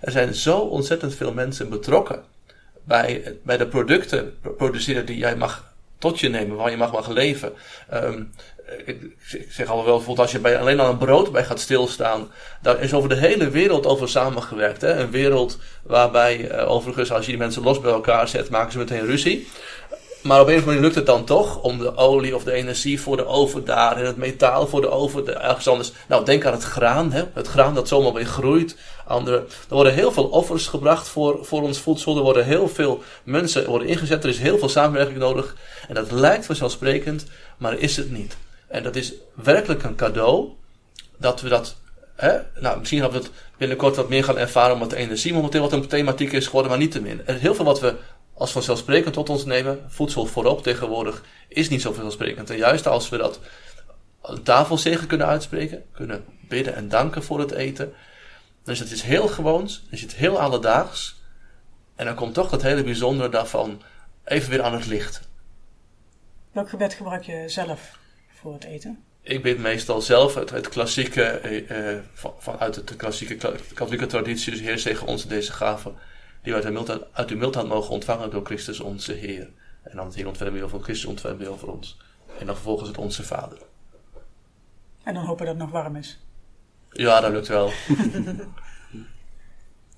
Er 0.00 0.12
zijn 0.12 0.34
zo 0.34 0.58
ontzettend 0.58 1.14
veel 1.14 1.32
mensen 1.32 1.68
betrokken 1.68 2.22
bij, 2.84 3.36
bij 3.42 3.56
de 3.56 3.66
producten 3.66 4.38
produceren 4.56 5.06
die 5.06 5.16
jij 5.16 5.36
mag 5.36 5.72
tot 5.98 6.20
je 6.20 6.28
nemen, 6.28 6.56
waar 6.56 6.70
je 6.70 6.76
mag, 6.76 6.92
mag 6.92 7.08
leven. 7.08 7.52
Um, 7.94 8.32
ik, 8.84 9.16
zeg 9.48 9.68
al 9.68 9.76
wel, 9.76 9.84
bijvoorbeeld 9.84 10.18
als 10.18 10.32
je 10.32 10.38
bij, 10.38 10.58
alleen 10.58 10.80
al 10.80 10.90
een 10.90 10.98
brood 10.98 11.32
bij 11.32 11.44
gaat 11.44 11.60
stilstaan, 11.60 12.30
daar 12.62 12.80
is 12.80 12.94
over 12.94 13.08
de 13.08 13.16
hele 13.16 13.50
wereld 13.50 13.86
over 13.86 14.08
samengewerkt. 14.08 14.80
Hè? 14.80 14.98
Een 14.98 15.10
wereld 15.10 15.58
waarbij, 15.82 16.50
uh, 16.50 16.70
overigens, 16.70 17.12
als 17.12 17.24
je 17.24 17.30
die 17.30 17.40
mensen 17.40 17.62
los 17.62 17.80
bij 17.80 17.92
elkaar 17.92 18.28
zet, 18.28 18.50
maken 18.50 18.72
ze 18.72 18.78
meteen 18.78 19.06
ruzie. 19.06 19.48
Maar 20.22 20.40
op 20.40 20.46
een 20.46 20.54
of 20.54 20.60
andere 20.60 20.66
manier 20.66 20.82
lukt 20.82 20.94
het 20.94 21.06
dan 21.06 21.24
toch 21.24 21.62
om 21.62 21.78
de 21.78 21.96
olie 21.96 22.34
of 22.34 22.44
de 22.44 22.52
energie 22.52 23.00
voor 23.00 23.16
de 23.16 23.26
oven 23.26 23.64
daar 23.64 23.96
en 23.96 24.06
het 24.06 24.16
metaal 24.16 24.66
voor 24.66 24.80
de 24.80 24.90
oven 24.90 25.42
ergens 25.42 25.68
anders. 25.68 25.92
Nou, 26.08 26.24
denk 26.24 26.44
aan 26.44 26.52
het 26.52 26.62
graan, 26.62 27.12
hè? 27.12 27.22
het 27.34 27.46
graan 27.46 27.74
dat 27.74 27.88
zomaar 27.88 28.12
weer 28.12 28.26
groeit. 28.26 28.76
Andere, 29.08 29.36
er 29.36 29.74
worden 29.74 29.94
heel 29.94 30.12
veel 30.12 30.24
offers 30.24 30.66
gebracht 30.66 31.08
voor, 31.08 31.44
voor 31.44 31.62
ons 31.62 31.78
voedsel. 31.78 32.16
Er 32.16 32.22
worden 32.22 32.44
heel 32.44 32.68
veel 32.68 33.02
mensen 33.22 33.66
worden 33.66 33.88
ingezet. 33.88 34.24
Er 34.24 34.30
is 34.30 34.38
heel 34.38 34.58
veel 34.58 34.68
samenwerking 34.68 35.18
nodig. 35.18 35.56
En 35.88 35.94
dat 35.94 36.10
lijkt 36.10 36.46
vanzelfsprekend, 36.46 37.26
maar 37.56 37.78
is 37.78 37.96
het 37.96 38.10
niet. 38.10 38.36
En 38.66 38.82
dat 38.82 38.96
is 38.96 39.12
werkelijk 39.34 39.82
een 39.82 39.94
cadeau 39.94 40.48
dat 41.16 41.40
we 41.40 41.48
dat. 41.48 41.76
Hè? 42.14 42.38
Nou, 42.60 42.78
misschien 42.78 43.00
gaan 43.00 43.10
we 43.10 43.16
het 43.16 43.30
binnenkort 43.56 43.96
wat 43.96 44.08
meer 44.08 44.24
gaan 44.24 44.38
ervaren, 44.38 44.74
omdat 44.74 44.90
de 44.90 44.96
energie 44.96 45.32
momenteel 45.32 45.60
wat 45.60 45.72
een 45.72 45.86
thematiek 45.86 46.32
is 46.32 46.46
geworden, 46.46 46.70
maar 46.70 46.80
niet 46.80 46.92
te 46.92 47.00
min. 47.00 47.20
Er 47.24 47.34
is 47.34 47.40
heel 47.40 47.54
veel 47.54 47.64
wat 47.64 47.80
we 47.80 47.94
als 48.34 48.52
vanzelfsprekend 48.52 49.14
tot 49.14 49.28
ons 49.28 49.44
nemen. 49.44 49.80
Voedsel 49.88 50.26
voorop 50.26 50.62
tegenwoordig 50.62 51.22
is 51.48 51.68
niet 51.68 51.82
zo 51.82 51.92
vanzelfsprekend. 51.92 52.50
En 52.50 52.56
juist 52.56 52.86
als 52.86 53.08
we 53.08 53.16
dat 53.16 53.40
een 54.22 54.42
tafelzegen 54.42 55.06
kunnen 55.06 55.26
uitspreken, 55.26 55.84
kunnen 55.92 56.24
bidden 56.48 56.74
en 56.74 56.88
danken 56.88 57.22
voor 57.22 57.38
het 57.40 57.50
eten, 57.50 57.92
is 58.64 58.78
het 58.78 58.90
iets 58.90 59.02
heel 59.02 59.28
gewoons, 59.28 59.84
is 59.90 60.00
het 60.00 60.14
heel 60.14 60.40
alledaags. 60.40 61.22
En 61.94 62.04
dan 62.04 62.14
komt 62.14 62.34
toch 62.34 62.50
dat 62.50 62.62
hele 62.62 62.84
bijzondere 62.84 63.28
daarvan 63.28 63.82
even 64.24 64.50
weer 64.50 64.62
aan 64.62 64.72
het 64.74 64.86
licht. 64.86 65.20
Welk 66.52 66.68
gebed 66.68 66.94
gebruik 66.94 67.22
je 67.22 67.44
zelf 67.46 67.98
voor 68.28 68.52
het 68.52 68.64
eten? 68.64 69.04
Ik 69.20 69.42
bid 69.42 69.58
meestal 69.58 70.00
zelf 70.00 70.34
het, 70.34 70.50
het 70.50 70.68
klassieke, 70.68 71.22
eh, 71.22 71.94
eh, 71.94 72.02
van, 72.12 72.34
vanuit 72.38 72.88
de 72.88 72.96
klassieke 72.96 73.36
katholieke 73.74 74.06
traditie, 74.06 74.52
dus 74.52 74.60
Heer 74.60 74.78
zegen 74.78 75.06
ons 75.06 75.26
deze 75.26 75.52
gaven, 75.52 75.94
die 76.42 76.52
wij 76.52 76.62
uit, 76.62 76.72
mildheid, 76.72 77.02
uit 77.12 77.30
uw 77.30 77.36
mildheid 77.36 77.66
mogen 77.66 77.90
ontvangen 77.90 78.30
door 78.30 78.44
Christus 78.44 78.80
onze 78.80 79.12
Heer. 79.12 79.50
En 79.82 79.96
dan 79.96 80.06
het 80.06 80.14
Heer 80.14 80.26
ontfermen 80.26 80.58
wil 80.58 80.68
van 80.68 80.82
Christus 80.82 81.08
ontfermen 81.08 81.38
wil 81.38 81.58
voor 81.58 81.72
ons. 81.72 81.96
En 82.38 82.46
dan 82.46 82.54
vervolgens 82.54 82.88
het 82.88 82.98
onze 82.98 83.22
Vader. 83.24 83.58
En 85.02 85.14
dan 85.14 85.24
hopen 85.24 85.46
dat 85.46 85.54
het 85.54 85.64
nog 85.64 85.72
warm 85.72 85.96
is. 85.96 86.18
Ja, 86.92 87.20
dat 87.20 87.30
lukt 87.30 87.48
wel. 87.48 87.70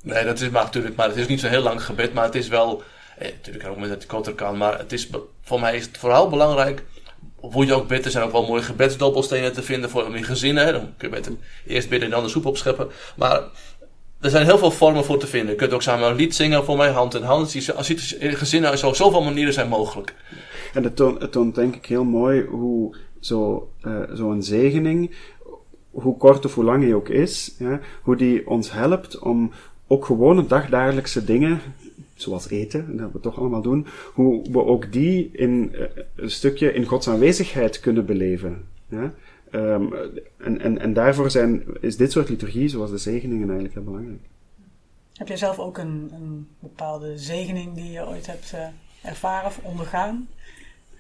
nee, 0.03 0.25
dat 0.25 0.41
is 0.41 0.51
maar 0.51 0.65
natuurlijk, 0.65 0.97
maar 0.97 1.09
het 1.09 1.17
is 1.17 1.27
niet 1.27 1.41
zo'n 1.41 1.51
heel 1.51 1.63
lang 1.63 1.85
gebed, 1.85 2.13
maar 2.13 2.25
het 2.25 2.35
is 2.35 2.49
wel, 2.49 2.83
eh, 3.19 3.31
natuurlijk 3.31 3.69
ook 3.69 3.79
met 3.79 3.91
het 3.91 4.07
korter 4.07 4.35
kan, 4.35 4.57
maar 4.57 4.79
het 4.79 4.93
is, 4.93 5.09
voor 5.43 5.61
mij 5.61 5.77
is 5.77 5.85
het 5.85 5.99
vooral 5.99 6.29
belangrijk, 6.29 6.83
hoe 7.41 7.67
je 7.67 7.75
ook 7.75 7.89
bidt, 7.89 8.05
er 8.05 8.11
zijn 8.11 8.25
ook 8.25 8.33
wel 8.33 8.47
mooie 8.47 8.63
gebedsdobbelstenen 8.63 9.53
te 9.53 9.63
vinden 9.63 9.91
voor 9.91 10.17
in 10.17 10.25
gezinnen. 10.25 10.73
Dan 10.73 10.93
kun 10.97 11.09
je 11.09 11.15
beter 11.15 11.33
eerst 11.67 11.89
bidden 11.89 12.09
en 12.09 12.15
dan 12.15 12.25
de 12.25 12.31
soep 12.31 12.47
opscheppen. 12.47 12.89
Maar 13.17 13.43
er 14.21 14.31
zijn 14.31 14.45
heel 14.45 14.59
veel 14.59 14.71
vormen 14.71 15.05
voor 15.05 15.19
te 15.19 15.27
vinden. 15.27 15.51
Je 15.51 15.57
kunt 15.57 15.73
ook 15.73 15.83
samen 15.83 16.09
een 16.09 16.17
lied 16.17 16.35
zingen 16.35 16.65
voor 16.65 16.77
mij, 16.77 16.91
hand 16.91 17.15
in 17.15 17.23
hand. 17.23 17.73
Als 17.75 17.89
je 17.89 18.17
in 18.19 18.37
gezinnen, 18.37 18.79
zo, 18.79 18.93
zoveel 18.93 19.23
manieren 19.23 19.53
zijn 19.53 19.69
mogelijk. 19.69 20.15
En 20.75 20.85
het 20.85 20.97
toont, 21.33 21.55
denk 21.55 21.77
ik 21.77 21.87
heel 21.87 22.05
mooi 22.05 22.45
hoe 22.45 22.97
zo'n 23.21 23.63
uh, 23.83 24.03
zo 24.15 24.37
zegening, 24.39 25.15
hoe 25.91 26.17
kort 26.17 26.45
of 26.45 26.55
hoe 26.55 26.65
lang 26.65 26.83
hij 26.83 26.95
ook 26.95 27.09
is, 27.09 27.57
hoe 28.03 28.17
die 28.17 28.49
ons 28.49 28.73
helpt 28.73 29.19
om 29.19 29.51
ook 29.87 30.05
gewone 30.05 30.47
dagdagelijkse 30.47 31.25
dingen, 31.25 31.61
zoals 32.15 32.51
eten, 32.51 32.97
dat 32.97 33.13
we 33.13 33.21
toch 33.21 33.39
allemaal 33.39 33.63
doen, 33.63 33.87
hoe 34.15 34.51
we 34.51 34.65
ook 34.65 34.93
die 34.93 35.31
in 35.33 35.73
uh, 35.73 35.81
een 36.15 36.31
stukje 36.31 36.73
in 36.73 36.85
Gods 36.85 37.09
aanwezigheid 37.09 37.81
kunnen 37.81 38.07
beleven. 38.07 38.65
Um, 39.53 39.93
en, 40.37 40.61
en, 40.61 40.79
en 40.79 40.93
daarvoor 40.93 41.31
zijn, 41.31 41.65
is 41.81 41.97
dit 41.97 42.13
soort 42.13 42.29
liturgie, 42.29 42.69
zoals 42.69 42.91
de 42.91 42.99
zegeningen, 42.99 43.45
eigenlijk 43.45 43.75
heel 43.75 43.85
belangrijk. 43.85 44.21
Heb 45.15 45.29
jij 45.29 45.37
zelf 45.37 45.59
ook 45.59 45.79
een, 45.79 46.11
een 46.13 46.49
bepaalde 46.59 47.19
zegening 47.19 47.75
die 47.75 47.91
je 47.91 48.09
ooit 48.09 48.27
hebt 48.27 48.53
uh, 48.55 48.67
ervaren 49.03 49.47
of 49.47 49.61
ondergaan? 49.63 50.29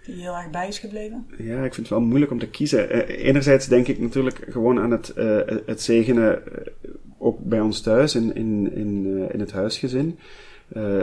Die 0.04 0.22
heel 0.22 0.36
erg 0.36 0.50
bij 0.50 0.68
is 0.68 0.78
gebleven? 0.78 1.26
Ja, 1.38 1.56
ik 1.56 1.74
vind 1.74 1.76
het 1.76 1.88
wel 1.88 2.00
moeilijk 2.00 2.32
om 2.32 2.38
te 2.38 2.48
kiezen. 2.48 2.96
Uh, 2.96 3.24
enerzijds 3.26 3.66
denk 3.66 3.86
ik 3.86 3.98
natuurlijk 3.98 4.46
gewoon 4.48 4.78
aan 4.78 4.90
het, 4.90 5.12
uh, 5.18 5.40
het 5.66 5.82
zegenen, 5.82 6.42
uh, 6.48 6.92
ook 7.18 7.38
bij 7.38 7.60
ons 7.60 7.80
thuis, 7.80 8.14
in, 8.14 8.34
in, 8.34 8.72
in, 8.74 9.28
in 9.32 9.40
het 9.40 9.52
huisgezin. 9.52 10.18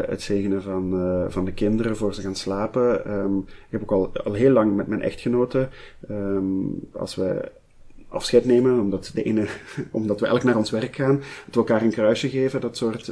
het 0.08 0.22
zegenen 0.22 0.62
van, 0.62 1.26
van 1.30 1.46
de 1.46 1.54
kinderen 1.54 1.98
voor 1.98 2.14
ze 2.14 2.22
gaan 2.22 2.36
slapen. 2.36 3.12
Um, 3.12 3.38
ik 3.48 3.68
heb 3.70 3.82
ook 3.82 3.92
al, 3.92 4.12
al 4.24 4.34
heel 4.34 4.52
lang 4.52 4.76
met 4.76 4.88
mijn 4.88 5.02
echtgenoten, 5.02 5.70
um, 6.10 6.80
als 6.92 7.16
we 7.16 7.52
afscheid 8.10 8.46
nemen, 8.46 8.80
omdat, 8.80 9.12
de 9.14 9.24
ene, 9.24 9.48
omdat 9.92 10.20
we 10.20 10.28
elk 10.28 10.44
naar 10.44 10.58
ons 10.58 10.70
werk 10.70 10.96
gaan, 10.96 11.16
dat 11.16 11.56
we 11.56 11.60
elkaar 11.60 11.82
een 11.82 11.92
kruisje 11.92 12.30
geven, 12.30 12.62
dat 12.62 12.78
soort 12.78 13.12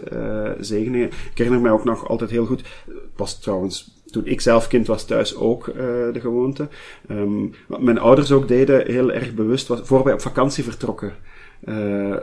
zegeningen. 0.59 1.07
Ik 1.07 1.37
herinner 1.37 1.61
mij 1.61 1.71
ook 1.71 1.83
nog 1.83 2.07
altijd 2.07 2.29
heel 2.29 2.45
goed, 2.45 2.61
het 2.85 2.97
was 3.15 3.39
trouwens 3.39 3.94
toen 4.15 4.25
ik 4.25 4.41
zelf 4.41 4.67
kind 4.67 4.87
was 4.87 5.05
thuis 5.05 5.35
ook 5.35 5.67
uh, 5.67 5.75
de 6.13 6.19
gewoonte. 6.19 6.67
Um, 7.11 7.53
wat 7.67 7.81
mijn 7.81 7.99
ouders 7.99 8.31
ook 8.31 8.47
deden, 8.47 8.91
heel 8.91 9.11
erg 9.11 9.33
bewust, 9.33 9.67
was 9.67 9.79
voor 9.83 10.03
wij 10.03 10.13
op 10.13 10.21
vakantie 10.21 10.63
vertrokken. 10.63 11.13
Uh, 11.65 12.15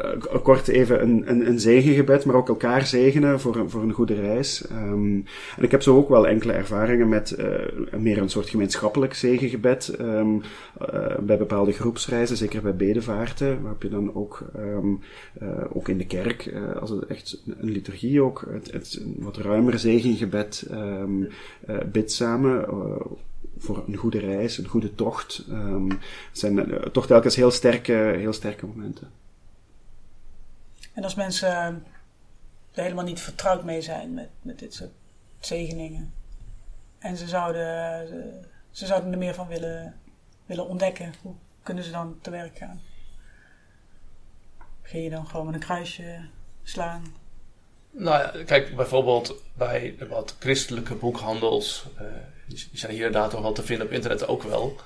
kort 0.43 0.69
even 0.69 1.03
een, 1.03 1.31
een, 1.31 1.47
een 1.47 1.61
zegengebed, 1.61 2.25
maar 2.25 2.35
ook 2.35 2.49
elkaar 2.49 2.87
zegenen 2.87 3.41
voor, 3.41 3.57
een, 3.57 3.71
voor 3.71 3.83
een 3.83 3.93
goede 3.93 4.15
reis. 4.15 4.65
Um, 4.73 5.25
en 5.57 5.63
ik 5.63 5.71
heb 5.71 5.83
zo 5.83 5.97
ook 5.97 6.09
wel 6.09 6.29
enkele 6.29 6.53
ervaringen 6.53 7.09
met 7.09 7.37
uh, 7.39 7.99
meer 7.99 8.19
een 8.19 8.29
soort 8.29 8.49
gemeenschappelijk 8.49 9.15
zegengebed. 9.15 9.97
Um, 10.01 10.43
bij 11.21 11.39
bepaalde 11.39 11.73
groepsreizen, 11.73 12.37
zeker 12.37 12.63
bij 12.63 12.77
bedevaarten, 12.77 13.63
waarop 13.63 13.83
je 13.83 13.89
dan 13.89 14.15
ook, 14.15 14.45
um, 14.57 15.01
ook 15.73 15.89
in 15.89 15.99
de 15.99 16.07
kerk, 16.07 16.55
als 16.81 16.91
het 16.91 17.07
echt 17.07 17.43
een 17.59 17.71
liturgie 17.71 18.23
ook, 18.23 18.47
het, 18.51 18.73
het 18.73 19.05
wat 19.19 19.37
ruimer 19.37 19.79
zegengebed 19.79 20.71
bidt 21.93 22.13
samen 22.13 22.65
voor 23.59 23.85
een 23.87 23.97
goede 23.97 24.19
reis, 24.19 24.59
een 24.59 24.69
goede 24.69 24.95
tocht. 24.95 25.47
Um, 25.51 25.89
zijn 26.33 26.81
toch 26.93 27.07
telkens 27.07 27.37
heel 27.37 27.51
sterke, 27.51 27.93
heel 27.93 28.33
sterke 28.33 28.67
momenten. 28.67 29.09
En 30.93 31.05
als 31.05 31.15
mensen 31.15 31.85
er 32.73 32.83
helemaal 32.83 33.05
niet 33.05 33.21
vertrouwd 33.21 33.65
mee 33.65 33.83
zijn 33.83 34.15
met, 34.15 34.29
met 34.43 34.59
dit 34.59 34.75
soort 34.75 34.93
zegeningen. 35.41 36.15
En 36.99 37.17
ze 37.17 37.29
zouden, 37.29 38.07
ze, 38.71 38.87
zouden 38.87 39.13
er 39.13 39.19
meer 39.19 39.35
van 39.35 39.49
willen, 39.49 40.01
willen 40.47 40.67
ontdekken. 40.67 41.15
Hoe 41.23 41.35
kunnen 41.63 41.85
ze 41.85 41.91
dan 41.91 42.19
te 42.21 42.31
werk 42.31 42.57
gaan? 42.57 42.81
Ging 44.83 45.05
je 45.05 45.11
dan 45.11 45.27
gewoon 45.27 45.47
met 45.47 45.55
een 45.55 45.61
kruisje 45.61 46.29
slaan? 46.63 47.05
Nou 47.91 48.39
ja, 48.39 48.45
kijk, 48.45 48.77
bijvoorbeeld 48.77 49.43
bij 49.55 49.97
wat 50.09 50.37
christelijke 50.39 50.95
boekhandels, 50.95 51.87
uh, 52.01 52.07
die 52.47 52.69
zijn 52.73 52.93
hier 52.93 53.07
inderdaad 53.07 53.33
nog 53.33 53.43
wel 53.43 53.53
te 53.53 53.63
vinden 53.63 53.87
op 53.87 53.93
internet 53.93 54.27
ook 54.27 54.43
wel. 54.43 54.77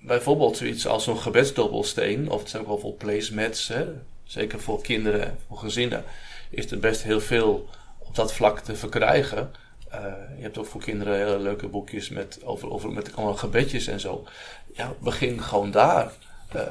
Bijvoorbeeld 0.00 0.56
zoiets 0.56 0.86
als 0.86 1.04
zo'n 1.04 1.18
gebedsdobbelsteen, 1.18 2.30
of 2.30 2.40
het 2.40 2.50
zijn 2.50 2.62
ook 2.62 2.68
wel 2.68 2.78
voor 2.78 2.94
placemats, 2.94 3.68
hè, 3.68 3.86
zeker 4.26 4.60
voor 4.60 4.82
kinderen 4.82 5.24
en 5.24 5.38
voor 5.46 5.58
gezinnen, 5.58 6.04
is 6.50 6.70
er 6.70 6.78
best 6.78 7.02
heel 7.02 7.20
veel 7.20 7.68
op 7.98 8.14
dat 8.14 8.32
vlak 8.32 8.58
te 8.58 8.76
verkrijgen. 8.76 9.50
Uh, 9.94 10.00
je 10.36 10.42
hebt 10.42 10.58
ook 10.58 10.66
voor 10.66 10.80
kinderen 10.80 11.16
hele 11.16 11.38
leuke 11.38 11.68
boekjes 11.68 12.08
met, 12.08 12.40
over, 12.44 12.70
over, 12.70 12.92
met 12.92 13.16
allemaal 13.16 13.36
gebedjes 13.36 13.86
en 13.86 14.00
zo. 14.00 14.24
Ja, 14.72 14.94
begin 14.98 15.42
gewoon 15.42 15.70
daar. 15.70 16.12
Uh, 16.56 16.62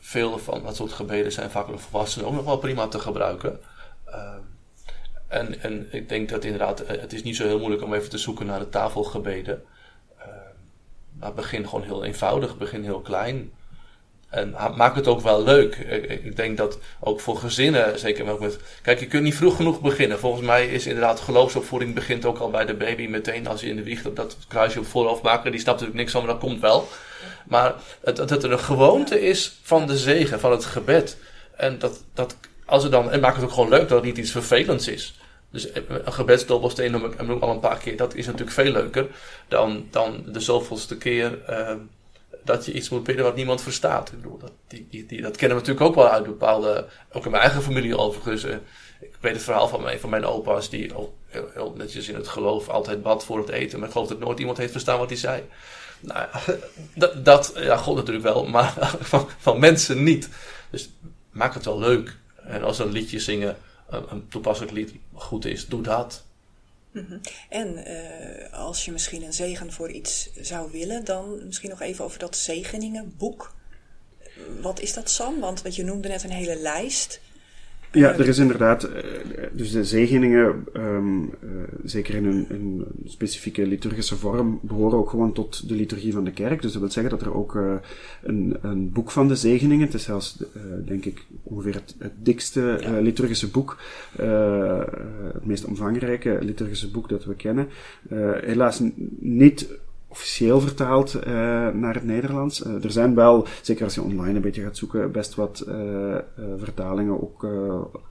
veel 0.00 0.38
van 0.38 0.62
dat 0.62 0.76
soort 0.76 0.92
gebeden 0.92 1.32
zijn 1.32 1.50
vaak 1.50 1.66
voor 1.66 1.80
volwassenen 1.80 2.28
ook 2.28 2.34
nog 2.34 2.44
wel 2.44 2.58
prima 2.58 2.88
te 2.88 2.98
gebruiken. 2.98 3.60
Uh, 4.08 4.34
en, 5.28 5.62
en 5.62 5.88
ik 5.90 6.08
denk 6.08 6.28
dat 6.28 6.44
inderdaad, 6.44 6.82
het 6.86 7.12
is 7.12 7.22
niet 7.22 7.36
zo 7.36 7.46
heel 7.46 7.58
moeilijk 7.58 7.82
om 7.82 7.94
even 7.94 8.10
te 8.10 8.18
zoeken 8.18 8.46
naar 8.46 8.58
de 8.58 8.68
tafelgebeden. 8.68 9.64
maar 11.12 11.34
begin 11.34 11.68
gewoon 11.68 11.84
heel 11.84 12.04
eenvoudig, 12.04 12.58
begin 12.58 12.82
heel 12.84 13.00
klein. 13.00 13.52
En 14.30 14.54
maak 14.76 14.94
het 14.94 15.06
ook 15.06 15.20
wel 15.20 15.42
leuk. 15.42 15.76
Ik, 16.22 16.36
denk 16.36 16.56
dat 16.56 16.78
ook 17.00 17.20
voor 17.20 17.36
gezinnen, 17.36 17.98
zeker 17.98 18.40
met. 18.40 18.58
Kijk, 18.82 19.00
je 19.00 19.06
kunt 19.06 19.22
niet 19.22 19.34
vroeg 19.34 19.56
genoeg 19.56 19.80
beginnen. 19.80 20.18
Volgens 20.18 20.46
mij 20.46 20.66
is 20.66 20.86
inderdaad 20.86 21.20
geloofsopvoeding 21.20 21.94
begint 21.94 22.24
ook 22.24 22.38
al 22.38 22.50
bij 22.50 22.64
de 22.64 22.74
baby 22.74 23.06
meteen 23.06 23.46
als 23.46 23.60
je 23.60 23.68
in 23.68 23.76
de 23.76 23.82
wieg 23.82 24.02
dat 24.14 24.36
kruisje 24.48 24.78
op 24.78 24.86
voorhoofd 24.86 25.22
maken. 25.22 25.50
Die 25.50 25.60
snapt 25.60 25.80
natuurlijk 25.80 25.98
niks 25.98 26.12
van, 26.12 26.24
maar 26.24 26.32
dat 26.32 26.42
komt 26.42 26.60
wel. 26.60 26.88
Maar 27.48 27.74
het, 28.04 28.16
dat 28.16 28.30
het 28.30 28.42
een 28.42 28.58
gewoonte 28.58 29.20
is 29.20 29.58
van 29.62 29.86
de 29.86 29.96
zegen, 29.96 30.40
van 30.40 30.50
het 30.50 30.64
gebed. 30.64 31.16
En 31.56 31.78
dat, 31.78 32.04
dat 32.14 32.36
als 32.64 32.84
er 32.84 32.90
dan, 32.90 33.10
en 33.10 33.20
maak 33.20 33.34
het 33.34 33.44
ook 33.44 33.52
gewoon 33.52 33.68
leuk 33.68 33.88
dat 33.88 33.98
het 33.98 34.02
niet 34.02 34.18
iets 34.18 34.30
vervelends 34.30 34.88
is. 34.88 35.14
Dus 35.50 35.68
een 35.74 36.12
gebedsdobbelsteen 36.12 36.90
noem 36.90 37.04
ik, 37.04 37.22
noem 37.22 37.36
ik 37.36 37.42
al 37.42 37.50
een 37.50 37.60
paar 37.60 37.78
keer. 37.78 37.96
Dat 37.96 38.14
is 38.14 38.26
natuurlijk 38.26 38.52
veel 38.52 38.72
leuker 38.72 39.06
dan, 39.48 39.86
dan 39.90 40.24
de 40.26 40.40
zoveelste 40.40 40.96
keer. 40.96 41.38
Dat 42.50 42.64
je 42.64 42.72
iets 42.72 42.88
moet 42.88 43.04
bidden 43.04 43.24
wat 43.24 43.36
niemand 43.36 43.62
verstaat. 43.62 44.12
Ik 44.12 44.22
bedoel, 44.22 44.38
dat, 44.38 44.52
die, 44.88 45.22
dat 45.22 45.36
kennen 45.36 45.56
we 45.56 45.62
natuurlijk 45.62 45.80
ook 45.80 45.94
wel 45.94 46.08
uit 46.08 46.24
bepaalde, 46.24 46.86
ook 47.12 47.24
in 47.24 47.30
mijn 47.30 47.42
eigen 47.42 47.62
familie 47.62 47.96
overigens. 47.96 48.44
Uh, 48.44 48.54
ik 49.00 49.14
weet 49.20 49.32
het 49.32 49.42
verhaal 49.42 49.68
van, 49.68 49.88
een 49.88 50.00
van 50.00 50.10
mijn 50.10 50.24
opa's, 50.24 50.70
die 50.70 50.82
heel, 50.82 51.16
heel, 51.52 51.74
netjes 51.76 52.08
in 52.08 52.14
het 52.14 52.28
geloof 52.28 52.68
altijd 52.68 53.02
bad 53.02 53.24
voor 53.24 53.38
het 53.38 53.48
eten, 53.48 53.78
maar 53.78 53.88
ik 53.88 53.94
geloof 53.94 54.08
dat 54.08 54.18
nooit 54.18 54.38
iemand 54.38 54.58
heeft 54.58 54.72
verstaan 54.72 54.98
wat 54.98 55.08
hij 55.08 55.18
zei. 55.18 55.42
Nou 56.00 56.26
dat, 56.94 57.24
dat 57.24 57.52
ja, 57.54 57.76
God 57.76 57.96
natuurlijk 57.96 58.24
wel, 58.24 58.46
maar 58.56 58.96
van, 59.00 59.28
van 59.38 59.58
mensen 59.58 60.02
niet. 60.02 60.28
Dus 60.70 60.90
maak 61.30 61.54
het 61.54 61.64
wel 61.64 61.78
leuk. 61.78 62.16
En 62.44 62.62
als 62.62 62.78
een 62.78 62.92
liedje 62.92 63.18
zingen, 63.18 63.56
een, 63.88 64.04
een 64.10 64.28
toepasselijk 64.28 64.72
lied, 64.72 64.94
goed 65.12 65.44
is, 65.44 65.66
doe 65.66 65.82
dat. 65.82 66.24
-hmm. 66.92 67.20
En 67.48 67.88
uh, 67.88 68.52
als 68.52 68.84
je 68.84 68.92
misschien 68.92 69.22
een 69.22 69.32
zegen 69.32 69.72
voor 69.72 69.90
iets 69.90 70.30
zou 70.40 70.70
willen, 70.70 71.04
dan 71.04 71.46
misschien 71.46 71.70
nog 71.70 71.80
even 71.80 72.04
over 72.04 72.18
dat 72.18 72.36
zegeningenboek. 72.36 73.54
Wat 74.60 74.80
is 74.80 74.92
dat, 74.92 75.10
Sam? 75.10 75.40
Want, 75.40 75.62
want 75.62 75.74
je 75.74 75.84
noemde 75.84 76.08
net 76.08 76.22
een 76.22 76.30
hele 76.30 76.56
lijst. 76.56 77.20
Ja, 77.92 78.12
er 78.12 78.28
is 78.28 78.38
inderdaad, 78.38 78.84
eh, 78.84 79.02
dus 79.52 79.70
de 79.70 79.84
zegeningen, 79.84 80.66
um, 80.76 81.22
uh, 81.22 81.50
zeker 81.84 82.14
in 82.14 82.24
een, 82.24 82.84
specifieke 83.04 83.66
liturgische 83.66 84.16
vorm, 84.16 84.58
behoren 84.62 84.98
ook 84.98 85.10
gewoon 85.10 85.32
tot 85.32 85.68
de 85.68 85.74
liturgie 85.74 86.12
van 86.12 86.24
de 86.24 86.32
kerk. 86.32 86.62
Dus 86.62 86.72
dat 86.72 86.80
wil 86.80 86.90
zeggen 86.90 87.18
dat 87.18 87.26
er 87.26 87.34
ook 87.34 87.54
uh, 87.54 87.74
een, 88.22 88.56
een, 88.62 88.92
boek 88.92 89.10
van 89.10 89.28
de 89.28 89.36
zegeningen, 89.36 89.86
het 89.86 89.94
is 89.94 90.02
zelfs, 90.02 90.44
denk 90.84 91.04
ik, 91.04 91.26
ongeveer 91.42 91.74
het, 91.74 91.94
het 91.98 92.12
dikste 92.16 92.78
ja. 92.80 93.00
liturgische 93.00 93.48
boek, 93.48 93.76
het 95.32 95.44
meest 95.44 95.64
omvangrijke 95.64 96.38
liturgische 96.40 96.90
boek 96.90 97.08
dat 97.08 97.24
we 97.24 97.34
kennen, 97.34 97.68
helaas 98.40 98.82
niet 99.18 99.68
officieel 100.10 100.60
vertaald 100.60 101.14
uh, 101.14 101.22
naar 101.68 101.94
het 101.94 102.04
Nederlands. 102.04 102.66
Uh, 102.66 102.84
er 102.84 102.90
zijn 102.90 103.14
wel, 103.14 103.46
zeker 103.62 103.84
als 103.84 103.94
je 103.94 104.02
online 104.02 104.34
een 104.34 104.40
beetje 104.40 104.62
gaat 104.62 104.76
zoeken, 104.76 105.12
best 105.12 105.34
wat 105.34 105.64
uh, 105.68 106.16
vertalingen 106.56 107.22
ook 107.22 107.46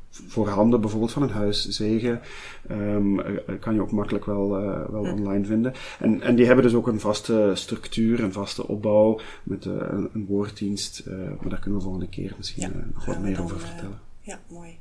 voorhanden, 0.09 0.81
bijvoorbeeld 0.81 1.11
van 1.11 1.21
een 1.21 1.29
huiszegen, 1.29 2.21
um, 2.71 3.21
kan 3.59 3.73
je 3.73 3.81
ook 3.81 3.91
makkelijk 3.91 4.25
wel, 4.25 4.49
wel 4.91 5.01
online 5.01 5.45
vinden. 5.45 5.73
En, 5.99 6.21
en 6.21 6.35
die 6.35 6.45
hebben 6.45 6.63
dus 6.63 6.73
ook 6.73 6.87
een 6.87 6.99
vaste 6.99 7.51
structuur, 7.53 8.23
een 8.23 8.33
vaste 8.33 8.67
opbouw 8.67 9.19
met 9.43 9.65
een, 9.65 10.09
een, 10.13 10.25
woorddienst. 10.25 11.03
maar 11.39 11.49
daar 11.49 11.59
kunnen 11.59 11.79
we 11.79 11.85
volgende 11.85 12.09
keer 12.09 12.33
misschien 12.37 12.61
ja, 12.61 12.89
nog 12.93 13.05
wat 13.05 13.19
meer 13.19 13.43
over 13.43 13.59
vertellen. 13.59 13.99
ja, 14.21 14.39
mooi. 14.49 14.79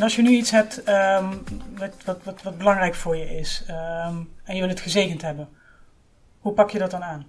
En 0.00 0.06
als 0.06 0.16
je 0.16 0.22
nu 0.22 0.30
iets 0.30 0.50
hebt 0.50 0.82
um, 0.88 1.28
wat, 1.78 2.22
wat, 2.24 2.42
wat, 2.42 2.58
belangrijk 2.58 2.94
voor 2.94 3.16
je 3.16 3.36
is 3.36 3.64
um, 3.68 4.28
en 4.44 4.54
je 4.54 4.60
wil 4.60 4.68
het 4.68 4.80
gezegend 4.80 5.22
hebben, 5.22 5.48
hoe 6.40 6.52
pak 6.52 6.70
je 6.70 6.78
dat 6.78 6.90
dan 6.90 7.02
aan? 7.02 7.26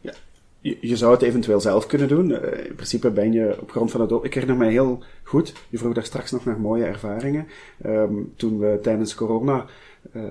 Ja, 0.00 0.12
je, 0.60 0.96
zou 0.96 1.12
het 1.12 1.22
eventueel 1.22 1.60
zelf 1.60 1.86
kunnen 1.86 2.08
doen. 2.08 2.30
Uh, 2.30 2.66
in 2.66 2.74
principe 2.74 3.10
ben 3.10 3.32
je 3.32 3.56
op 3.60 3.70
grond 3.70 3.90
van 3.90 4.00
het. 4.00 4.24
Ik 4.24 4.34
herinner 4.34 4.56
mij 4.56 4.70
heel 4.70 5.02
goed, 5.22 5.52
je 5.68 5.78
vroeg 5.78 5.94
daar 5.94 6.04
straks 6.04 6.30
nog 6.30 6.44
naar 6.44 6.60
mooie 6.60 6.84
ervaringen. 6.84 7.46
Um, 7.86 8.32
toen 8.36 8.58
we 8.58 8.78
tijdens 8.82 9.14
corona 9.14 9.64
uh, 10.12 10.22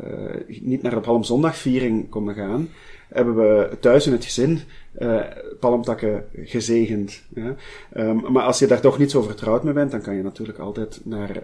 niet 0.48 0.82
naar 0.82 0.96
de 0.96 1.00
Palmzondagviering 1.00 2.10
konden 2.10 2.36
gaan, 2.36 2.70
hebben 3.10 3.36
we 3.36 3.78
thuis 3.80 4.06
in 4.06 4.12
het 4.12 4.26
gezin 4.26 4.62
uh, 5.00 5.22
palmtakken 5.60 6.26
gezegend. 6.36 7.22
Ja. 7.36 7.56
Um, 7.98 8.32
maar 8.32 8.44
als 8.44 8.60
je 8.60 8.68
daar 8.68 8.82
toch 8.82 8.98
niet 8.98 9.12
zo 9.12 9.22
vertrouwd 9.22 9.64
mee 9.64 9.74
bent, 9.74 9.92
dan 9.92 10.02
kan 10.02 10.16
je 10.16 10.24
natuurlijk 10.24 10.58
altijd 10.58 11.00
naar 11.04 11.30
uh, 11.30 11.38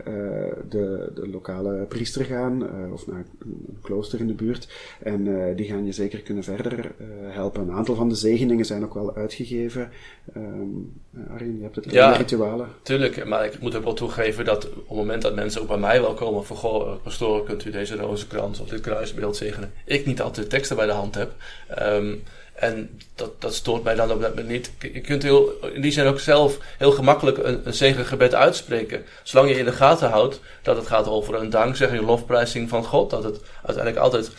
de, 0.69 1.11
de, 1.15 1.29
lokale 1.31 1.85
priester 1.89 2.25
gaan 2.25 2.63
uh, 2.63 2.93
of 2.93 3.07
naar 3.07 3.25
een, 3.39 3.77
klooster 3.81 4.19
in 4.19 4.27
de 4.27 4.33
buurt. 4.33 4.67
En 4.99 5.55
die 5.55 5.65
gaan 5.65 5.85
je 5.85 5.91
zeker 5.91 6.19
kunnen 6.19 6.43
verder 6.43 6.91
helpen. 7.23 7.61
Een 7.61 7.71
aantal 7.71 7.95
van 7.95 8.09
de 8.09 8.15
zegeningen 8.15 8.65
zijn 8.65 8.83
ook 8.83 8.93
wel 8.93 9.15
uitgegeven. 9.15 9.89
Um, 10.37 10.91
Arjen, 11.29 11.57
je 11.57 11.63
hebt 11.63 11.75
het 11.75 11.91
ja, 11.91 12.11
ritualen. 12.11 12.67
Tuurlijk, 12.81 13.25
maar 13.25 13.45
ik 13.45 13.59
moet 13.59 13.75
ook 13.75 13.83
wel 13.83 13.93
toegeven 13.93 14.45
dat 14.45 14.69
op 14.69 14.87
het 14.87 14.97
moment 14.97 15.21
dat 15.21 15.35
mensen 15.35 15.61
ook 15.61 15.67
bij 15.67 15.77
mij 15.77 16.01
wel 16.01 16.13
komen 16.13 16.45
van 16.45 16.55
goh, 16.55 16.95
pastoor, 17.03 17.43
kunt 17.43 17.65
u 17.65 17.71
deze 17.71 17.95
rozenkrans 17.95 18.59
of 18.59 18.67
dit 18.67 18.81
kruisbeeld 18.81 19.35
zegenen? 19.35 19.71
Ik 19.85 20.05
niet 20.05 20.21
altijd 20.21 20.49
teksten 20.49 20.75
bij 20.75 20.85
de 20.85 20.91
hand 20.91 21.15
heb. 21.15 21.31
Um, 21.79 22.23
en 22.63 22.99
dat, 23.15 23.41
dat 23.41 23.53
stoort 23.53 23.83
mij 23.83 23.95
dan 23.95 24.11
op 24.11 24.21
dat 24.21 24.29
moment 24.29 24.47
niet. 24.47 24.71
Je 24.93 25.01
kunt 25.01 25.23
heel, 25.23 25.51
in 25.73 25.81
die 25.81 25.91
zin 25.91 26.05
ook 26.05 26.19
zelf 26.19 26.57
heel 26.77 26.91
gemakkelijk 26.91 27.37
een, 27.37 27.61
een 27.63 27.73
zegengebed 27.73 28.33
uitspreken. 28.35 29.03
Zolang 29.23 29.49
je 29.49 29.57
in 29.57 29.65
de 29.65 29.71
gaten 29.71 30.09
houdt 30.09 30.39
dat 30.61 30.75
het 30.75 30.87
gaat 30.87 31.07
over 31.07 31.35
een 31.35 31.49
dankzegging, 31.49 31.99
een 31.99 32.05
lofprijzing 32.05 32.69
van 32.69 32.83
God. 32.83 33.09
Dat 33.09 33.23
het 33.23 33.39
uiteindelijk 33.55 33.97
altijd 33.97 34.31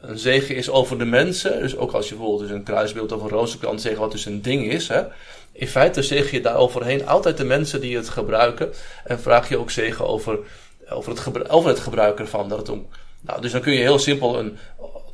een 0.00 0.18
zegen 0.18 0.56
is 0.56 0.70
over 0.70 0.98
de 0.98 1.04
mensen. 1.04 1.60
Dus 1.60 1.76
ook 1.76 1.92
als 1.92 2.08
je 2.08 2.14
bijvoorbeeld 2.14 2.48
dus 2.48 2.56
een 2.56 2.64
kruisbeeld 2.64 3.12
of 3.12 3.22
een 3.22 3.28
rozenkrans 3.28 3.82
zegt, 3.82 3.96
wat 3.96 4.12
dus 4.12 4.24
een 4.24 4.42
ding 4.42 4.72
is. 4.72 4.88
Hè. 4.88 5.02
In 5.52 5.68
feite 5.68 6.02
zeg 6.02 6.30
je 6.30 6.40
daar 6.40 6.56
overheen 6.56 7.06
altijd 7.06 7.36
de 7.36 7.44
mensen 7.44 7.80
die 7.80 7.96
het 7.96 8.08
gebruiken. 8.08 8.72
En 9.04 9.20
vraag 9.20 9.48
je 9.48 9.58
ook 9.58 9.70
zegen 9.70 10.06
over, 10.06 10.38
over, 10.88 11.12
het, 11.12 11.50
over 11.50 11.68
het 11.68 11.80
gebruik 11.80 12.18
ervan. 12.18 12.48
Dat 12.48 12.58
het 12.58 12.68
om, 12.68 12.86
nou, 13.20 13.40
dus 13.40 13.52
dan 13.52 13.60
kun 13.60 13.72
je 13.72 13.80
heel 13.80 13.98
simpel 13.98 14.38
een, 14.38 14.58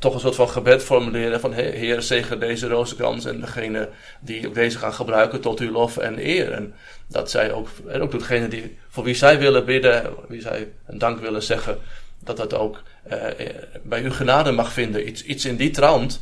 toch 0.03 0.13
een 0.13 0.19
soort 0.19 0.35
van 0.35 0.49
gebed 0.49 0.83
formuleren 0.83 1.39
van 1.39 1.53
Heer, 1.53 2.01
zegen 2.01 2.39
deze 2.39 2.67
rozenkrans 2.67 3.25
en 3.25 3.39
degene 3.39 3.89
die 4.19 4.47
ook 4.47 4.53
deze 4.53 4.77
gaan 4.77 4.93
gebruiken 4.93 5.41
tot 5.41 5.59
uw 5.59 5.71
lof 5.71 5.97
en 5.97 6.27
eer. 6.27 6.51
En 6.51 6.73
dat 7.07 7.29
zij 7.29 7.53
ook, 7.53 7.67
en 7.87 8.01
ook 8.01 8.11
degene 8.11 8.47
die, 8.47 8.77
voor 8.89 9.03
wie 9.03 9.13
zij 9.15 9.39
willen 9.39 9.65
bidden, 9.65 10.13
wie 10.27 10.41
zij 10.41 10.71
een 10.85 10.97
dank 10.97 11.19
willen 11.19 11.43
zeggen, 11.43 11.77
dat 12.19 12.37
dat 12.37 12.53
ook 12.53 12.81
eh, 13.03 13.47
bij 13.83 14.01
u 14.01 14.11
genade 14.11 14.51
mag 14.51 14.71
vinden. 14.71 15.07
Iets, 15.07 15.23
iets 15.23 15.45
in 15.45 15.55
die 15.55 15.69
trant. 15.69 16.21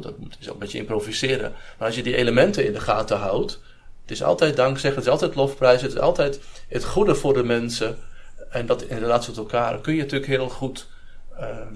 Dat 0.00 0.14
is 0.40 0.48
ook 0.48 0.54
een 0.54 0.58
beetje 0.58 0.78
improviseren. 0.78 1.52
Maar 1.78 1.86
als 1.86 1.96
je 1.96 2.02
die 2.02 2.16
elementen 2.16 2.66
in 2.66 2.72
de 2.72 2.80
gaten 2.80 3.18
houdt, 3.18 3.60
het 4.02 4.10
is 4.10 4.22
altijd 4.22 4.56
dankzeggen, 4.56 4.94
het 4.94 5.06
is 5.06 5.12
altijd 5.12 5.34
lofprijs, 5.34 5.82
het 5.82 5.92
is 5.92 5.98
altijd 5.98 6.40
het 6.68 6.84
goede 6.84 7.14
voor 7.14 7.34
de 7.34 7.44
mensen. 7.44 7.98
En 8.50 8.66
dat 8.66 8.82
in 8.82 8.98
relatie 8.98 9.32
tot 9.32 9.52
elkaar 9.52 9.80
kun 9.80 9.94
je 9.94 10.00
natuurlijk 10.00 10.30
heel 10.30 10.48
goed 10.48 10.86
ehm, 11.38 11.74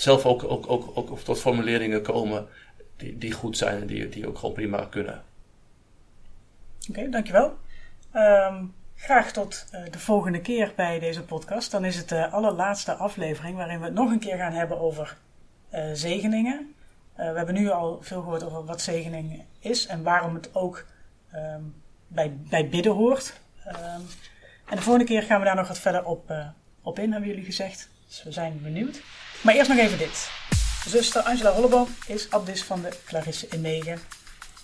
zelf 0.00 0.26
ook, 0.26 0.44
ook, 0.44 0.70
ook, 0.70 0.92
ook 0.94 1.18
tot 1.18 1.40
formuleringen 1.40 2.02
komen 2.02 2.48
die, 2.96 3.18
die 3.18 3.32
goed 3.32 3.56
zijn 3.56 3.80
en 3.80 3.86
die, 3.86 4.08
die 4.08 4.28
ook 4.28 4.38
gewoon 4.38 4.54
prima 4.54 4.84
kunnen. 4.84 5.22
Oké, 6.88 7.08
dankjewel. 7.08 7.58
Um, 8.14 8.74
graag 8.94 9.32
tot 9.32 9.66
uh, 9.72 9.80
de 9.90 9.98
volgende 9.98 10.40
keer 10.40 10.72
bij 10.76 10.98
deze 10.98 11.22
podcast. 11.22 11.70
Dan 11.70 11.84
is 11.84 11.96
het 11.96 12.08
de 12.08 12.28
allerlaatste 12.28 12.94
aflevering 12.94 13.56
waarin 13.56 13.78
we 13.78 13.84
het 13.84 13.94
nog 13.94 14.10
een 14.10 14.18
keer 14.18 14.36
gaan 14.36 14.52
hebben 14.52 14.80
over 14.80 15.16
uh, 15.74 15.90
zegeningen. 15.92 16.74
Uh, 17.18 17.30
we 17.30 17.36
hebben 17.36 17.54
nu 17.54 17.70
al 17.70 17.98
veel 18.02 18.20
gehoord 18.20 18.44
over 18.44 18.64
wat 18.64 18.80
zegening 18.80 19.44
is 19.58 19.86
en 19.86 20.02
waarom 20.02 20.34
het 20.34 20.54
ook 20.54 20.84
um, 21.34 21.74
bij, 22.06 22.36
bij 22.48 22.68
bidden 22.68 22.92
hoort. 22.92 23.40
Um, 23.66 24.06
en 24.66 24.76
de 24.76 24.82
volgende 24.82 25.08
keer 25.08 25.22
gaan 25.22 25.38
we 25.38 25.46
daar 25.46 25.56
nog 25.56 25.68
wat 25.68 25.78
verder 25.78 26.04
op, 26.04 26.32
op 26.82 26.98
in, 26.98 27.12
hebben 27.12 27.28
jullie 27.28 27.44
gezegd. 27.44 27.88
Dus 28.06 28.22
we 28.22 28.32
zijn 28.32 28.60
benieuwd. 28.62 29.02
Maar 29.46 29.54
eerst 29.54 29.70
nog 29.70 29.78
even 29.78 29.98
dit. 29.98 30.30
Zuster 30.86 31.22
Angela 31.22 31.52
Holleboom 31.52 31.88
is 32.06 32.30
abdis 32.30 32.64
van 32.64 32.82
de 32.82 32.98
Clarisse 33.04 33.46
in 33.48 33.60
Negen. 33.60 33.98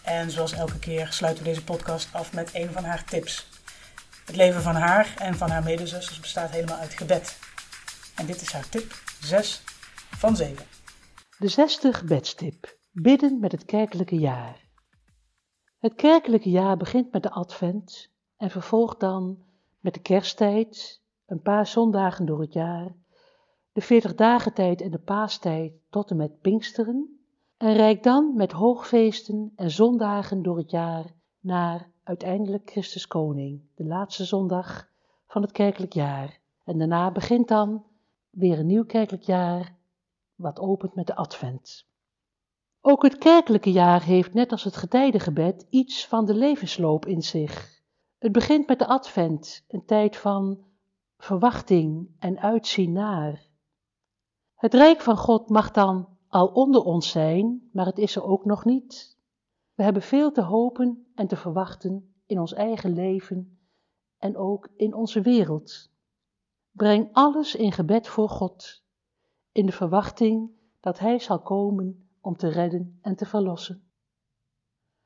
En 0.03 0.31
zoals 0.31 0.53
elke 0.53 0.79
keer 0.79 1.07
sluiten 1.13 1.45
we 1.45 1.49
deze 1.49 1.65
podcast 1.65 2.15
af 2.15 2.33
met 2.33 2.51
een 2.53 2.73
van 2.73 2.85
haar 2.85 3.05
tips. 3.05 3.49
Het 4.27 4.37
leven 4.37 4.63
van 4.63 4.75
haar 4.75 5.15
en 5.19 5.35
van 5.35 5.51
haar 5.51 5.63
medezusters 5.63 6.21
bestaat 6.21 6.51
helemaal 6.51 6.77
uit 6.79 6.93
gebed. 6.93 7.39
En 8.15 8.27
dit 8.27 8.41
is 8.41 8.53
haar 8.53 8.69
tip 8.69 8.93
6 9.21 9.63
van 10.11 10.37
7. 10.37 10.67
De 11.39 11.49
zesde 11.49 11.93
gebedstip. 11.93 12.79
Bidden 12.91 13.41
met 13.41 13.53
het 13.53 13.65
kerkelijke 13.65 14.19
jaar. 14.19 14.61
Het 15.79 15.95
kerkelijke 15.95 16.51
jaar 16.51 16.77
begint 16.77 17.13
met 17.13 17.23
de 17.23 17.31
advent 17.31 18.11
en 18.37 18.51
vervolgt 18.51 19.01
dan 19.01 19.45
met 19.81 19.95
de 19.95 20.01
kersttijd, 20.01 21.01
een 21.27 21.43
paar 21.43 21.67
zondagen 21.67 22.27
door 22.27 22.41
het 22.41 22.53
jaar 22.53 23.01
de 23.73 23.81
veertig 23.81 24.15
dagen 24.15 24.53
tijd 24.53 24.81
en 24.81 24.91
de 24.91 24.99
paastijd 24.99 25.73
tot 25.91 26.11
en 26.11 26.17
met 26.17 26.41
Pinksteren 26.41 27.21
en 27.57 27.75
reikt 27.75 28.05
dan 28.05 28.37
met 28.37 28.53
hoogfeesten 28.53 29.53
en 29.57 29.71
zondagen 29.71 30.43
door 30.43 30.57
het 30.57 30.71
jaar 30.71 31.15
naar 31.41 31.91
uiteindelijk 32.03 32.71
Christus 32.71 33.07
Koning, 33.07 33.61
de 33.75 33.85
laatste 33.85 34.25
zondag 34.25 34.89
van 35.27 35.43
het 35.43 35.53
kerkelijk 35.53 35.93
jaar. 35.93 36.41
En 36.65 36.79
daarna 36.79 37.11
begint 37.11 37.49
dan 37.49 37.85
weer 38.31 38.59
een 38.59 38.67
nieuw 38.67 38.85
kerkelijk 38.85 39.25
jaar, 39.25 39.77
wat 40.35 40.61
opent 40.61 40.95
met 40.95 41.07
de 41.07 41.15
Advent. 41.15 41.87
Ook 42.81 43.03
het 43.03 43.19
kerkelijke 43.19 43.73
jaar 43.73 44.03
heeft, 44.03 44.35
net 44.35 44.53
als 44.53 44.65
het 44.65 44.77
getijdengebed, 44.77 45.67
iets 45.71 46.07
van 46.07 46.25
de 46.25 46.35
levensloop 46.35 47.07
in 47.07 47.23
zich. 47.23 47.81
Het 48.19 48.33
begint 48.33 48.67
met 48.67 48.79
de 48.79 48.87
Advent, 48.87 49.65
een 49.69 49.85
tijd 49.85 50.17
van 50.17 50.65
verwachting 51.19 52.09
en 52.19 52.39
uitzien 52.39 52.93
naar. 52.93 53.51
Het 54.63 54.75
rijk 54.75 55.01
van 55.01 55.17
God 55.17 55.49
mag 55.49 55.71
dan 55.71 56.09
al 56.29 56.47
onder 56.47 56.83
ons 56.83 57.11
zijn, 57.11 57.69
maar 57.73 57.87
het 57.87 57.99
is 57.99 58.17
er 58.17 58.25
ook 58.25 58.45
nog 58.45 58.65
niet. 58.65 59.19
We 59.75 59.83
hebben 59.83 60.03
veel 60.03 60.33
te 60.33 60.43
hopen 60.43 61.07
en 61.15 61.27
te 61.27 61.37
verwachten 61.37 62.15
in 62.27 62.39
ons 62.39 62.53
eigen 62.53 62.93
leven 62.93 63.59
en 64.19 64.37
ook 64.37 64.69
in 64.77 64.95
onze 64.95 65.21
wereld. 65.21 65.91
Breng 66.71 67.09
alles 67.13 67.55
in 67.55 67.73
gebed 67.73 68.09
voor 68.09 68.29
God, 68.29 68.85
in 69.53 69.67
de 69.67 69.73
verwachting 69.73 70.51
dat 70.81 70.99
Hij 70.99 71.19
zal 71.19 71.41
komen 71.41 72.09
om 72.21 72.37
te 72.37 72.49
redden 72.49 72.99
en 73.01 73.17
te 73.17 73.27
verlossen. 73.27 73.83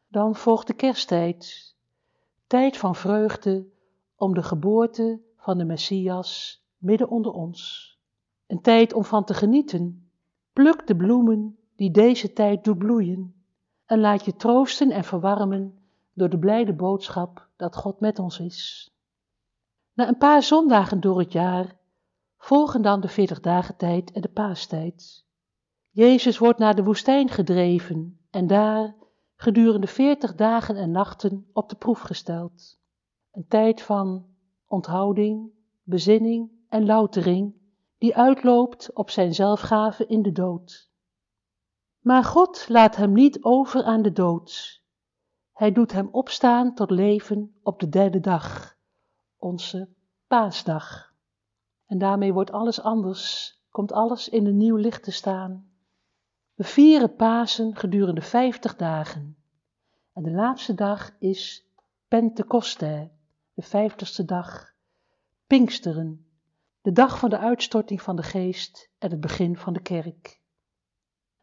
Dan 0.08 0.34
volgt 0.34 0.66
de 0.66 0.74
kersttijd, 0.74 1.74
tijd 2.46 2.76
van 2.76 2.94
vreugde 2.94 3.66
om 4.16 4.34
de 4.34 4.42
geboorte 4.42 5.20
van 5.36 5.58
de 5.58 5.64
Messias 5.64 6.62
midden 6.78 7.08
onder 7.08 7.32
ons. 7.32 7.94
Een 8.46 8.60
tijd 8.60 8.92
om 8.92 9.04
van 9.04 9.24
te 9.24 9.34
genieten. 9.34 10.10
Pluk 10.52 10.86
de 10.86 10.96
bloemen 10.96 11.58
die 11.76 11.90
deze 11.90 12.32
tijd 12.32 12.64
doet 12.64 12.78
bloeien. 12.78 13.34
En 13.86 14.00
laat 14.00 14.24
je 14.24 14.36
troosten 14.36 14.90
en 14.90 15.04
verwarmen 15.04 15.78
door 16.12 16.28
de 16.28 16.38
blijde 16.38 16.72
boodschap 16.72 17.48
dat 17.56 17.76
God 17.76 18.00
met 18.00 18.18
ons 18.18 18.38
is. 18.38 18.90
Na 19.92 20.08
een 20.08 20.18
paar 20.18 20.42
zondagen 20.42 21.00
door 21.00 21.18
het 21.18 21.32
jaar 21.32 21.76
volgen 22.38 22.82
dan 22.82 23.00
de 23.00 23.08
veertig 23.08 23.40
dagen 23.40 23.76
tijd 23.76 24.12
en 24.12 24.20
de 24.20 24.28
paastijd. 24.28 25.24
Jezus 25.90 26.38
wordt 26.38 26.58
naar 26.58 26.74
de 26.74 26.84
woestijn 26.84 27.28
gedreven 27.28 28.18
en 28.30 28.46
daar 28.46 28.94
gedurende 29.36 29.86
veertig 29.86 30.34
dagen 30.34 30.76
en 30.76 30.90
nachten 30.90 31.46
op 31.52 31.68
de 31.68 31.76
proef 31.76 32.00
gesteld. 32.00 32.78
Een 33.32 33.46
tijd 33.48 33.82
van 33.82 34.26
onthouding, 34.66 35.50
bezinning 35.82 36.50
en 36.68 36.86
loutering 36.86 37.54
die 37.98 38.16
uitloopt 38.16 38.92
op 38.92 39.10
zijn 39.10 39.34
zelfgave 39.34 40.06
in 40.06 40.22
de 40.22 40.32
dood. 40.32 40.90
Maar 42.00 42.24
God 42.24 42.68
laat 42.68 42.96
hem 42.96 43.12
niet 43.12 43.42
over 43.42 43.84
aan 43.84 44.02
de 44.02 44.12
dood. 44.12 44.82
Hij 45.52 45.72
doet 45.72 45.92
hem 45.92 46.08
opstaan 46.10 46.74
tot 46.74 46.90
leven 46.90 47.54
op 47.62 47.80
de 47.80 47.88
derde 47.88 48.20
dag, 48.20 48.76
onze 49.36 49.88
paasdag. 50.26 51.14
En 51.86 51.98
daarmee 51.98 52.32
wordt 52.32 52.52
alles 52.52 52.80
anders 52.80 53.56
komt 53.76 53.92
alles 53.92 54.28
in 54.28 54.46
een 54.46 54.56
nieuw 54.56 54.76
licht 54.76 55.02
te 55.02 55.10
staan. 55.10 55.70
We 56.54 56.64
vieren 56.64 57.14
Pasen 57.14 57.76
gedurende 57.76 58.20
vijftig 58.20 58.76
dagen. 58.76 59.36
En 60.12 60.22
de 60.22 60.30
laatste 60.30 60.74
dag 60.74 61.10
is 61.18 61.66
Pentecoste, 62.08 63.10
de 63.54 63.62
vijftigste 63.62 64.24
dag, 64.24 64.72
Pinksteren, 65.46 66.25
de 66.86 66.92
dag 66.92 67.18
van 67.18 67.30
de 67.30 67.38
uitstorting 67.38 68.02
van 68.02 68.16
de 68.16 68.22
geest 68.22 68.90
en 68.98 69.10
het 69.10 69.20
begin 69.20 69.56
van 69.56 69.72
de 69.72 69.80
kerk. 69.80 70.40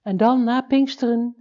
En 0.02 0.18
dan 0.18 0.44
na 0.44 0.62
Pinksteren 0.62 1.36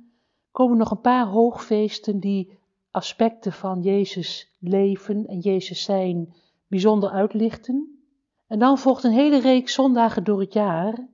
komen 0.50 0.76
nog 0.76 0.90
een 0.90 1.00
paar 1.00 1.26
hoogfeesten 1.26 2.20
die 2.20 2.58
aspecten 2.90 3.52
van 3.52 3.80
Jezus 3.80 4.56
leven 4.58 5.26
en 5.26 5.38
Jezus 5.38 5.82
zijn 5.82 6.34
bijzonder 6.66 7.10
uitlichten. 7.10 8.04
En 8.46 8.58
dan 8.58 8.78
volgt 8.78 9.04
een 9.04 9.12
hele 9.12 9.40
reeks 9.40 9.74
zondagen 9.74 10.24
door 10.24 10.40
het 10.40 10.52
jaar, 10.52 11.08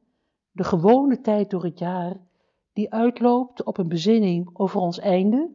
de 0.51 0.64
gewone 0.64 1.20
tijd 1.20 1.51
door 1.51 1.64
het 1.64 1.78
jaar, 1.78 2.16
die 2.72 2.93
uitloopt 2.93 3.62
op 3.62 3.78
een 3.78 3.89
bezinning 3.89 4.51
over 4.53 4.80
ons 4.80 4.99
einde. 4.99 5.51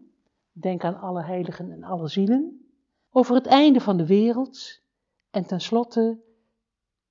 Denk 0.51 0.83
aan 0.83 0.99
alle 0.99 1.23
heiligen 1.23 1.71
en 1.71 1.83
alle 1.83 2.07
zielen. 2.07 2.67
Over 3.11 3.35
het 3.35 3.45
einde 3.45 3.79
van 3.79 3.97
de 3.97 4.05
wereld. 4.05 4.81
En 5.31 5.45
tenslotte 5.45 6.22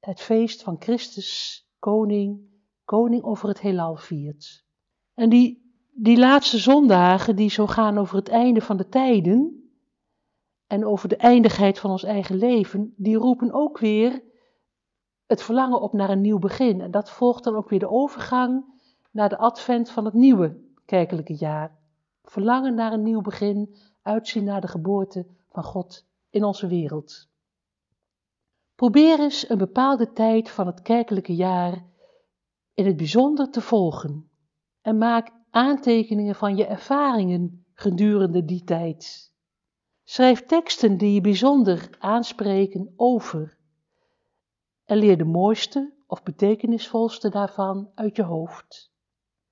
het 0.04 0.20
feest 0.20 0.62
van 0.62 0.76
Christus, 0.78 1.60
koning, 1.78 2.40
koning 2.84 3.22
over 3.22 3.48
het 3.48 3.60
heelal 3.60 3.96
viert. 3.96 4.64
En 5.14 5.28
die, 5.28 5.72
die 5.90 6.18
laatste 6.18 6.58
zondagen 6.58 7.36
die 7.36 7.50
zo 7.50 7.66
gaan 7.66 7.98
over 7.98 8.16
het 8.16 8.28
einde 8.28 8.60
van 8.60 8.76
de 8.76 8.88
tijden 8.88 9.70
en 10.66 10.84
over 10.84 11.08
de 11.08 11.16
eindigheid 11.16 11.78
van 11.78 11.90
ons 11.90 12.02
eigen 12.02 12.36
leven, 12.36 12.94
die 12.96 13.16
roepen 13.16 13.52
ook 13.52 13.78
weer 13.78 14.22
het 15.26 15.42
verlangen 15.42 15.80
op 15.80 15.92
naar 15.92 16.10
een 16.10 16.20
nieuw 16.20 16.38
begin. 16.38 16.80
En 16.80 16.90
dat 16.90 17.10
volgt 17.10 17.44
dan 17.44 17.54
ook 17.54 17.68
weer 17.68 17.78
de 17.78 17.90
overgang 17.90 18.64
naar 19.10 19.28
de 19.28 19.38
advent 19.38 19.90
van 19.90 20.04
het 20.04 20.14
nieuwe 20.14 20.60
kerkelijke 20.84 21.34
jaar. 21.34 21.78
Verlangen 22.22 22.74
naar 22.74 22.92
een 22.92 23.02
nieuw 23.02 23.20
begin, 23.20 23.76
uitzien 24.02 24.44
naar 24.44 24.60
de 24.60 24.68
geboorte 24.68 25.26
van 25.48 25.64
God 25.64 26.06
in 26.30 26.44
onze 26.44 26.66
wereld. 26.66 27.30
Probeer 28.82 29.20
eens 29.20 29.48
een 29.48 29.58
bepaalde 29.58 30.12
tijd 30.12 30.50
van 30.50 30.66
het 30.66 30.82
kerkelijke 30.82 31.34
jaar 31.34 31.84
in 32.74 32.86
het 32.86 32.96
bijzonder 32.96 33.50
te 33.50 33.60
volgen 33.60 34.30
en 34.80 34.98
maak 34.98 35.30
aantekeningen 35.50 36.34
van 36.34 36.56
je 36.56 36.66
ervaringen 36.66 37.66
gedurende 37.74 38.44
die 38.44 38.64
tijd. 38.64 39.32
Schrijf 40.04 40.46
teksten 40.46 40.98
die 40.98 41.14
je 41.14 41.20
bijzonder 41.20 41.96
aanspreken 41.98 42.92
over 42.96 43.58
en 44.84 44.96
leer 44.96 45.18
de 45.18 45.24
mooiste 45.24 45.92
of 46.06 46.22
betekenisvolste 46.22 47.28
daarvan 47.28 47.90
uit 47.94 48.16
je 48.16 48.22
hoofd. 48.22 48.92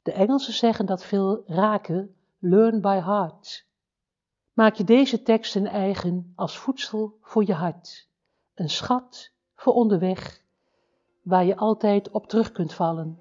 De 0.03 0.12
Engelsen 0.12 0.55
zeggen 0.55 0.87
dat 0.87 1.05
veel 1.05 1.43
raken, 1.47 2.14
learn 2.39 2.81
by 2.81 3.01
heart. 3.05 3.66
Maak 4.53 4.74
je 4.74 4.85
deze 4.85 5.22
teksten 5.22 5.66
eigen 5.66 6.33
als 6.35 6.59
voedsel 6.59 7.18
voor 7.20 7.47
je 7.47 7.55
hart, 7.55 8.10
een 8.61 8.71
schat 8.71 9.31
voor 9.55 9.73
onderweg, 9.73 10.43
waar 11.23 11.45
je 11.45 11.57
altijd 11.57 12.11
op 12.11 12.27
terug 12.27 12.53
kunt 12.53 12.75
vallen, 12.75 13.19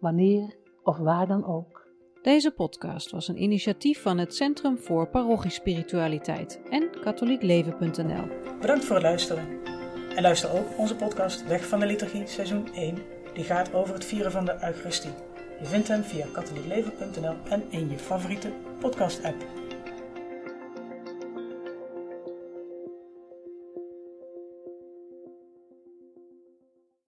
wanneer 0.00 0.56
of 0.82 0.96
waar 0.96 1.26
dan 1.26 1.44
ook. 1.44 1.86
Deze 2.22 2.50
podcast 2.50 3.10
was 3.10 3.28
een 3.28 3.42
initiatief 3.42 4.02
van 4.02 4.18
het 4.18 4.34
Centrum 4.34 4.78
voor 4.78 5.08
Parochiespiritualiteit 5.08 6.60
en 6.70 6.90
katholiekleven.nl. 7.00 8.24
Bedankt 8.60 8.84
voor 8.84 8.94
het 8.94 9.04
luisteren. 9.04 9.48
En 10.16 10.22
luister 10.22 10.52
ook 10.52 10.78
onze 10.78 10.96
podcast 10.96 11.46
Weg 11.46 11.66
van 11.66 11.80
de 11.80 11.86
Liturgie 11.86 12.26
seizoen 12.26 12.74
1, 12.74 12.98
die 13.34 13.44
gaat 13.44 13.74
over 13.74 13.94
het 13.94 14.04
vieren 14.04 14.32
van 14.32 14.44
de 14.44 14.52
Eucharistie. 14.52 15.12
Je 15.60 15.66
vindt 15.66 15.88
hem 15.88 16.02
via 16.02 16.26
katholiekleven.nl 16.32 17.34
en 17.48 17.70
in 17.70 17.90
je 17.90 17.98
favoriete 17.98 18.52
podcast-app. 18.80 19.57